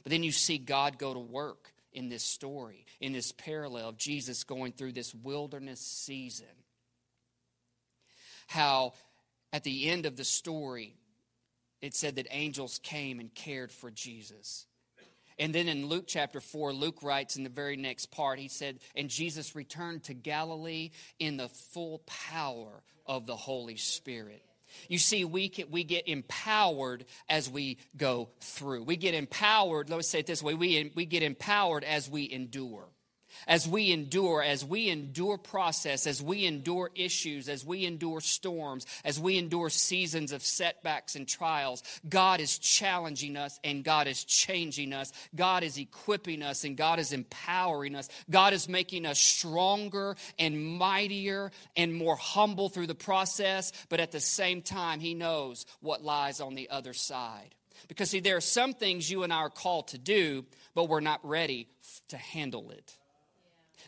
But 0.03 0.11
then 0.11 0.23
you 0.23 0.33
see 0.33 0.59
God 0.59 0.99
go 0.99 1.13
to 1.13 1.21
work 1.21 1.73
in 1.93 2.09
this 2.09 2.23
story, 2.23 2.87
in 3.01 3.13
this 3.13 3.33
parallel 3.33 3.91
of 3.91 3.97
Jesus 3.97 4.45
going 4.45 4.73
through 4.73 4.93
this 4.93 5.15
wilderness 5.15 5.81
season. 5.81 6.47
How 8.49 8.95
at 9.53 9.65
the 9.65 9.89
end 9.89 10.07
of 10.07 10.17
the 10.17 10.25
story, 10.25 10.95
it 11.81 11.95
said 11.95 12.17
that 12.17 12.27
angels 12.31 12.81
came 12.83 13.21
and 13.21 13.35
cared 13.35 13.73
for 13.73 13.91
Jesus. 13.91 14.67
And 15.41 15.55
then 15.55 15.69
in 15.69 15.87
Luke 15.87 16.05
chapter 16.07 16.39
4, 16.39 16.75
Luke 16.75 17.03
writes 17.03 17.37
in 17.37 17.45
the 17.45 17.51
very 17.51 17.77
next 17.77 18.11
part, 18.11 18.39
he 18.39 18.49
said, 18.49 18.79
And 18.95 19.09
Jesus 19.09 19.57
returned 19.57 20.05
to 20.05 20.15
Galilee 20.15 20.91
in 21.19 21.39
the 21.39 21.49
full 21.49 22.03
power 22.07 22.83
of 23.07 23.27
the 23.27 23.37
Holy 23.37 23.77
Spirit. 23.77 24.45
You 24.87 24.99
see, 24.99 25.25
we, 25.25 25.49
can, 25.49 25.71
we 25.71 25.83
get 25.83 26.07
empowered 26.07 27.07
as 27.29 27.49
we 27.49 27.79
go 27.97 28.29
through. 28.41 28.85
We 28.85 28.97
get 28.97 29.15
empowered, 29.15 29.89
let's 29.89 30.09
say 30.09 30.21
it 30.21 30.27
this 30.27 30.43
way 30.43 30.53
we, 30.53 30.93
we 30.95 31.07
get 31.07 31.23
empowered 31.23 31.85
as 31.85 32.09
we 32.09 32.31
endure 32.31 32.87
as 33.47 33.67
we 33.67 33.93
endure, 33.93 34.43
as 34.43 34.65
we 34.65 34.89
endure 34.89 35.39
process, 35.39 36.07
as 36.07 36.23
we 36.23 36.47
endure 36.47 36.91
issues, 36.95 37.49
as 37.49 37.65
we 37.65 37.85
endure 37.85 38.21
storms, 38.21 38.87
as 39.05 39.19
we 39.19 39.39
endure 39.39 39.71
seasons 39.71 40.33
of 40.33 40.43
setbacks 40.43 41.17
and 41.17 41.27
trials, 41.27 41.83
God 42.09 42.41
is 42.41 42.59
challenging 42.59 43.37
us 43.37 43.59
and 43.65 43.85
God 43.85 44.07
is 44.07 44.25
changing 44.25 44.93
us. 44.93 45.13
God 45.35 45.63
is 45.63 45.79
equipping 45.79 46.43
us 46.43 46.65
and 46.65 46.77
God 46.77 46.99
is 46.99 47.13
empowering 47.13 47.95
us. 47.95 48.09
God 48.31 48.53
is 48.53 48.69
making 48.69 49.07
us 49.07 49.19
stronger 49.19 50.17
and 50.39 50.79
mightier 50.79 51.51
and 51.77 51.95
more 51.95 52.17
humble 52.17 52.69
through 52.69 52.87
the 52.87 52.95
process, 52.95 53.73
but 53.89 54.01
at 54.01 54.13
the 54.13 54.21
same 54.21 54.63
time, 54.63 55.01
He 55.01 55.15
knows 55.15 55.67
what 55.81 56.03
lies 56.03 56.41
on 56.41 56.55
the 56.55 56.71
other 56.71 56.93
side. 56.93 57.55
Because, 57.89 58.11
see, 58.11 58.21
there 58.21 58.37
are 58.37 58.43
some 58.43 58.75
things 58.75 59.11
you 59.11 59.23
and 59.23 59.33
I 59.33 59.37
are 59.37 59.51
called 59.51 59.89
to 59.89 59.99
do, 59.99 60.45
but 60.75 60.89
we're 60.89 61.01
not 61.01 61.21
ready 61.27 61.69
to 62.09 62.17
handle 62.17 62.71
it. 62.71 62.97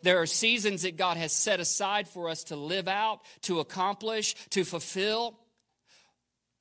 There 0.03 0.21
are 0.21 0.27
seasons 0.27 0.83
that 0.83 0.97
God 0.97 1.17
has 1.17 1.33
set 1.33 1.61
aside 1.61 2.09
for 2.09 2.29
us 2.29 2.45
to 2.45 2.57
live 2.57 2.89
out, 2.89 3.21
to 3.43 3.61
accomplish, 3.61 4.35
to 4.51 4.65
fulfill. 4.65 5.39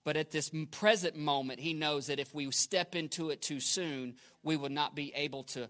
But 0.04 0.18
at 0.18 0.32
this 0.32 0.52
present 0.72 1.16
moment, 1.16 1.60
He 1.60 1.74
knows 1.74 2.08
that 2.08 2.20
if 2.20 2.34
we 2.34 2.50
step 2.52 2.96
into 2.96 3.30
it 3.30 3.42
too 3.42 3.60
soon, 3.60 4.16
we 4.44 4.58
will 4.58 4.70
not 4.70 4.96
be 4.96 5.12
able 5.16 5.44
to 5.44 5.70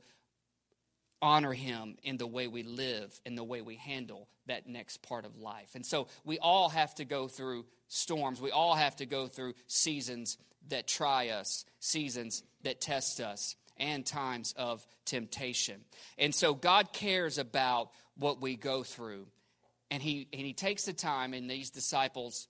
honor 1.21 1.53
Him 1.53 1.97
in 2.03 2.17
the 2.17 2.27
way 2.27 2.47
we 2.47 2.63
live, 2.63 3.19
in 3.25 3.35
the 3.35 3.43
way 3.43 3.61
we 3.61 3.75
handle 3.75 4.27
that 4.47 4.67
next 4.67 5.01
part 5.01 5.25
of 5.25 5.37
life. 5.37 5.75
And 5.75 5.85
so 5.85 6.07
we 6.23 6.39
all 6.39 6.69
have 6.69 6.95
to 6.95 7.05
go 7.05 7.27
through 7.27 7.65
storms. 7.87 8.41
We 8.41 8.51
all 8.51 8.75
have 8.75 8.95
to 8.97 9.05
go 9.05 9.27
through 9.27 9.53
seasons 9.67 10.37
that 10.69 10.87
try 10.87 11.29
us, 11.29 11.65
seasons 11.79 12.43
that 12.63 12.81
test 12.81 13.19
us 13.19 13.55
and 13.81 14.05
times 14.05 14.53
of 14.55 14.85
temptation. 15.05 15.81
And 16.17 16.33
so 16.33 16.53
God 16.53 16.93
cares 16.93 17.37
about 17.37 17.89
what 18.15 18.39
we 18.39 18.55
go 18.55 18.83
through. 18.83 19.25
And 19.89 20.01
he, 20.01 20.29
and 20.31 20.43
he 20.43 20.53
takes 20.53 20.85
the 20.85 20.93
time, 20.93 21.33
and 21.33 21.49
these 21.49 21.71
disciples 21.71 22.47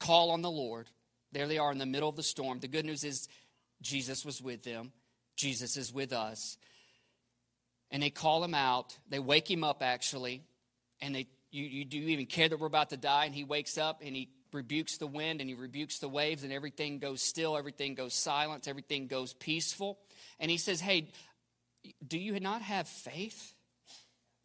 call 0.00 0.30
on 0.32 0.42
the 0.42 0.50
Lord. 0.50 0.88
There 1.30 1.46
they 1.46 1.58
are 1.58 1.70
in 1.70 1.78
the 1.78 1.86
middle 1.86 2.08
of 2.08 2.16
the 2.16 2.22
storm. 2.22 2.58
The 2.58 2.66
good 2.66 2.86
news 2.86 3.04
is 3.04 3.28
Jesus 3.82 4.24
was 4.24 4.42
with 4.42 4.64
them, 4.64 4.90
Jesus 5.36 5.76
is 5.76 5.92
with 5.92 6.12
us. 6.12 6.56
And 7.92 8.02
they 8.02 8.10
call 8.10 8.42
him 8.42 8.54
out. 8.54 8.98
They 9.08 9.20
wake 9.20 9.48
him 9.48 9.62
up, 9.62 9.80
actually. 9.80 10.42
And 11.00 11.14
they, 11.14 11.28
you, 11.52 11.64
you, 11.64 11.84
do 11.84 11.98
you 11.98 12.08
even 12.08 12.26
care 12.26 12.48
that 12.48 12.58
we're 12.58 12.66
about 12.66 12.90
to 12.90 12.96
die? 12.96 13.26
And 13.26 13.34
he 13.34 13.44
wakes 13.44 13.78
up 13.78 14.02
and 14.04 14.16
he 14.16 14.28
rebukes 14.56 14.96
the 14.96 15.06
wind 15.06 15.40
and 15.40 15.48
he 15.48 15.54
rebukes 15.54 15.98
the 15.98 16.08
waves, 16.08 16.42
and 16.42 16.52
everything 16.52 16.98
goes 16.98 17.22
still, 17.22 17.56
everything 17.56 17.94
goes 17.94 18.14
silent, 18.14 18.66
everything 18.66 19.06
goes 19.06 19.32
peaceful. 19.34 19.98
And 20.40 20.50
he 20.50 20.56
says, 20.56 20.80
Hey, 20.80 21.12
do 22.06 22.18
you 22.18 22.38
not 22.40 22.62
have 22.62 22.88
faith? 22.88 23.54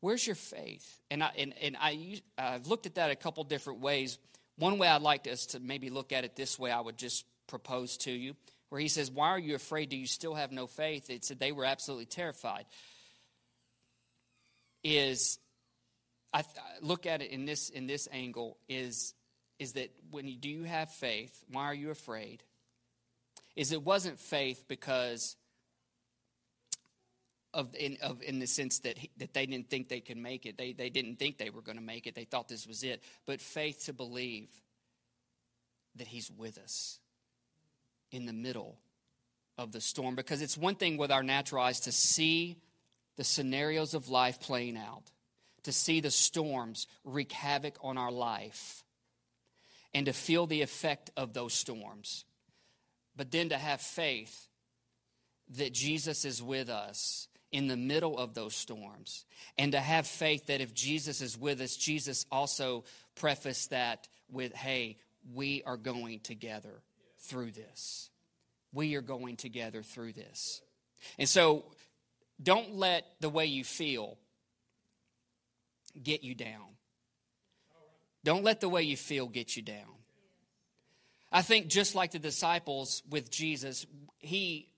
Where's 0.02 0.26
your 0.26 0.36
faith? 0.36 1.00
And, 1.10 1.24
I, 1.24 1.32
and, 1.38 1.54
and 1.62 1.78
I, 1.80 2.21
I've 2.38 2.67
looked 2.67 2.86
at 2.86 2.95
that 2.95 3.12
a 3.12 3.15
couple 3.15 3.43
different 3.43 3.80
ways. 3.80 4.17
One 4.58 4.78
way 4.78 4.88
I'd 4.88 5.02
like 5.02 5.28
us 5.28 5.47
to 5.47 5.60
maybe 5.60 5.89
look 5.89 6.12
at 6.12 6.24
it 6.24 6.36
this 6.36 6.60
way, 6.60 6.71
I 6.71 6.82
would 6.82 6.97
just 6.97 7.26
propose 7.47 7.97
to 7.97 8.12
you, 8.12 8.36
where 8.69 8.82
he 8.82 8.88
says, 8.88 9.10
Why 9.10 9.30
are 9.30 9.39
you 9.39 9.56
afraid? 9.56 9.89
Do 9.89 9.97
you 9.97 10.08
still 10.08 10.36
have 10.36 10.52
no 10.52 10.67
faith? 10.67 11.10
It 11.10 11.24
said 11.26 11.39
they 11.39 11.52
were 11.52 11.65
absolutely 11.65 12.06
terrified. 12.06 12.65
Is 14.84 15.39
I 16.34 16.43
look 16.82 17.06
at 17.06 17.21
it 17.21 17.32
in 17.32 17.45
this 17.45 17.69
in 17.69 17.88
this 17.88 18.08
angle 18.12 18.58
is 18.69 19.13
is 19.62 19.74
that 19.74 19.91
when 20.10 20.28
you 20.28 20.36
do 20.36 20.63
have 20.63 20.89
faith, 20.89 21.43
why 21.52 21.65
are 21.65 21.74
you 21.76 21.91
afraid? 21.91 22.41
Is 23.56 23.71
it 23.71 23.84
wasn't 23.84 24.19
faith 24.19 24.65
because 24.67 25.36
of 27.54 27.76
in, 27.76 27.97
of, 28.02 28.24
in 28.24 28.39
the 28.39 28.47
sense 28.47 28.80
that, 28.80 28.97
he, 28.97 29.12
that 29.17 29.36
they 29.36 29.45
didn't 29.45 29.69
think 29.69 29.88
they 29.88 30.00
could 30.00 30.17
make 30.17 30.47
it. 30.47 30.58
They, 30.58 30.74
they 30.74 30.89
didn't 30.89 31.17
think 31.19 31.38
they 31.38 31.52
were 31.52 31.62
going 31.62 31.78
to 31.78 31.84
make 31.84 32.08
it. 32.08 32.15
They 32.15 32.24
thought 32.24 32.47
this 32.47 32.65
was 32.65 32.82
it. 32.82 33.04
But 33.28 33.39
faith 33.39 33.86
to 33.86 33.93
believe 33.93 34.50
that 35.95 36.08
He's 36.08 36.32
with 36.32 36.58
us 36.58 36.97
in 38.12 38.26
the 38.26 38.34
middle 38.34 38.80
of 39.60 39.74
the 39.74 39.82
storm. 39.82 40.15
Because 40.15 40.41
it's 40.41 40.58
one 40.58 40.74
thing 40.74 40.97
with 40.97 41.12
our 41.12 41.21
natural 41.21 41.63
eyes 41.63 41.82
to 41.82 41.91
see 41.91 42.58
the 43.15 43.24
scenarios 43.24 43.93
of 43.93 44.10
life 44.10 44.39
playing 44.39 44.76
out, 44.76 45.04
to 45.65 45.71
see 45.71 46.00
the 46.00 46.10
storms 46.10 46.88
wreak 47.04 47.32
havoc 47.32 47.78
on 47.84 48.00
our 48.00 48.12
life, 48.12 48.84
and 49.93 50.06
to 50.06 50.13
feel 50.13 50.47
the 50.47 50.62
effect 50.62 51.12
of 51.17 51.34
those 51.34 51.54
storms. 51.54 52.25
But 53.15 53.32
then 53.32 53.49
to 53.49 53.58
have 53.58 53.82
faith 53.82 54.47
that 55.58 55.73
Jesus 55.73 56.25
is 56.25 56.41
with 56.41 56.69
us 56.69 57.27
in 57.51 57.67
the 57.67 57.77
middle 57.77 58.17
of 58.17 58.34
those 58.34 58.56
storms 58.56 59.25
and 59.58 59.73
to 59.73 59.80
have 59.80 60.08
faith 60.08 60.47
that 60.47 60.62
if 60.62 60.73
Jesus 60.73 61.21
is 61.21 61.38
with 61.38 61.60
us, 61.60 61.75
Jesus 61.75 62.25
also 62.32 62.86
prefaced 63.15 63.71
that 63.71 64.08
with, 64.32 64.54
hey, 64.54 64.97
we 65.34 65.62
are 65.65 65.77
going 65.77 66.21
together 66.21 66.82
through 67.19 67.51
this. 67.51 68.10
We 68.73 68.95
are 68.95 69.01
going 69.01 69.36
together 69.36 69.84
through 69.84 70.13
this. 70.13 70.62
And 71.19 71.27
so 71.27 71.65
don't 72.41 72.75
let 72.75 73.06
the 73.19 73.30
way 73.30 73.47
you 73.47 73.65
feel 73.65 74.17
get 76.01 76.23
you 76.23 76.34
down. 76.34 76.67
Don't 78.23 78.43
let 78.43 78.62
the 78.62 78.69
way 78.69 78.84
you 78.84 78.97
feel 78.97 79.27
get 79.27 79.55
you 79.55 79.62
down. 79.62 79.88
I 81.31 81.41
think 81.41 81.67
just 81.67 81.95
like 81.95 82.12
the 82.12 82.19
disciples 82.19 83.03
with 83.10 83.31
Jesus, 83.31 83.86
he 84.19 84.69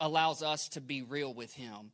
allows 0.00 0.42
us 0.42 0.68
to 0.70 0.80
be 0.80 1.02
real 1.02 1.32
with 1.32 1.54
him 1.54 1.92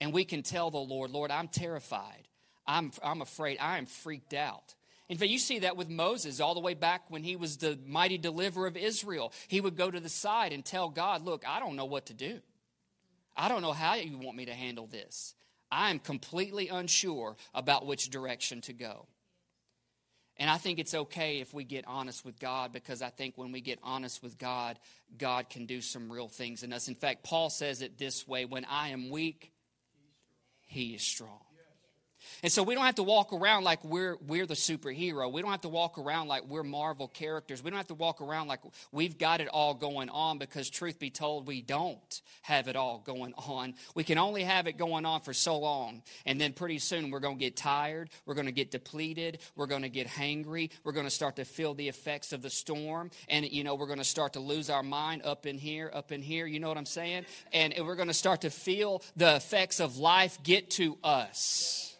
and 0.00 0.12
we 0.12 0.24
can 0.24 0.42
tell 0.42 0.70
the 0.70 0.78
Lord, 0.78 1.10
Lord, 1.10 1.30
I'm 1.30 1.48
terrified. 1.48 2.28
I'm, 2.66 2.92
I'm 3.02 3.20
afraid. 3.20 3.58
I 3.60 3.78
am 3.78 3.86
freaked 3.86 4.34
out. 4.34 4.74
In 5.08 5.16
fact, 5.16 5.30
you 5.30 5.38
see 5.38 5.60
that 5.60 5.76
with 5.76 5.88
Moses 5.88 6.38
all 6.38 6.54
the 6.54 6.60
way 6.60 6.74
back 6.74 7.04
when 7.08 7.22
he 7.22 7.34
was 7.34 7.56
the 7.56 7.78
mighty 7.86 8.18
deliverer 8.18 8.66
of 8.66 8.76
Israel. 8.76 9.32
He 9.48 9.60
would 9.60 9.76
go 9.76 9.90
to 9.90 10.00
the 10.00 10.08
side 10.08 10.52
and 10.52 10.64
tell 10.64 10.90
God, 10.90 11.24
Look, 11.24 11.44
I 11.48 11.60
don't 11.60 11.76
know 11.76 11.86
what 11.86 12.06
to 12.06 12.14
do. 12.14 12.40
I 13.36 13.48
don't 13.48 13.62
know 13.62 13.72
how 13.72 13.94
you 13.94 14.18
want 14.18 14.36
me 14.36 14.46
to 14.46 14.54
handle 14.54 14.86
this. 14.86 15.34
I 15.70 15.90
am 15.90 15.98
completely 15.98 16.68
unsure 16.68 17.36
about 17.54 17.86
which 17.86 18.10
direction 18.10 18.60
to 18.62 18.72
go. 18.72 19.06
And 20.38 20.48
I 20.48 20.56
think 20.56 20.78
it's 20.78 20.94
okay 20.94 21.40
if 21.40 21.52
we 21.52 21.64
get 21.64 21.84
honest 21.86 22.24
with 22.24 22.38
God 22.38 22.72
because 22.72 23.02
I 23.02 23.10
think 23.10 23.36
when 23.36 23.50
we 23.50 23.60
get 23.60 23.80
honest 23.82 24.22
with 24.22 24.38
God, 24.38 24.78
God 25.16 25.50
can 25.50 25.66
do 25.66 25.80
some 25.80 26.12
real 26.12 26.28
things 26.28 26.62
in 26.62 26.72
us. 26.72 26.86
In 26.86 26.94
fact, 26.94 27.24
Paul 27.24 27.50
says 27.50 27.82
it 27.82 27.98
this 27.98 28.26
way 28.26 28.44
when 28.44 28.64
I 28.64 28.90
am 28.90 29.10
weak, 29.10 29.52
he 30.66 30.94
is 30.94 31.02
strong. 31.02 31.47
And 32.42 32.52
so 32.52 32.62
we 32.62 32.74
don't 32.74 32.84
have 32.84 32.96
to 32.96 33.02
walk 33.02 33.32
around 33.32 33.64
like 33.64 33.84
we're, 33.84 34.16
we're 34.26 34.46
the 34.46 34.54
superhero. 34.54 35.30
We 35.32 35.42
don't 35.42 35.50
have 35.50 35.62
to 35.62 35.68
walk 35.68 35.98
around 35.98 36.28
like 36.28 36.44
we're 36.46 36.62
Marvel 36.62 37.08
characters. 37.08 37.62
We 37.62 37.70
don't 37.70 37.78
have 37.78 37.88
to 37.88 37.94
walk 37.94 38.20
around 38.20 38.48
like 38.48 38.60
we've 38.92 39.18
got 39.18 39.40
it 39.40 39.48
all 39.48 39.74
going 39.74 40.08
on 40.08 40.38
because, 40.38 40.70
truth 40.70 40.98
be 40.98 41.10
told, 41.10 41.46
we 41.46 41.62
don't 41.62 42.22
have 42.42 42.68
it 42.68 42.76
all 42.76 42.98
going 42.98 43.34
on. 43.34 43.74
We 43.94 44.04
can 44.04 44.18
only 44.18 44.44
have 44.44 44.66
it 44.66 44.76
going 44.78 45.04
on 45.04 45.20
for 45.20 45.32
so 45.32 45.58
long. 45.58 46.02
And 46.26 46.40
then 46.40 46.52
pretty 46.52 46.78
soon 46.78 47.10
we're 47.10 47.20
going 47.20 47.38
to 47.38 47.44
get 47.44 47.56
tired. 47.56 48.10
We're 48.26 48.34
going 48.34 48.46
to 48.46 48.52
get 48.52 48.70
depleted. 48.70 49.38
We're 49.56 49.66
going 49.66 49.82
to 49.82 49.88
get 49.88 50.06
hangry. 50.06 50.70
We're 50.84 50.92
going 50.92 51.06
to 51.06 51.10
start 51.10 51.36
to 51.36 51.44
feel 51.44 51.74
the 51.74 51.88
effects 51.88 52.32
of 52.32 52.42
the 52.42 52.50
storm. 52.50 53.10
And, 53.28 53.50
you 53.50 53.64
know, 53.64 53.74
we're 53.74 53.86
going 53.86 53.98
to 53.98 54.04
start 54.04 54.34
to 54.34 54.40
lose 54.40 54.70
our 54.70 54.82
mind 54.82 55.22
up 55.24 55.46
in 55.46 55.58
here, 55.58 55.90
up 55.92 56.12
in 56.12 56.22
here. 56.22 56.46
You 56.46 56.60
know 56.60 56.68
what 56.68 56.78
I'm 56.78 56.86
saying? 56.86 57.26
And 57.52 57.74
we're 57.80 57.96
going 57.96 58.08
to 58.08 58.14
start 58.14 58.42
to 58.42 58.50
feel 58.50 59.02
the 59.16 59.36
effects 59.36 59.80
of 59.80 59.96
life 59.98 60.42
get 60.42 60.70
to 60.72 60.98
us. 61.02 61.97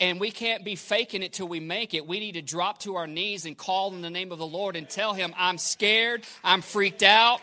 And 0.00 0.18
we 0.20 0.30
can't 0.30 0.64
be 0.64 0.76
faking 0.76 1.22
it 1.22 1.32
till 1.32 1.48
we 1.48 1.60
make 1.60 1.94
it. 1.94 2.06
We 2.06 2.20
need 2.20 2.32
to 2.32 2.42
drop 2.42 2.78
to 2.80 2.96
our 2.96 3.06
knees 3.06 3.46
and 3.46 3.56
call 3.56 3.92
in 3.92 4.02
the 4.02 4.10
name 4.10 4.32
of 4.32 4.38
the 4.38 4.46
Lord 4.46 4.76
and 4.76 4.88
tell 4.88 5.14
Him, 5.14 5.34
I'm 5.36 5.58
scared, 5.58 6.24
I'm 6.42 6.62
freaked 6.62 7.02
out, 7.02 7.40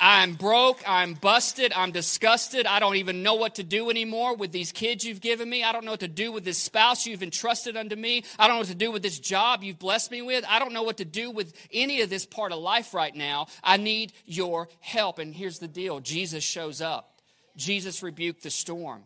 I'm 0.00 0.34
broke, 0.34 0.80
I'm 0.86 1.14
busted, 1.14 1.72
I'm 1.74 1.90
disgusted. 1.90 2.66
I 2.66 2.78
don't 2.78 2.96
even 2.96 3.22
know 3.22 3.34
what 3.34 3.56
to 3.56 3.64
do 3.64 3.90
anymore 3.90 4.36
with 4.36 4.52
these 4.52 4.70
kids 4.70 5.04
you've 5.04 5.20
given 5.20 5.50
me. 5.50 5.64
I 5.64 5.72
don't 5.72 5.84
know 5.84 5.90
what 5.90 6.00
to 6.00 6.08
do 6.08 6.30
with 6.30 6.44
this 6.44 6.58
spouse 6.58 7.04
you've 7.06 7.22
entrusted 7.22 7.76
unto 7.76 7.96
me. 7.96 8.24
I 8.38 8.46
don't 8.46 8.56
know 8.56 8.60
what 8.60 8.68
to 8.68 8.74
do 8.76 8.92
with 8.92 9.02
this 9.02 9.18
job 9.18 9.64
you've 9.64 9.78
blessed 9.78 10.10
me 10.10 10.22
with. 10.22 10.44
I 10.48 10.60
don't 10.60 10.72
know 10.72 10.84
what 10.84 10.98
to 10.98 11.04
do 11.04 11.30
with 11.30 11.52
any 11.72 12.00
of 12.02 12.10
this 12.10 12.26
part 12.26 12.52
of 12.52 12.60
life 12.60 12.94
right 12.94 13.14
now. 13.14 13.48
I 13.62 13.76
need 13.76 14.12
your 14.24 14.68
help. 14.80 15.18
And 15.18 15.34
here's 15.34 15.58
the 15.58 15.68
deal 15.68 16.00
Jesus 16.00 16.44
shows 16.44 16.80
up, 16.80 17.20
Jesus 17.56 18.02
rebuked 18.02 18.42
the 18.42 18.50
storm. 18.50 19.02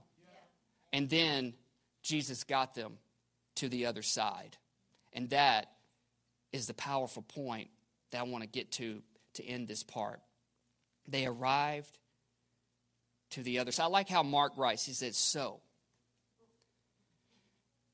And 0.92 1.08
then 1.08 1.54
Jesus 2.02 2.44
got 2.44 2.74
them 2.74 2.98
to 3.56 3.68
the 3.68 3.86
other 3.86 4.02
side. 4.02 4.56
And 5.12 5.30
that 5.30 5.70
is 6.52 6.66
the 6.66 6.74
powerful 6.74 7.22
point 7.22 7.68
that 8.10 8.20
I 8.20 8.24
want 8.24 8.42
to 8.44 8.48
get 8.48 8.72
to 8.72 9.02
to 9.34 9.46
end 9.46 9.68
this 9.68 9.82
part. 9.82 10.20
They 11.08 11.26
arrived 11.26 11.98
to 13.30 13.42
the 13.42 13.58
other 13.58 13.72
side. 13.72 13.84
I 13.84 13.88
like 13.88 14.08
how 14.08 14.22
Mark 14.22 14.52
writes. 14.56 14.84
He 14.84 14.92
says, 14.92 15.16
So, 15.16 15.60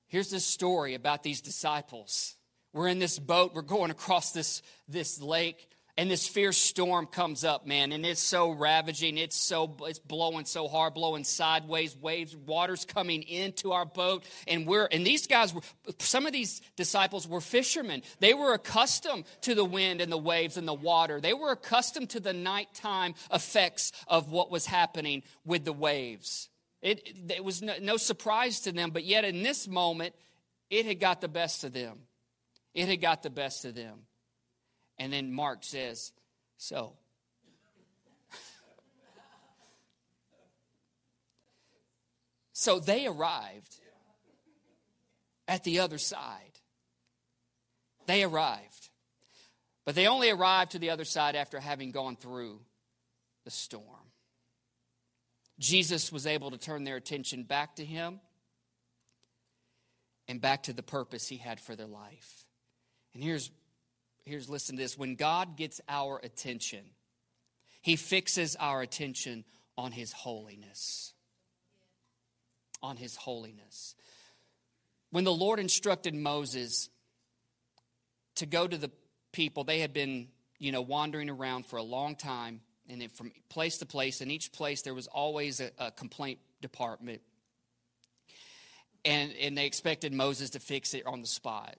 here's 0.08 0.30
this 0.30 0.44
story 0.44 0.94
about 0.94 1.22
these 1.22 1.40
disciples. 1.40 2.34
We're 2.72 2.88
in 2.88 2.98
this 2.98 3.18
boat, 3.18 3.54
we're 3.54 3.62
going 3.62 3.90
across 3.90 4.32
this, 4.32 4.62
this 4.88 5.20
lake 5.20 5.68
and 5.98 6.08
this 6.08 6.28
fierce 6.28 6.56
storm 6.56 7.06
comes 7.06 7.42
up 7.42 7.66
man 7.66 7.90
and 7.90 8.06
it's 8.06 8.22
so 8.22 8.52
ravaging. 8.52 9.18
It's 9.18 9.36
so 9.36 9.76
it's 9.82 9.98
blowing 9.98 10.44
so 10.44 10.68
hard 10.68 10.94
blowing 10.94 11.24
sideways 11.24 11.96
waves 11.96 12.36
water's 12.36 12.84
coming 12.84 13.24
into 13.24 13.72
our 13.72 13.84
boat. 13.84 14.24
And 14.46 14.64
we're 14.64 14.86
and 14.86 15.04
these 15.04 15.26
guys 15.26 15.52
were 15.52 15.60
some 15.98 16.24
of 16.24 16.32
these 16.32 16.62
disciples 16.76 17.26
were 17.26 17.40
fishermen. 17.40 18.02
They 18.20 18.32
were 18.32 18.54
accustomed 18.54 19.24
to 19.42 19.56
the 19.56 19.64
wind 19.64 20.00
and 20.00 20.10
the 20.10 20.16
waves 20.16 20.56
and 20.56 20.68
the 20.68 20.72
water. 20.72 21.20
They 21.20 21.34
were 21.34 21.50
accustomed 21.50 22.10
to 22.10 22.20
the 22.20 22.32
nighttime 22.32 23.14
effects 23.34 23.90
of 24.06 24.30
what 24.30 24.52
was 24.52 24.66
happening 24.66 25.24
with 25.44 25.64
the 25.64 25.72
waves. 25.72 26.48
It, 26.80 27.08
it 27.28 27.42
was 27.42 27.60
no, 27.60 27.74
no 27.82 27.96
surprise 27.96 28.60
to 28.60 28.72
them 28.72 28.90
but 28.90 29.04
yet 29.04 29.24
in 29.24 29.42
this 29.42 29.66
moment 29.66 30.14
it 30.70 30.86
had 30.86 31.00
got 31.00 31.20
the 31.20 31.28
best 31.28 31.64
of 31.64 31.72
them. 31.72 31.98
It 32.72 32.86
had 32.86 33.00
got 33.00 33.24
the 33.24 33.30
best 33.30 33.64
of 33.64 33.74
them 33.74 34.04
and 34.98 35.12
then 35.12 35.32
Mark 35.32 35.64
says, 35.64 36.12
So. 36.56 36.94
so 42.52 42.80
they 42.80 43.06
arrived 43.06 43.76
at 45.46 45.64
the 45.64 45.80
other 45.80 45.98
side. 45.98 46.60
They 48.06 48.22
arrived. 48.24 48.90
But 49.84 49.94
they 49.94 50.06
only 50.06 50.30
arrived 50.30 50.72
to 50.72 50.78
the 50.78 50.90
other 50.90 51.04
side 51.04 51.34
after 51.34 51.60
having 51.60 51.92
gone 51.92 52.16
through 52.16 52.60
the 53.44 53.50
storm. 53.50 53.84
Jesus 55.58 56.12
was 56.12 56.26
able 56.26 56.50
to 56.50 56.58
turn 56.58 56.84
their 56.84 56.96
attention 56.96 57.42
back 57.42 57.76
to 57.76 57.84
him 57.84 58.20
and 60.28 60.40
back 60.40 60.64
to 60.64 60.72
the 60.72 60.82
purpose 60.82 61.26
he 61.26 61.36
had 61.36 61.58
for 61.58 61.74
their 61.74 61.86
life. 61.86 62.44
And 63.14 63.22
here's 63.22 63.50
here's 64.28 64.48
listen 64.48 64.76
to 64.76 64.82
this 64.82 64.96
when 64.96 65.14
God 65.14 65.56
gets 65.56 65.80
our 65.88 66.20
attention, 66.22 66.84
he 67.80 67.96
fixes 67.96 68.56
our 68.56 68.82
attention 68.82 69.44
on 69.76 69.92
his 69.92 70.12
holiness. 70.12 71.14
On 72.82 72.96
his 72.96 73.16
holiness. 73.16 73.94
When 75.10 75.24
the 75.24 75.32
Lord 75.32 75.58
instructed 75.58 76.14
Moses 76.14 76.90
to 78.36 78.46
go 78.46 78.68
to 78.68 78.76
the 78.76 78.90
people, 79.32 79.64
they 79.64 79.80
had 79.80 79.92
been, 79.92 80.28
you 80.58 80.70
know, 80.70 80.82
wandering 80.82 81.30
around 81.30 81.66
for 81.66 81.76
a 81.76 81.82
long 81.82 82.14
time, 82.14 82.60
and 82.88 83.00
then 83.00 83.08
from 83.08 83.32
place 83.48 83.78
to 83.78 83.86
place, 83.86 84.20
in 84.20 84.30
each 84.30 84.52
place 84.52 84.82
there 84.82 84.94
was 84.94 85.06
always 85.06 85.60
a, 85.60 85.70
a 85.78 85.90
complaint 85.90 86.38
department. 86.60 87.22
And, 89.04 89.32
and 89.40 89.56
they 89.56 89.64
expected 89.64 90.12
Moses 90.12 90.50
to 90.50 90.60
fix 90.60 90.92
it 90.92 91.06
on 91.06 91.22
the 91.22 91.26
spot 91.26 91.76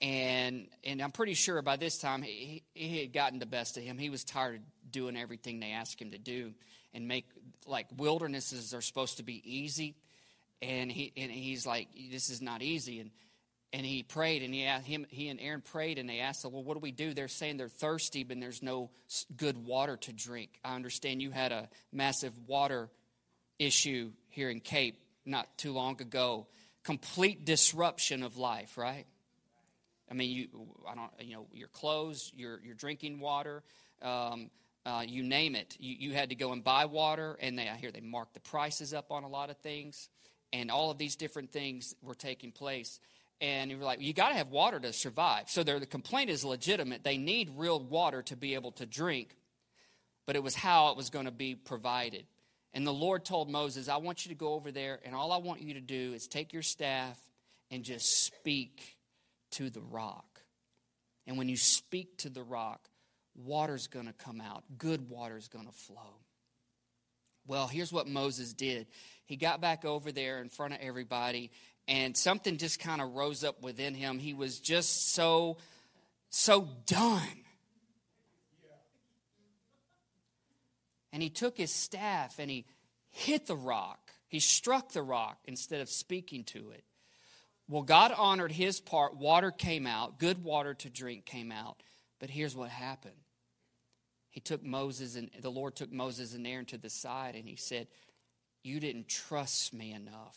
and 0.00 0.68
and 0.84 1.00
I'm 1.00 1.12
pretty 1.12 1.34
sure 1.34 1.60
by 1.62 1.76
this 1.76 1.98
time 1.98 2.22
he, 2.22 2.62
he 2.74 3.00
had 3.00 3.12
gotten 3.12 3.38
the 3.38 3.46
best 3.46 3.76
of 3.76 3.82
him. 3.82 3.98
He 3.98 4.10
was 4.10 4.24
tired 4.24 4.56
of 4.56 4.60
doing 4.90 5.16
everything 5.16 5.60
they 5.60 5.72
asked 5.72 6.00
him 6.00 6.10
to 6.10 6.18
do, 6.18 6.52
and 6.92 7.08
make 7.08 7.26
like 7.66 7.86
wildernesses 7.96 8.74
are 8.74 8.80
supposed 8.80 9.16
to 9.18 9.22
be 9.22 9.42
easy, 9.44 9.96
and 10.60 10.90
he 10.90 11.12
and 11.16 11.30
he's 11.30 11.66
like, 11.66 11.88
this 12.10 12.30
is 12.30 12.42
not 12.42 12.62
easy, 12.62 13.00
and 13.00 13.10
and 13.72 13.84
he 13.84 14.02
prayed, 14.02 14.42
and 14.42 14.54
he 14.54 14.64
asked 14.64 14.86
him 14.86 15.06
he 15.08 15.28
and 15.28 15.40
Aaron 15.40 15.62
prayed, 15.62 15.98
and 15.98 16.08
they 16.08 16.20
asked, 16.20 16.44
well, 16.44 16.62
what 16.62 16.74
do 16.74 16.80
we 16.80 16.92
do? 16.92 17.14
They're 17.14 17.28
saying 17.28 17.56
they're 17.56 17.68
thirsty, 17.68 18.24
but 18.24 18.38
there's 18.40 18.62
no 18.62 18.90
good 19.36 19.64
water 19.64 19.96
to 19.96 20.12
drink. 20.12 20.60
I 20.64 20.74
understand 20.74 21.22
you 21.22 21.30
had 21.30 21.52
a 21.52 21.68
massive 21.92 22.32
water 22.46 22.88
issue 23.58 24.12
here 24.28 24.50
in 24.50 24.60
Cape 24.60 25.00
not 25.24 25.56
too 25.56 25.72
long 25.72 26.00
ago, 26.00 26.46
complete 26.82 27.44
disruption 27.44 28.22
of 28.22 28.36
life, 28.36 28.76
right? 28.76 29.06
I 30.14 30.16
mean, 30.16 30.30
you, 30.30 30.48
I 30.88 30.94
don't, 30.94 31.10
you 31.18 31.34
know, 31.34 31.46
your 31.52 31.66
clothes, 31.66 32.30
your, 32.36 32.60
your 32.64 32.76
drinking 32.76 33.18
water, 33.18 33.64
um, 34.00 34.48
uh, 34.86 35.02
you 35.04 35.24
name 35.24 35.56
it. 35.56 35.76
You, 35.80 35.96
you 35.98 36.12
had 36.12 36.28
to 36.28 36.36
go 36.36 36.52
and 36.52 36.62
buy 36.62 36.84
water, 36.84 37.36
and 37.40 37.58
they, 37.58 37.68
I 37.68 37.74
hear 37.74 37.90
they 37.90 38.00
marked 38.00 38.34
the 38.34 38.40
prices 38.40 38.94
up 38.94 39.10
on 39.10 39.24
a 39.24 39.28
lot 39.28 39.50
of 39.50 39.56
things, 39.56 40.08
and 40.52 40.70
all 40.70 40.92
of 40.92 40.98
these 40.98 41.16
different 41.16 41.50
things 41.50 41.96
were 42.00 42.14
taking 42.14 42.52
place. 42.52 43.00
And 43.40 43.72
you 43.72 43.78
were 43.78 43.84
like, 43.84 44.00
you 44.00 44.12
got 44.12 44.28
to 44.28 44.36
have 44.36 44.50
water 44.50 44.78
to 44.78 44.92
survive. 44.92 45.50
So 45.50 45.64
the 45.64 45.84
complaint 45.84 46.30
is 46.30 46.44
legitimate. 46.44 47.02
They 47.02 47.16
need 47.16 47.50
real 47.56 47.80
water 47.80 48.22
to 48.22 48.36
be 48.36 48.54
able 48.54 48.70
to 48.72 48.86
drink, 48.86 49.34
but 50.26 50.36
it 50.36 50.44
was 50.44 50.54
how 50.54 50.90
it 50.92 50.96
was 50.96 51.10
going 51.10 51.24
to 51.24 51.32
be 51.32 51.56
provided. 51.56 52.24
And 52.72 52.86
the 52.86 52.92
Lord 52.92 53.24
told 53.24 53.50
Moses, 53.50 53.88
I 53.88 53.96
want 53.96 54.24
you 54.24 54.28
to 54.28 54.38
go 54.38 54.54
over 54.54 54.70
there, 54.70 55.00
and 55.04 55.12
all 55.12 55.32
I 55.32 55.38
want 55.38 55.60
you 55.60 55.74
to 55.74 55.80
do 55.80 56.12
is 56.14 56.28
take 56.28 56.52
your 56.52 56.62
staff 56.62 57.18
and 57.68 57.82
just 57.82 58.26
speak 58.26 58.93
to 59.54 59.70
the 59.70 59.80
rock. 59.80 60.40
And 61.26 61.38
when 61.38 61.48
you 61.48 61.56
speak 61.56 62.18
to 62.18 62.28
the 62.28 62.42
rock, 62.42 62.88
water's 63.34 63.86
going 63.86 64.06
to 64.06 64.12
come 64.12 64.40
out, 64.40 64.64
good 64.78 65.08
water's 65.08 65.48
going 65.48 65.66
to 65.66 65.72
flow. 65.72 66.20
Well, 67.46 67.66
here's 67.66 67.92
what 67.92 68.08
Moses 68.08 68.52
did. 68.52 68.86
He 69.26 69.36
got 69.36 69.60
back 69.60 69.84
over 69.84 70.12
there 70.12 70.40
in 70.40 70.48
front 70.48 70.74
of 70.74 70.80
everybody, 70.80 71.50
and 71.86 72.16
something 72.16 72.56
just 72.56 72.80
kind 72.80 73.02
of 73.02 73.14
rose 73.14 73.44
up 73.44 73.62
within 73.62 73.94
him. 73.94 74.18
He 74.18 74.32
was 74.32 74.60
just 74.60 75.12
so, 75.14 75.58
so 76.30 76.68
done. 76.86 77.20
And 81.12 81.22
he 81.22 81.30
took 81.30 81.56
his 81.56 81.70
staff 81.70 82.40
and 82.40 82.50
he 82.50 82.66
hit 83.10 83.46
the 83.46 83.54
rock. 83.54 84.10
He 84.26 84.40
struck 84.40 84.90
the 84.90 85.02
rock 85.02 85.38
instead 85.44 85.80
of 85.80 85.88
speaking 85.88 86.42
to 86.44 86.70
it. 86.70 86.82
Well, 87.68 87.82
God 87.82 88.12
honored 88.16 88.52
his 88.52 88.80
part. 88.80 89.16
Water 89.16 89.50
came 89.50 89.86
out, 89.86 90.18
good 90.18 90.44
water 90.44 90.74
to 90.74 90.90
drink 90.90 91.24
came 91.24 91.50
out. 91.50 91.82
But 92.20 92.30
here's 92.30 92.54
what 92.54 92.70
happened. 92.70 93.14
He 94.30 94.40
took 94.40 94.62
Moses 94.62 95.16
and 95.16 95.30
the 95.40 95.50
Lord 95.50 95.76
took 95.76 95.92
Moses 95.92 96.34
and 96.34 96.46
Aaron 96.46 96.66
to 96.66 96.78
the 96.78 96.90
side 96.90 97.36
and 97.36 97.48
he 97.48 97.56
said, 97.56 97.86
You 98.62 98.80
didn't 98.80 99.08
trust 99.08 99.72
me 99.72 99.92
enough 99.92 100.36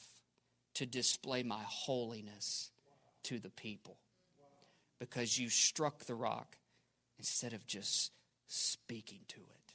to 0.75 0.85
display 0.85 1.43
my 1.43 1.63
holiness 1.65 2.71
to 3.23 3.39
the 3.39 3.49
people 3.49 3.97
because 4.99 5.37
you 5.37 5.49
struck 5.49 6.05
the 6.05 6.15
rock 6.15 6.57
instead 7.17 7.53
of 7.53 7.65
just 7.65 8.11
speaking 8.47 9.19
to 9.29 9.39
it. 9.39 9.73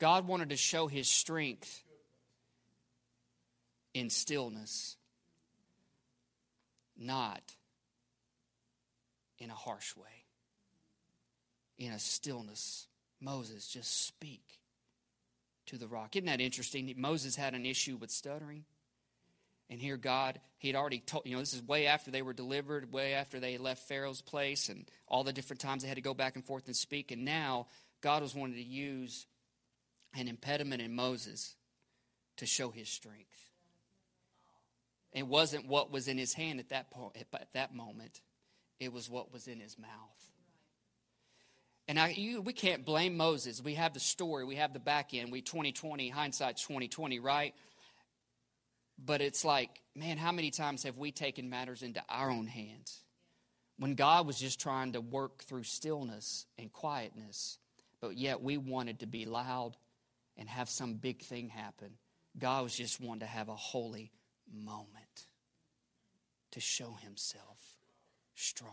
God 0.00 0.26
wanted 0.26 0.50
to 0.50 0.56
show 0.56 0.86
his 0.86 1.08
strength 1.08 1.83
in 3.94 4.10
stillness, 4.10 4.96
not 6.98 7.54
in 9.38 9.50
a 9.50 9.54
harsh 9.54 9.96
way. 9.96 10.24
In 11.78 11.92
a 11.92 11.98
stillness, 11.98 12.86
Moses, 13.20 13.66
just 13.66 14.06
speak 14.06 14.60
to 15.66 15.78
the 15.78 15.88
rock. 15.88 16.14
Isn't 16.14 16.26
that 16.26 16.40
interesting? 16.40 16.92
Moses 16.96 17.36
had 17.36 17.54
an 17.54 17.66
issue 17.66 17.96
with 17.96 18.10
stuttering. 18.10 18.64
And 19.70 19.80
here, 19.80 19.96
God, 19.96 20.40
He 20.58 20.68
had 20.68 20.76
already 20.76 20.98
told, 20.98 21.26
you 21.26 21.34
know, 21.34 21.40
this 21.40 21.54
is 21.54 21.62
way 21.62 21.86
after 21.86 22.10
they 22.10 22.22
were 22.22 22.34
delivered, 22.34 22.92
way 22.92 23.14
after 23.14 23.40
they 23.40 23.56
left 23.58 23.88
Pharaoh's 23.88 24.20
place, 24.20 24.68
and 24.68 24.84
all 25.08 25.24
the 25.24 25.32
different 25.32 25.60
times 25.60 25.82
they 25.82 25.88
had 25.88 25.96
to 25.96 26.02
go 26.02 26.14
back 26.14 26.36
and 26.36 26.44
forth 26.44 26.66
and 26.66 26.76
speak. 26.76 27.10
And 27.10 27.24
now, 27.24 27.68
God 28.02 28.22
was 28.22 28.34
wanting 28.34 28.56
to 28.56 28.62
use 28.62 29.26
an 30.16 30.28
impediment 30.28 30.82
in 30.82 30.94
Moses 30.94 31.56
to 32.36 32.46
show 32.46 32.70
His 32.70 32.88
strength. 32.88 33.50
It 35.14 35.26
wasn't 35.28 35.68
what 35.68 35.92
was 35.92 36.08
in 36.08 36.18
his 36.18 36.34
hand 36.34 36.58
at 36.58 36.70
that, 36.70 36.90
point, 36.90 37.16
at 37.16 37.52
that 37.54 37.74
moment, 37.74 38.20
it 38.80 38.92
was 38.92 39.08
what 39.08 39.32
was 39.32 39.46
in 39.46 39.60
his 39.60 39.78
mouth. 39.78 39.88
And 41.86 41.98
I, 41.98 42.08
you, 42.08 42.40
we 42.40 42.52
can't 42.52 42.84
blame 42.84 43.16
Moses. 43.16 43.62
We 43.62 43.74
have 43.74 43.94
the 43.94 44.00
story, 44.00 44.44
we 44.44 44.56
have 44.56 44.72
the 44.72 44.80
back 44.80 45.14
end. 45.14 45.30
We 45.30 45.40
2020, 45.40 46.08
hindsight's 46.08 46.62
2020, 46.62 47.20
right? 47.20 47.54
But 48.98 49.20
it's 49.20 49.44
like, 49.44 49.82
man, 49.94 50.18
how 50.18 50.32
many 50.32 50.50
times 50.50 50.82
have 50.82 50.98
we 50.98 51.12
taken 51.12 51.48
matters 51.48 51.82
into 51.82 52.02
our 52.08 52.30
own 52.30 52.46
hands? 52.46 53.02
When 53.78 53.94
God 53.94 54.26
was 54.26 54.38
just 54.38 54.60
trying 54.60 54.92
to 54.92 55.00
work 55.00 55.44
through 55.44 55.64
stillness 55.64 56.46
and 56.58 56.72
quietness, 56.72 57.58
but 58.00 58.16
yet 58.16 58.40
we 58.40 58.56
wanted 58.56 59.00
to 59.00 59.06
be 59.06 59.26
loud 59.26 59.76
and 60.36 60.48
have 60.48 60.68
some 60.68 60.94
big 60.94 61.22
thing 61.22 61.48
happen. 61.48 61.90
God 62.38 62.64
was 62.64 62.76
just 62.76 63.00
wanting 63.00 63.20
to 63.20 63.26
have 63.26 63.48
a 63.48 63.54
holy 63.54 64.10
moment 64.52 65.03
to 66.54 66.60
show 66.60 66.96
himself 67.02 67.78
strong. 68.34 68.70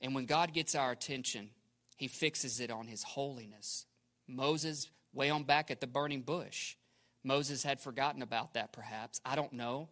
And 0.00 0.14
when 0.14 0.26
God 0.26 0.52
gets 0.52 0.74
our 0.74 0.92
attention, 0.92 1.50
he 1.96 2.08
fixes 2.08 2.60
it 2.60 2.70
on 2.70 2.86
his 2.86 3.02
holiness. 3.02 3.86
Moses, 4.26 4.88
way 5.12 5.30
on 5.30 5.44
back 5.44 5.70
at 5.70 5.80
the 5.80 5.86
burning 5.86 6.22
bush, 6.22 6.76
Moses 7.22 7.62
had 7.62 7.80
forgotten 7.80 8.22
about 8.22 8.54
that 8.54 8.72
perhaps. 8.72 9.20
I 9.24 9.36
don't 9.36 9.52
know. 9.52 9.88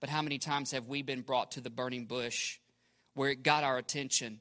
But 0.00 0.10
how 0.10 0.22
many 0.22 0.38
times 0.38 0.72
have 0.72 0.88
we 0.88 1.02
been 1.02 1.22
brought 1.22 1.52
to 1.52 1.60
the 1.60 1.70
burning 1.70 2.06
bush 2.06 2.58
where 3.14 3.30
it 3.30 3.42
got 3.42 3.64
our 3.64 3.78
attention? 3.78 4.40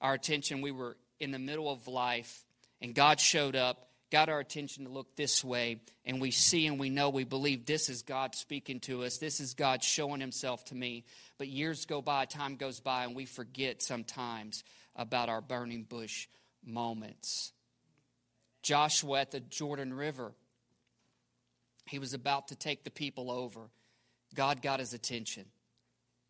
Our 0.00 0.14
attention, 0.14 0.60
we 0.60 0.72
were 0.72 0.96
in 1.20 1.30
the 1.30 1.38
middle 1.38 1.70
of 1.70 1.86
life, 1.86 2.44
and 2.82 2.94
God 2.94 3.20
showed 3.20 3.54
up, 3.54 3.89
got 4.10 4.28
our 4.28 4.40
attention 4.40 4.84
to 4.84 4.90
look 4.90 5.16
this 5.16 5.44
way, 5.44 5.80
and 6.04 6.20
we 6.20 6.30
see 6.30 6.66
and 6.66 6.78
we 6.78 6.90
know, 6.90 7.10
we 7.10 7.24
believe 7.24 7.66
this 7.66 7.88
is 7.88 8.02
God 8.02 8.34
speaking 8.34 8.80
to 8.80 9.04
us. 9.04 9.18
This 9.18 9.40
is 9.40 9.54
God 9.54 9.82
showing 9.82 10.20
himself 10.20 10.64
to 10.66 10.74
me. 10.74 11.04
But 11.38 11.48
years 11.48 11.86
go 11.86 12.02
by, 12.02 12.24
time 12.24 12.56
goes 12.56 12.80
by, 12.80 13.04
and 13.04 13.14
we 13.14 13.24
forget 13.24 13.82
sometimes 13.82 14.64
about 14.96 15.28
our 15.28 15.40
burning 15.40 15.84
bush 15.84 16.28
moments. 16.64 17.52
Joshua 18.62 19.20
at 19.20 19.30
the 19.30 19.40
Jordan 19.40 19.94
River 19.94 20.34
he 21.90 21.98
was 21.98 22.14
about 22.14 22.48
to 22.48 22.54
take 22.54 22.84
the 22.84 22.90
people 22.90 23.32
over. 23.32 23.68
God 24.36 24.62
got 24.62 24.78
his 24.78 24.94
attention. 24.94 25.46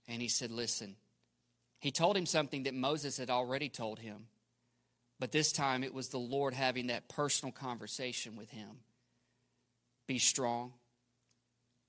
And 0.08 0.22
he 0.22 0.28
said, 0.28 0.50
Listen. 0.50 0.96
He 1.80 1.90
told 1.90 2.16
him 2.16 2.26
something 2.26 2.62
that 2.62 2.74
Moses 2.74 3.18
had 3.18 3.28
already 3.28 3.68
told 3.68 3.98
him. 3.98 4.26
But 5.20 5.32
this 5.32 5.52
time 5.52 5.84
it 5.84 5.92
was 5.92 6.08
the 6.08 6.18
Lord 6.18 6.54
having 6.54 6.86
that 6.86 7.08
personal 7.08 7.52
conversation 7.52 8.36
with 8.36 8.50
him. 8.50 8.70
Be 10.06 10.18
strong 10.18 10.72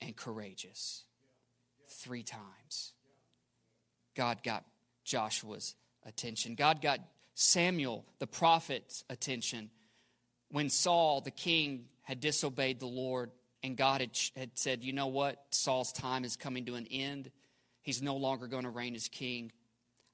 and 0.01 0.15
courageous. 0.15 1.05
Three 1.87 2.23
times. 2.23 2.91
God 4.15 4.43
got 4.43 4.65
Joshua's 5.05 5.75
attention. 6.05 6.55
God 6.55 6.81
got 6.81 6.99
Samuel, 7.33 8.05
the 8.19 8.27
prophet's 8.27 9.05
attention. 9.09 9.69
When 10.49 10.69
Saul, 10.69 11.21
the 11.21 11.31
king, 11.31 11.85
had 12.01 12.19
disobeyed 12.19 12.81
the 12.81 12.85
Lord, 12.85 13.31
and 13.63 13.77
God 13.77 14.01
had, 14.01 14.11
had 14.35 14.51
said, 14.55 14.83
you 14.83 14.91
know 14.91 15.07
what? 15.07 15.41
Saul's 15.51 15.93
time 15.93 16.25
is 16.25 16.35
coming 16.35 16.65
to 16.65 16.75
an 16.75 16.87
end. 16.91 17.31
He's 17.81 18.01
no 18.01 18.17
longer 18.17 18.47
going 18.47 18.63
to 18.65 18.69
reign 18.69 18.95
as 18.95 19.07
king. 19.07 19.53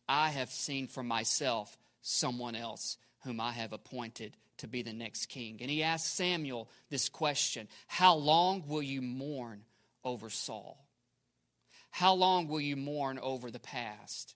I 0.07 0.29
have 0.29 0.51
seen 0.51 0.87
for 0.87 1.01
myself 1.01 1.75
someone 2.01 2.55
else 2.55 2.97
whom 3.27 3.41
I 3.41 3.51
have 3.51 3.73
appointed 3.73 4.37
to 4.59 4.67
be 4.67 4.81
the 4.81 4.93
next 4.93 5.27
king. 5.27 5.57
And 5.59 5.69
he 5.69 5.83
asked 5.83 6.15
Samuel 6.15 6.69
this 6.89 7.09
question 7.09 7.67
How 7.87 8.15
long 8.15 8.63
will 8.67 8.81
you 8.81 9.01
mourn 9.01 9.63
over 10.03 10.29
Saul? 10.29 10.83
How 11.91 12.13
long 12.13 12.47
will 12.47 12.61
you 12.61 12.77
mourn 12.77 13.19
over 13.19 13.51
the 13.51 13.59
past? 13.59 14.35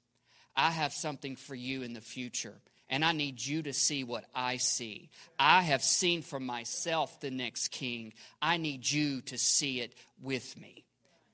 I 0.55 0.71
have 0.71 0.91
something 0.91 1.37
for 1.37 1.55
you 1.55 1.81
in 1.81 1.93
the 1.93 2.01
future 2.01 2.55
and 2.89 3.05
I 3.05 3.13
need 3.13 3.43
you 3.43 3.63
to 3.63 3.73
see 3.73 4.03
what 4.03 4.25
I 4.35 4.57
see. 4.57 5.09
I 5.39 5.61
have 5.61 5.81
seen 5.81 6.21
for 6.21 6.41
myself 6.41 7.21
the 7.21 7.31
next 7.31 7.69
king. 7.69 8.11
I 8.41 8.57
need 8.57 8.89
you 8.89 9.21
to 9.21 9.37
see 9.37 9.79
it 9.79 9.95
with 10.21 10.59
me. 10.59 10.83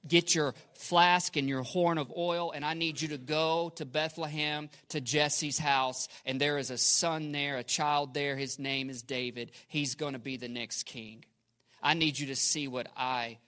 Get 0.08 0.36
your 0.36 0.54
flask 0.74 1.38
and 1.38 1.50
your 1.50 1.64
horn 1.64 1.98
of 1.98 2.12
oil, 2.16 2.52
and 2.52 2.64
I 2.64 2.74
need 2.74 3.02
you 3.02 3.10
to 3.10 3.18
go 3.18 3.72
to 3.76 3.86
Bethlehem 3.86 4.70
to 4.90 5.02
Jesse's 5.02 5.58
house. 5.58 6.08
And 6.26 6.40
there 6.40 6.58
is 6.58 6.72
a 6.72 6.78
son 6.78 7.32
there, 7.32 7.58
a 7.58 7.64
child 7.64 8.14
there. 8.14 8.36
His 8.36 8.60
name 8.60 8.90
is 8.90 9.02
David. 9.02 9.52
He's 9.68 9.96
going 9.96 10.14
to 10.14 10.20
be 10.20 10.38
the 10.38 10.48
next 10.48 10.84
king. 10.84 11.26
I 11.82 11.94
need 11.94 12.18
you 12.18 12.28
to 12.28 12.36
see 12.36 12.68
what 12.68 12.88
I 12.96 13.40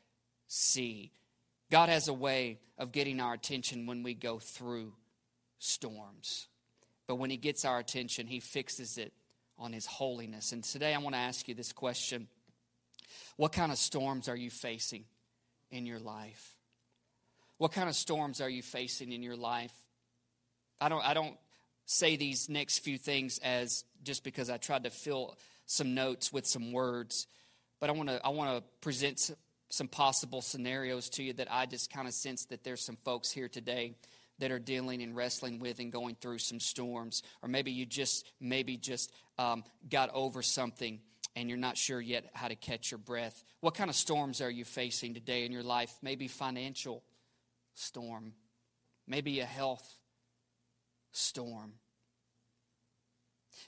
see. 0.47 1.11
God 1.71 1.89
has 1.89 2.07
a 2.07 2.13
way 2.13 2.59
of 2.77 2.91
getting 2.91 3.19
our 3.19 3.33
attention 3.33 3.85
when 3.85 4.03
we 4.03 4.13
go 4.13 4.39
through 4.39 4.93
storms. 5.59 6.47
But 7.07 7.15
when 7.15 7.29
He 7.29 7.37
gets 7.37 7.65
our 7.65 7.79
attention, 7.79 8.27
He 8.27 8.39
fixes 8.39 8.97
it 8.97 9.13
on 9.57 9.73
His 9.73 9.85
holiness. 9.85 10.51
And 10.51 10.63
today 10.63 10.93
I 10.93 10.97
want 10.99 11.15
to 11.15 11.19
ask 11.19 11.47
you 11.47 11.53
this 11.53 11.73
question 11.73 12.27
What 13.35 13.51
kind 13.51 13.71
of 13.71 13.77
storms 13.77 14.27
are 14.27 14.35
you 14.35 14.49
facing 14.49 15.05
in 15.71 15.85
your 15.85 15.99
life? 15.99 16.55
What 17.57 17.71
kind 17.71 17.89
of 17.89 17.95
storms 17.95 18.41
are 18.41 18.49
you 18.49 18.61
facing 18.61 19.11
in 19.11 19.21
your 19.21 19.35
life? 19.35 19.73
I 20.79 20.89
don't, 20.89 21.05
I 21.05 21.13
don't 21.13 21.35
say 21.85 22.15
these 22.15 22.49
next 22.49 22.79
few 22.79 22.97
things 22.97 23.39
as 23.39 23.83
just 24.03 24.23
because 24.23 24.49
I 24.49 24.57
tried 24.57 24.83
to 24.83 24.89
fill 24.89 25.37
some 25.65 25.93
notes 25.93 26.31
with 26.31 26.45
some 26.45 26.71
words, 26.71 27.27
but 27.79 27.89
I 27.89 27.93
want 27.93 28.09
to 28.09 28.25
I 28.25 28.29
want 28.29 28.57
to 28.57 28.63
present 28.81 29.31
some 29.69 29.87
possible 29.87 30.41
scenarios 30.41 31.09
to 31.09 31.23
you 31.23 31.33
that 31.33 31.47
I 31.51 31.65
just 31.65 31.91
kind 31.91 32.07
of 32.07 32.13
sense 32.13 32.45
that 32.45 32.63
there's 32.63 32.83
some 32.83 32.97
folks 33.05 33.31
here 33.31 33.47
today 33.47 33.93
that 34.39 34.51
are 34.51 34.59
dealing 34.59 35.01
and 35.03 35.15
wrestling 35.15 35.59
with 35.59 35.79
and 35.79 35.91
going 35.91 36.15
through 36.15 36.39
some 36.39 36.59
storms 36.59 37.23
or 37.43 37.49
maybe 37.49 37.71
you 37.71 37.85
just 37.85 38.25
maybe 38.39 38.77
just 38.77 39.11
um, 39.37 39.63
got 39.89 40.09
over 40.13 40.41
something 40.41 40.99
and 41.35 41.49
you're 41.49 41.57
not 41.57 41.77
sure 41.77 42.01
yet 42.01 42.25
how 42.33 42.47
to 42.47 42.55
catch 42.55 42.91
your 42.91 42.97
breath 42.97 43.43
what 43.61 43.75
kind 43.75 43.89
of 43.89 43.95
storms 43.95 44.41
are 44.41 44.49
you 44.49 44.63
facing 44.63 45.13
today 45.13 45.45
in 45.45 45.51
your 45.51 45.63
life? 45.63 45.93
Maybe 46.01 46.27
financial 46.27 47.03
storm. 47.73 48.33
Maybe 49.05 49.41
a 49.41 49.45
health 49.45 49.97
storm. 51.11 51.73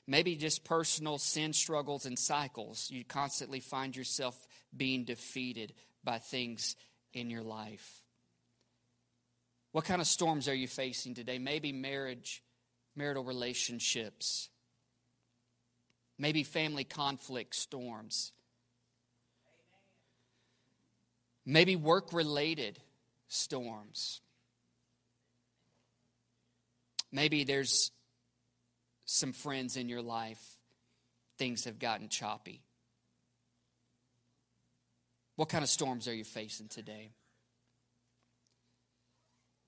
Maybe 0.07 0.35
just 0.35 0.63
personal 0.63 1.17
sin 1.17 1.51
struggles 1.51 2.05
and 2.05 2.17
cycles. 2.17 2.89
You 2.89 3.03
constantly 3.03 3.59
find 3.59 3.95
yourself 3.95 4.35
being 4.75 5.03
defeated 5.03 5.73
by 6.03 6.19
things 6.19 6.75
in 7.13 7.29
your 7.29 7.43
life. 7.43 8.01
What 9.73 9.85
kind 9.85 10.01
of 10.01 10.07
storms 10.07 10.47
are 10.47 10.55
you 10.55 10.67
facing 10.67 11.15
today? 11.15 11.37
Maybe 11.37 11.71
marriage, 11.73 12.43
marital 12.95 13.23
relationships, 13.23 14.49
maybe 16.21 16.43
family 16.43 16.83
conflict 16.83 17.55
storms, 17.55 18.31
maybe 21.43 21.75
work 21.75 22.13
related 22.13 22.77
storms. 23.27 24.21
Maybe 27.11 27.43
there's 27.43 27.89
some 29.05 29.33
friends 29.33 29.75
in 29.77 29.89
your 29.89 30.03
life, 30.03 30.39
things 31.39 31.65
have 31.65 31.79
gotten 31.79 32.07
choppy. 32.07 32.61
What 35.37 35.49
kind 35.49 35.63
of 35.63 35.69
storms 35.69 36.07
are 36.07 36.13
you 36.13 36.23
facing 36.23 36.67
today? 36.67 37.09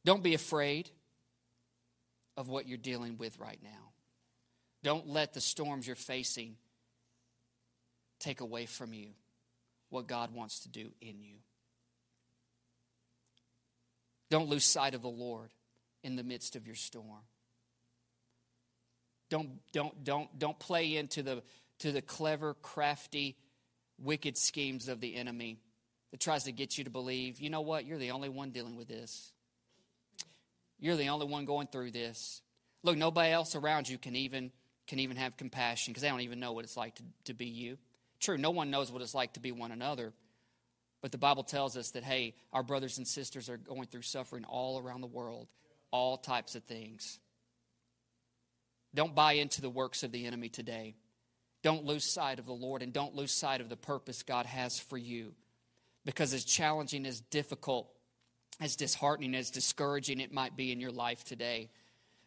Don't 0.06 0.22
be 0.22 0.36
afraid 0.36 0.92
of 2.38 2.48
what 2.48 2.68
you're 2.68 2.78
dealing 2.78 3.18
with 3.18 3.40
right 3.40 3.60
now. 3.64 3.93
Don't 4.84 5.08
let 5.08 5.34
the 5.34 5.42
storms 5.42 5.88
you're 5.88 5.96
facing 5.96 6.58
take 8.20 8.42
away 8.42 8.66
from 8.66 8.94
you 8.94 9.08
what 9.90 10.08
God 10.08 10.34
wants 10.34 10.62
to 10.62 10.70
do 10.70 10.92
in 11.02 11.22
you. 11.22 11.36
Don't 14.30 14.50
lose 14.50 14.66
sight 14.66 14.96
of 14.96 15.02
the 15.02 15.10
Lord 15.10 15.52
in 16.04 16.16
the 16.16 16.24
midst 16.24 16.56
of 16.56 16.66
your 16.66 16.76
storm. 16.76 17.22
Don't, 19.30 19.50
don't, 19.72 20.04
don't, 20.04 20.40
don't 20.40 20.60
play 20.60 20.96
into 20.96 21.24
the, 21.24 21.44
to 21.80 21.92
the 21.92 22.02
clever, 22.02 22.56
crafty, 22.56 23.38
wicked 24.02 24.38
schemes 24.38 24.90
of 24.90 25.00
the 25.00 25.16
enemy 25.16 25.60
that 26.12 26.20
tries 26.20 26.44
to 26.44 26.52
get 26.52 26.78
you 26.78 26.84
to 26.84 26.90
believe, 26.90 27.40
you 27.40 27.50
know 27.50 27.62
what, 27.62 27.86
you're 27.86 27.98
the 27.98 28.12
only 28.12 28.30
one 28.30 28.52
dealing 28.52 28.76
with 28.76 28.88
this. 28.88 29.32
You're 30.80 30.96
the 30.96 31.10
only 31.10 31.28
one 31.28 31.46
going 31.46 31.68
through 31.68 31.92
this. 31.92 32.42
Look, 32.84 32.98
nobody 32.98 33.32
else 33.32 33.56
around 33.56 33.88
you 33.88 33.98
can 33.98 34.16
even 34.16 34.52
can 34.94 35.00
even 35.00 35.18
have 35.18 35.36
compassion 35.38 35.92
because 35.92 36.04
they 36.04 36.08
don't 36.10 36.22
even 36.22 36.40
know 36.40 36.52
what 36.52 36.64
it's 36.64 36.78
like 36.78 36.94
to, 36.94 37.04
to 37.24 37.34
be 37.34 37.48
you. 37.48 37.80
True, 38.20 38.38
no 38.38 38.52
one 38.52 38.70
knows 38.70 38.92
what 38.92 39.02
it's 39.02 39.16
like 39.16 39.34
to 39.34 39.40
be 39.40 39.52
one 39.52 39.72
another. 39.72 40.14
But 41.02 41.12
the 41.12 41.18
Bible 41.18 41.42
tells 41.42 41.76
us 41.76 41.90
that, 41.92 42.04
hey, 42.04 42.36
our 42.54 42.62
brothers 42.62 43.00
and 43.00 43.08
sisters 43.08 43.50
are 43.50 43.58
going 43.58 43.88
through 43.88 44.04
suffering 44.04 44.46
all 44.46 44.78
around 44.78 45.02
the 45.02 45.08
world, 45.08 45.48
all 45.90 46.16
types 46.18 46.54
of 46.54 46.64
things. 46.66 47.18
Don't 48.94 49.16
buy 49.16 49.34
into 49.34 49.62
the 49.62 49.70
works 49.70 50.04
of 50.04 50.12
the 50.12 50.28
enemy 50.28 50.50
today. 50.50 50.94
Don't 51.64 51.86
lose 51.86 52.06
sight 52.06 52.38
of 52.38 52.46
the 52.46 52.54
Lord 52.54 52.84
and 52.84 52.94
don't 52.94 53.16
lose 53.16 53.32
sight 53.32 53.62
of 53.62 53.70
the 53.70 53.76
purpose 53.76 54.22
God 54.22 54.46
has 54.46 54.78
for 54.78 55.00
you. 55.00 55.34
Because 56.06 56.36
as 56.36 56.46
challenging, 56.46 57.08
as 57.08 57.20
difficult, 57.20 57.90
as 58.62 58.76
disheartening, 58.76 59.34
as 59.34 59.50
discouraging 59.50 60.20
it 60.20 60.32
might 60.32 60.56
be 60.56 60.72
in 60.72 60.80
your 60.80 60.92
life 60.92 61.24
today, 61.24 61.72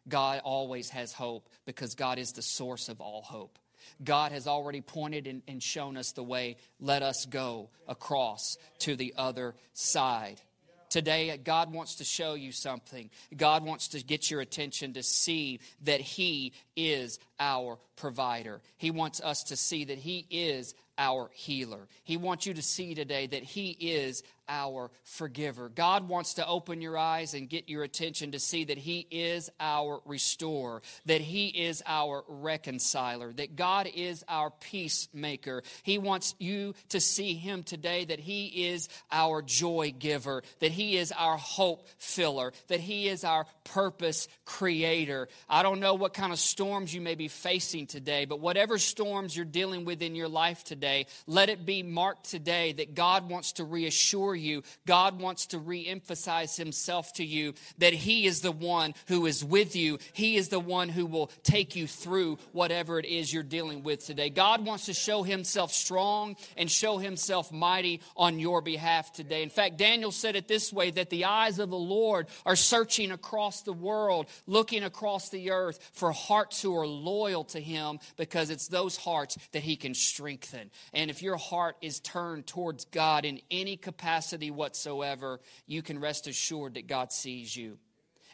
God 0.08 0.40
always 0.44 0.90
has 0.90 1.12
hope 1.12 1.48
because 1.64 1.94
God 1.94 2.18
is 2.18 2.32
the 2.32 2.42
source 2.42 2.88
of 2.88 3.00
all 3.00 3.22
hope. 3.22 3.58
God 4.02 4.32
has 4.32 4.46
already 4.46 4.80
pointed 4.80 5.26
and, 5.26 5.42
and, 5.46 5.62
shown 5.62 5.96
us 5.96 6.12
the 6.12 6.22
way. 6.22 6.56
Let 6.80 7.02
us 7.02 7.24
go 7.24 7.70
across 7.86 8.56
to 8.80 8.96
the 8.96 9.14
other 9.16 9.54
side. 9.74 10.40
Today, 10.88 11.36
God 11.36 11.72
wants 11.72 11.96
to 11.96 12.04
show 12.04 12.34
you 12.34 12.52
something. 12.52 13.10
God 13.36 13.64
wants 13.64 13.88
to 13.88 14.02
get 14.02 14.30
your 14.30 14.40
attention 14.40 14.94
to 14.94 15.02
see 15.02 15.60
that 15.82 16.00
He 16.00 16.52
is 16.76 17.18
our 17.40 17.78
provider. 17.96 18.60
He 18.76 18.90
wants 18.90 19.20
us 19.20 19.42
to 19.44 19.56
see 19.56 19.84
that 19.84 19.98
He 19.98 20.26
is 20.30 20.74
our 20.98 21.28
healer. 21.32 21.88
He 22.04 22.16
wants 22.16 22.46
you 22.46 22.54
to 22.54 22.62
see 22.62 22.94
today 22.94 23.26
that 23.26 23.42
He 23.42 23.70
is 23.70 24.22
our 24.48 24.90
forgiver. 25.02 25.68
God 25.68 26.08
wants 26.08 26.34
to 26.34 26.46
open 26.46 26.80
your 26.80 26.96
eyes 26.96 27.34
and 27.34 27.48
get 27.48 27.68
your 27.68 27.82
attention 27.82 28.32
to 28.32 28.38
see 28.38 28.64
that 28.64 28.78
He 28.78 29.06
is 29.10 29.50
our 29.60 30.00
restorer, 30.04 30.82
that 31.06 31.20
He 31.20 31.48
is 31.48 31.82
our 31.86 32.24
reconciler, 32.28 33.32
that 33.34 33.56
God 33.56 33.88
is 33.94 34.24
our 34.28 34.50
peacemaker. 34.50 35.62
He 35.82 35.98
wants 35.98 36.34
you 36.38 36.74
to 36.90 37.00
see 37.00 37.34
Him 37.34 37.62
today, 37.62 38.04
that 38.04 38.20
He 38.20 38.68
is 38.68 38.88
our 39.10 39.42
joy 39.42 39.94
giver, 39.98 40.42
that 40.60 40.72
He 40.72 40.96
is 40.96 41.12
our 41.12 41.36
hope 41.36 41.88
filler, 41.98 42.52
that 42.68 42.80
He 42.80 43.08
is 43.08 43.24
our 43.24 43.46
purpose 43.64 44.28
creator. 44.44 45.28
I 45.48 45.62
don't 45.62 45.80
know 45.80 45.94
what 45.94 46.14
kind 46.14 46.32
of 46.32 46.38
storms 46.38 46.94
you 46.94 47.00
may 47.00 47.14
be 47.14 47.28
facing 47.28 47.86
today, 47.86 48.24
but 48.24 48.40
whatever 48.40 48.78
storms 48.78 49.36
you're 49.36 49.44
dealing 49.44 49.84
with 49.84 50.02
in 50.02 50.14
your 50.14 50.28
life 50.28 50.64
today, 50.64 51.06
let 51.26 51.48
it 51.48 51.66
be 51.66 51.82
marked 51.82 52.30
today 52.30 52.72
that 52.72 52.94
God 52.94 53.28
wants 53.28 53.52
to 53.52 53.64
reassure 53.64 54.35
you, 54.36 54.62
God 54.86 55.20
wants 55.20 55.46
to 55.46 55.58
reemphasize 55.58 56.56
Himself 56.56 57.12
to 57.14 57.24
you 57.24 57.54
that 57.78 57.92
He 57.92 58.26
is 58.26 58.40
the 58.40 58.52
one 58.52 58.94
who 59.08 59.26
is 59.26 59.44
with 59.44 59.74
you. 59.74 59.98
He 60.12 60.36
is 60.36 60.48
the 60.48 60.60
one 60.60 60.88
who 60.88 61.06
will 61.06 61.30
take 61.42 61.76
you 61.76 61.86
through 61.86 62.38
whatever 62.52 62.98
it 62.98 63.04
is 63.04 63.32
you're 63.32 63.42
dealing 63.42 63.82
with 63.82 64.04
today. 64.04 64.30
God 64.30 64.64
wants 64.64 64.86
to 64.86 64.94
show 64.94 65.22
Himself 65.22 65.72
strong 65.72 66.36
and 66.56 66.70
show 66.70 66.98
Himself 66.98 67.52
mighty 67.52 68.00
on 68.16 68.38
your 68.38 68.60
behalf 68.60 69.12
today. 69.12 69.42
In 69.42 69.50
fact, 69.50 69.78
Daniel 69.78 70.12
said 70.12 70.36
it 70.36 70.48
this 70.48 70.72
way 70.72 70.90
that 70.90 71.10
the 71.10 71.24
eyes 71.24 71.58
of 71.58 71.70
the 71.70 71.76
Lord 71.76 72.26
are 72.44 72.56
searching 72.56 73.10
across 73.10 73.62
the 73.62 73.72
world, 73.72 74.26
looking 74.46 74.84
across 74.84 75.28
the 75.30 75.50
earth 75.50 75.90
for 75.92 76.12
hearts 76.12 76.60
who 76.60 76.76
are 76.76 76.86
loyal 76.86 77.44
to 77.44 77.60
Him 77.60 77.98
because 78.16 78.50
it's 78.50 78.68
those 78.68 78.96
hearts 78.96 79.36
that 79.52 79.62
He 79.62 79.76
can 79.76 79.94
strengthen. 79.94 80.70
And 80.92 81.10
if 81.10 81.22
your 81.22 81.36
heart 81.36 81.76
is 81.80 82.00
turned 82.00 82.46
towards 82.46 82.84
God 82.86 83.24
in 83.24 83.40
any 83.50 83.76
capacity, 83.76 84.25
capacity 84.26 84.50
whatsoever, 84.50 85.40
you 85.66 85.82
can 85.82 86.00
rest 86.00 86.26
assured 86.26 86.74
that 86.74 86.88
God 86.88 87.12
sees 87.12 87.56
you 87.56 87.78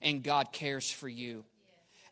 and 0.01 0.23
God 0.23 0.53
cares 0.53 0.91
for 0.91 1.09
you. 1.09 1.45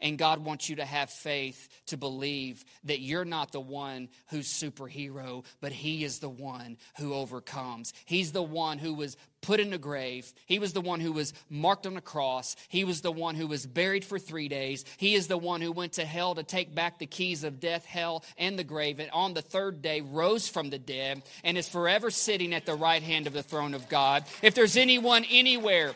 And 0.00 0.18
God 0.18 0.44
wants 0.44 0.68
you 0.68 0.76
to 0.76 0.84
have 0.84 1.10
faith 1.10 1.68
to 1.86 1.96
believe 1.96 2.64
that 2.84 3.00
you're 3.00 3.24
not 3.24 3.52
the 3.52 3.60
one 3.60 4.08
who's 4.28 4.48
superhero, 4.48 5.44
but 5.60 5.72
He 5.72 6.04
is 6.04 6.18
the 6.18 6.28
one 6.28 6.78
who 6.98 7.14
overcomes. 7.14 7.92
He's 8.04 8.32
the 8.32 8.42
one 8.42 8.78
who 8.78 8.94
was 8.94 9.16
put 9.42 9.60
in 9.60 9.72
a 9.72 9.78
grave. 9.78 10.32
He 10.46 10.58
was 10.58 10.72
the 10.72 10.80
one 10.80 11.00
who 11.00 11.12
was 11.12 11.32
marked 11.48 11.86
on 11.86 11.96
a 11.96 12.00
cross. 12.00 12.56
He 12.68 12.84
was 12.84 13.00
the 13.00 13.12
one 13.12 13.34
who 13.34 13.46
was 13.46 13.66
buried 13.66 14.04
for 14.04 14.18
three 14.18 14.48
days. 14.48 14.84
He 14.96 15.14
is 15.14 15.28
the 15.28 15.38
one 15.38 15.60
who 15.60 15.72
went 15.72 15.94
to 15.94 16.04
hell 16.04 16.34
to 16.34 16.42
take 16.42 16.74
back 16.74 16.98
the 16.98 17.06
keys 17.06 17.44
of 17.44 17.60
death, 17.60 17.84
hell, 17.84 18.24
and 18.36 18.58
the 18.58 18.64
grave. 18.64 19.00
And 19.00 19.10
on 19.10 19.34
the 19.34 19.42
third 19.42 19.82
day, 19.82 20.00
rose 20.00 20.48
from 20.48 20.70
the 20.70 20.78
dead 20.78 21.22
and 21.42 21.56
is 21.56 21.68
forever 21.68 22.10
sitting 22.10 22.54
at 22.54 22.66
the 22.66 22.74
right 22.74 23.02
hand 23.02 23.26
of 23.26 23.32
the 23.32 23.42
throne 23.42 23.74
of 23.74 23.88
God. 23.88 24.24
If 24.42 24.54
there's 24.54 24.76
anyone 24.76 25.24
anywhere, 25.30 25.92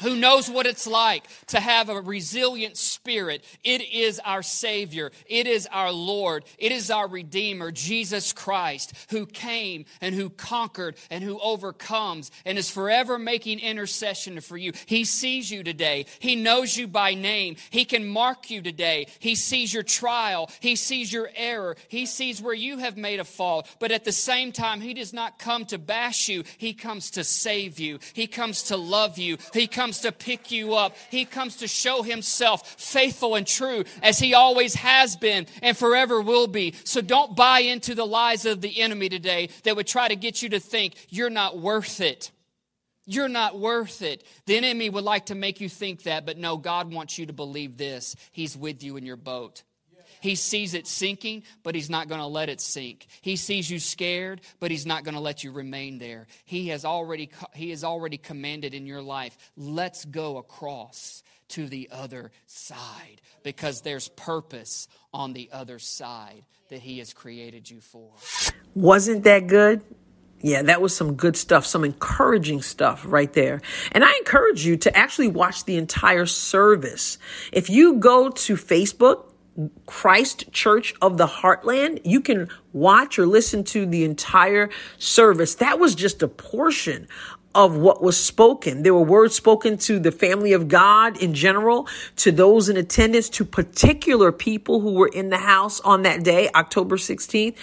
who 0.00 0.16
knows 0.16 0.50
what 0.50 0.66
it's 0.66 0.86
like 0.86 1.24
to 1.48 1.60
have 1.60 1.88
a 1.88 2.00
resilient 2.00 2.76
spirit. 2.76 3.44
It 3.64 3.82
is 3.82 4.20
our 4.24 4.42
Savior. 4.42 5.10
It 5.26 5.46
is 5.46 5.66
our 5.70 5.92
Lord. 5.92 6.44
It 6.58 6.72
is 6.72 6.90
our 6.90 7.08
Redeemer, 7.08 7.70
Jesus 7.70 8.32
Christ, 8.32 8.94
who 9.10 9.26
came 9.26 9.84
and 10.00 10.14
who 10.14 10.30
conquered 10.30 10.96
and 11.10 11.24
who 11.24 11.38
overcomes 11.40 12.30
and 12.44 12.58
is 12.58 12.70
forever 12.70 13.18
making 13.18 13.60
intercession 13.60 14.40
for 14.40 14.56
you. 14.56 14.72
He 14.86 15.04
sees 15.04 15.50
you 15.50 15.62
today. 15.62 16.06
He 16.18 16.36
knows 16.36 16.76
you 16.76 16.86
by 16.86 17.14
name. 17.14 17.56
He 17.70 17.84
can 17.84 18.06
mark 18.06 18.50
you 18.50 18.62
today. 18.62 19.06
He 19.18 19.34
sees 19.34 19.72
your 19.74 19.82
trial. 19.82 20.50
He 20.60 20.76
sees 20.76 21.12
your 21.12 21.30
error. 21.34 21.76
He 21.88 22.06
sees 22.06 22.40
where 22.40 22.54
you 22.54 22.78
have 22.78 22.96
made 22.96 23.20
a 23.20 23.24
fall. 23.24 23.66
But 23.78 23.92
at 23.92 24.04
the 24.04 24.12
same 24.12 24.52
time, 24.52 24.80
He 24.80 24.94
does 24.94 25.12
not 25.12 25.38
come 25.38 25.64
to 25.66 25.78
bash 25.78 26.28
you. 26.28 26.44
He 26.58 26.74
comes 26.74 27.10
to 27.12 27.24
save 27.24 27.80
you. 27.80 27.98
He 28.12 28.26
comes 28.26 28.64
to 28.64 28.76
love 28.76 29.18
you. 29.18 29.38
He 29.52 29.66
comes 29.66 29.89
comes 29.90 30.00
to 30.02 30.12
pick 30.12 30.52
you 30.52 30.74
up. 30.74 30.94
He 31.10 31.24
comes 31.24 31.56
to 31.56 31.66
show 31.66 32.04
himself 32.04 32.76
faithful 32.80 33.34
and 33.34 33.44
true 33.44 33.82
as 34.04 34.20
he 34.20 34.34
always 34.34 34.76
has 34.76 35.16
been 35.16 35.48
and 35.62 35.76
forever 35.76 36.20
will 36.20 36.46
be. 36.46 36.74
So 36.84 37.00
don't 37.00 37.34
buy 37.34 37.60
into 37.60 37.96
the 37.96 38.06
lies 38.06 38.46
of 38.46 38.60
the 38.60 38.80
enemy 38.80 39.08
today 39.08 39.48
that 39.64 39.74
would 39.74 39.88
try 39.88 40.06
to 40.06 40.14
get 40.14 40.42
you 40.42 40.50
to 40.50 40.60
think 40.60 40.94
you're 41.08 41.28
not 41.28 41.58
worth 41.58 42.00
it. 42.00 42.30
You're 43.04 43.28
not 43.28 43.58
worth 43.58 44.00
it. 44.00 44.22
The 44.46 44.58
enemy 44.58 44.90
would 44.90 45.02
like 45.02 45.26
to 45.26 45.34
make 45.34 45.60
you 45.60 45.68
think 45.68 46.04
that, 46.04 46.24
but 46.24 46.38
no, 46.38 46.56
God 46.56 46.92
wants 46.92 47.18
you 47.18 47.26
to 47.26 47.32
believe 47.32 47.76
this. 47.76 48.14
He's 48.30 48.56
with 48.56 48.84
you 48.84 48.96
in 48.96 49.04
your 49.04 49.16
boat. 49.16 49.64
He 50.20 50.34
sees 50.34 50.74
it 50.74 50.86
sinking, 50.86 51.42
but 51.62 51.74
He's 51.74 51.90
not 51.90 52.08
going 52.08 52.20
to 52.20 52.26
let 52.26 52.48
it 52.48 52.60
sink. 52.60 53.06
He 53.20 53.36
sees 53.36 53.70
you 53.70 53.78
scared, 53.78 54.40
but 54.58 54.70
He's 54.70 54.86
not 54.86 55.04
going 55.04 55.14
to 55.14 55.20
let 55.20 55.44
you 55.44 55.52
remain 55.52 55.98
there. 55.98 56.26
He 56.44 56.68
has 56.68 56.84
already, 56.84 57.30
he 57.54 57.70
has 57.70 57.84
already 57.84 58.18
commanded 58.18 58.74
in 58.74 58.86
your 58.86 59.02
life, 59.02 59.36
let's 59.56 60.04
go 60.04 60.38
across 60.38 61.22
to 61.50 61.66
the 61.66 61.88
other 61.92 62.30
side 62.46 63.20
because 63.42 63.82
there's 63.82 64.08
purpose 64.08 64.88
on 65.12 65.32
the 65.32 65.50
other 65.52 65.78
side 65.78 66.44
that 66.68 66.80
He 66.80 66.98
has 66.98 67.12
created 67.12 67.68
you 67.68 67.80
for. 67.80 68.10
Wasn't 68.74 69.24
that 69.24 69.46
good? 69.46 69.82
Yeah, 70.42 70.62
that 70.62 70.80
was 70.80 70.96
some 70.96 71.14
good 71.14 71.36
stuff, 71.36 71.66
some 71.66 71.84
encouraging 71.84 72.62
stuff 72.62 73.04
right 73.06 73.30
there. 73.32 73.60
And 73.92 74.02
I 74.02 74.14
encourage 74.18 74.64
you 74.64 74.78
to 74.78 74.96
actually 74.96 75.28
watch 75.28 75.64
the 75.64 75.76
entire 75.76 76.24
service. 76.24 77.18
If 77.52 77.68
you 77.68 77.96
go 77.96 78.30
to 78.30 78.56
Facebook, 78.56 79.29
Christ 79.86 80.52
Church 80.52 80.94
of 81.00 81.18
the 81.18 81.26
Heartland. 81.26 82.00
You 82.04 82.20
can 82.20 82.48
watch 82.72 83.18
or 83.18 83.26
listen 83.26 83.64
to 83.64 83.86
the 83.86 84.04
entire 84.04 84.70
service. 84.98 85.56
That 85.56 85.78
was 85.78 85.94
just 85.94 86.22
a 86.22 86.28
portion 86.28 87.08
of 87.54 87.76
what 87.76 88.00
was 88.02 88.22
spoken. 88.22 88.82
There 88.82 88.94
were 88.94 89.02
words 89.02 89.34
spoken 89.34 89.76
to 89.78 89.98
the 89.98 90.12
family 90.12 90.52
of 90.52 90.68
God 90.68 91.16
in 91.20 91.34
general, 91.34 91.88
to 92.16 92.30
those 92.30 92.68
in 92.68 92.76
attendance, 92.76 93.28
to 93.30 93.44
particular 93.44 94.30
people 94.30 94.80
who 94.80 94.92
were 94.92 95.08
in 95.08 95.30
the 95.30 95.38
house 95.38 95.80
on 95.80 96.02
that 96.02 96.22
day, 96.22 96.48
October 96.54 96.96
16th. 96.96 97.56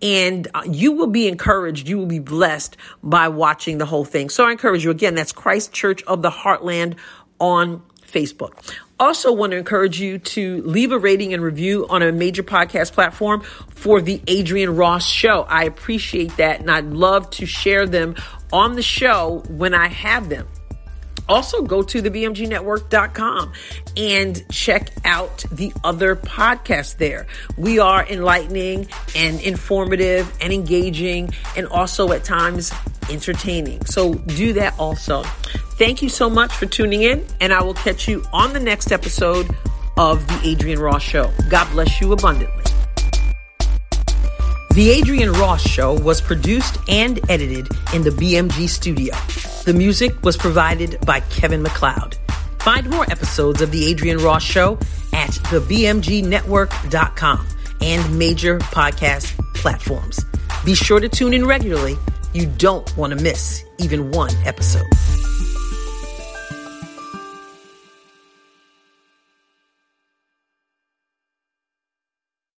And 0.00 0.48
uh, 0.54 0.62
you 0.66 0.92
will 0.92 1.08
be 1.08 1.28
encouraged. 1.28 1.88
You 1.88 1.98
will 1.98 2.06
be 2.06 2.20
blessed 2.20 2.76
by 3.02 3.28
watching 3.28 3.78
the 3.78 3.86
whole 3.86 4.04
thing. 4.04 4.30
So 4.30 4.46
I 4.46 4.52
encourage 4.52 4.84
you 4.84 4.90
again. 4.90 5.14
That's 5.14 5.32
Christ 5.32 5.72
Church 5.72 6.02
of 6.04 6.22
the 6.22 6.30
Heartland 6.30 6.96
on 7.38 7.82
Facebook. 8.06 8.74
Also, 9.00 9.32
want 9.32 9.50
to 9.50 9.56
encourage 9.56 10.00
you 10.00 10.18
to 10.18 10.62
leave 10.62 10.92
a 10.92 10.98
rating 10.98 11.34
and 11.34 11.42
review 11.42 11.86
on 11.88 12.02
a 12.02 12.12
major 12.12 12.44
podcast 12.44 12.92
platform 12.92 13.40
for 13.70 14.00
the 14.00 14.20
Adrienne 14.28 14.76
Ross 14.76 15.06
Show. 15.06 15.42
I 15.48 15.64
appreciate 15.64 16.36
that, 16.36 16.60
and 16.60 16.70
I'd 16.70 16.86
love 16.86 17.28
to 17.30 17.46
share 17.46 17.86
them 17.86 18.14
on 18.52 18.76
the 18.76 18.82
show 18.82 19.42
when 19.48 19.74
I 19.74 19.88
have 19.88 20.28
them. 20.28 20.46
Also 21.28 21.62
go 21.62 21.82
to 21.82 22.00
the 22.00 22.10
bmgnetwork.com 22.10 23.52
and 23.96 24.48
check 24.50 24.90
out 25.04 25.44
the 25.50 25.72
other 25.82 26.16
podcasts 26.16 26.96
there. 26.96 27.26
We 27.56 27.78
are 27.78 28.06
enlightening 28.06 28.88
and 29.16 29.40
informative 29.40 30.32
and 30.40 30.52
engaging 30.52 31.32
and 31.56 31.66
also 31.68 32.12
at 32.12 32.24
times 32.24 32.72
entertaining. 33.10 33.84
So 33.86 34.14
do 34.14 34.52
that 34.54 34.78
also. 34.78 35.22
Thank 35.76 36.02
you 36.02 36.08
so 36.08 36.30
much 36.30 36.52
for 36.52 36.66
tuning 36.66 37.02
in, 37.02 37.26
and 37.40 37.52
I 37.52 37.62
will 37.62 37.74
catch 37.74 38.06
you 38.06 38.22
on 38.32 38.52
the 38.52 38.60
next 38.60 38.92
episode 38.92 39.48
of 39.96 40.26
The 40.28 40.52
Adrienne 40.52 40.78
Ross 40.78 41.02
Show. 41.02 41.32
God 41.48 41.70
bless 41.72 42.00
you 42.00 42.12
abundantly. 42.12 42.64
The 44.74 44.98
Adrienne 45.00 45.32
Ross 45.32 45.62
Show 45.62 45.94
was 46.00 46.20
produced 46.20 46.78
and 46.88 47.20
edited 47.30 47.68
in 47.92 48.02
the 48.02 48.10
BMG 48.10 48.68
studio. 48.68 49.14
The 49.64 49.72
music 49.72 50.22
was 50.22 50.36
provided 50.36 50.98
by 51.06 51.20
Kevin 51.20 51.62
MacLeod. 51.62 52.18
Find 52.58 52.90
more 52.90 53.10
episodes 53.10 53.62
of 53.62 53.70
The 53.70 53.90
Adrienne 53.90 54.18
Ross 54.18 54.42
Show 54.42 54.74
at 55.14 55.30
thebmgnetwork.com 55.30 57.46
and 57.80 58.18
major 58.18 58.58
podcast 58.58 59.54
platforms. 59.54 60.22
Be 60.66 60.74
sure 60.74 61.00
to 61.00 61.08
tune 61.08 61.32
in 61.32 61.46
regularly. 61.46 61.96
You 62.34 62.44
don't 62.44 62.94
want 62.94 63.16
to 63.16 63.22
miss 63.22 63.64
even 63.78 64.10
one 64.10 64.34
episode. 64.44 64.84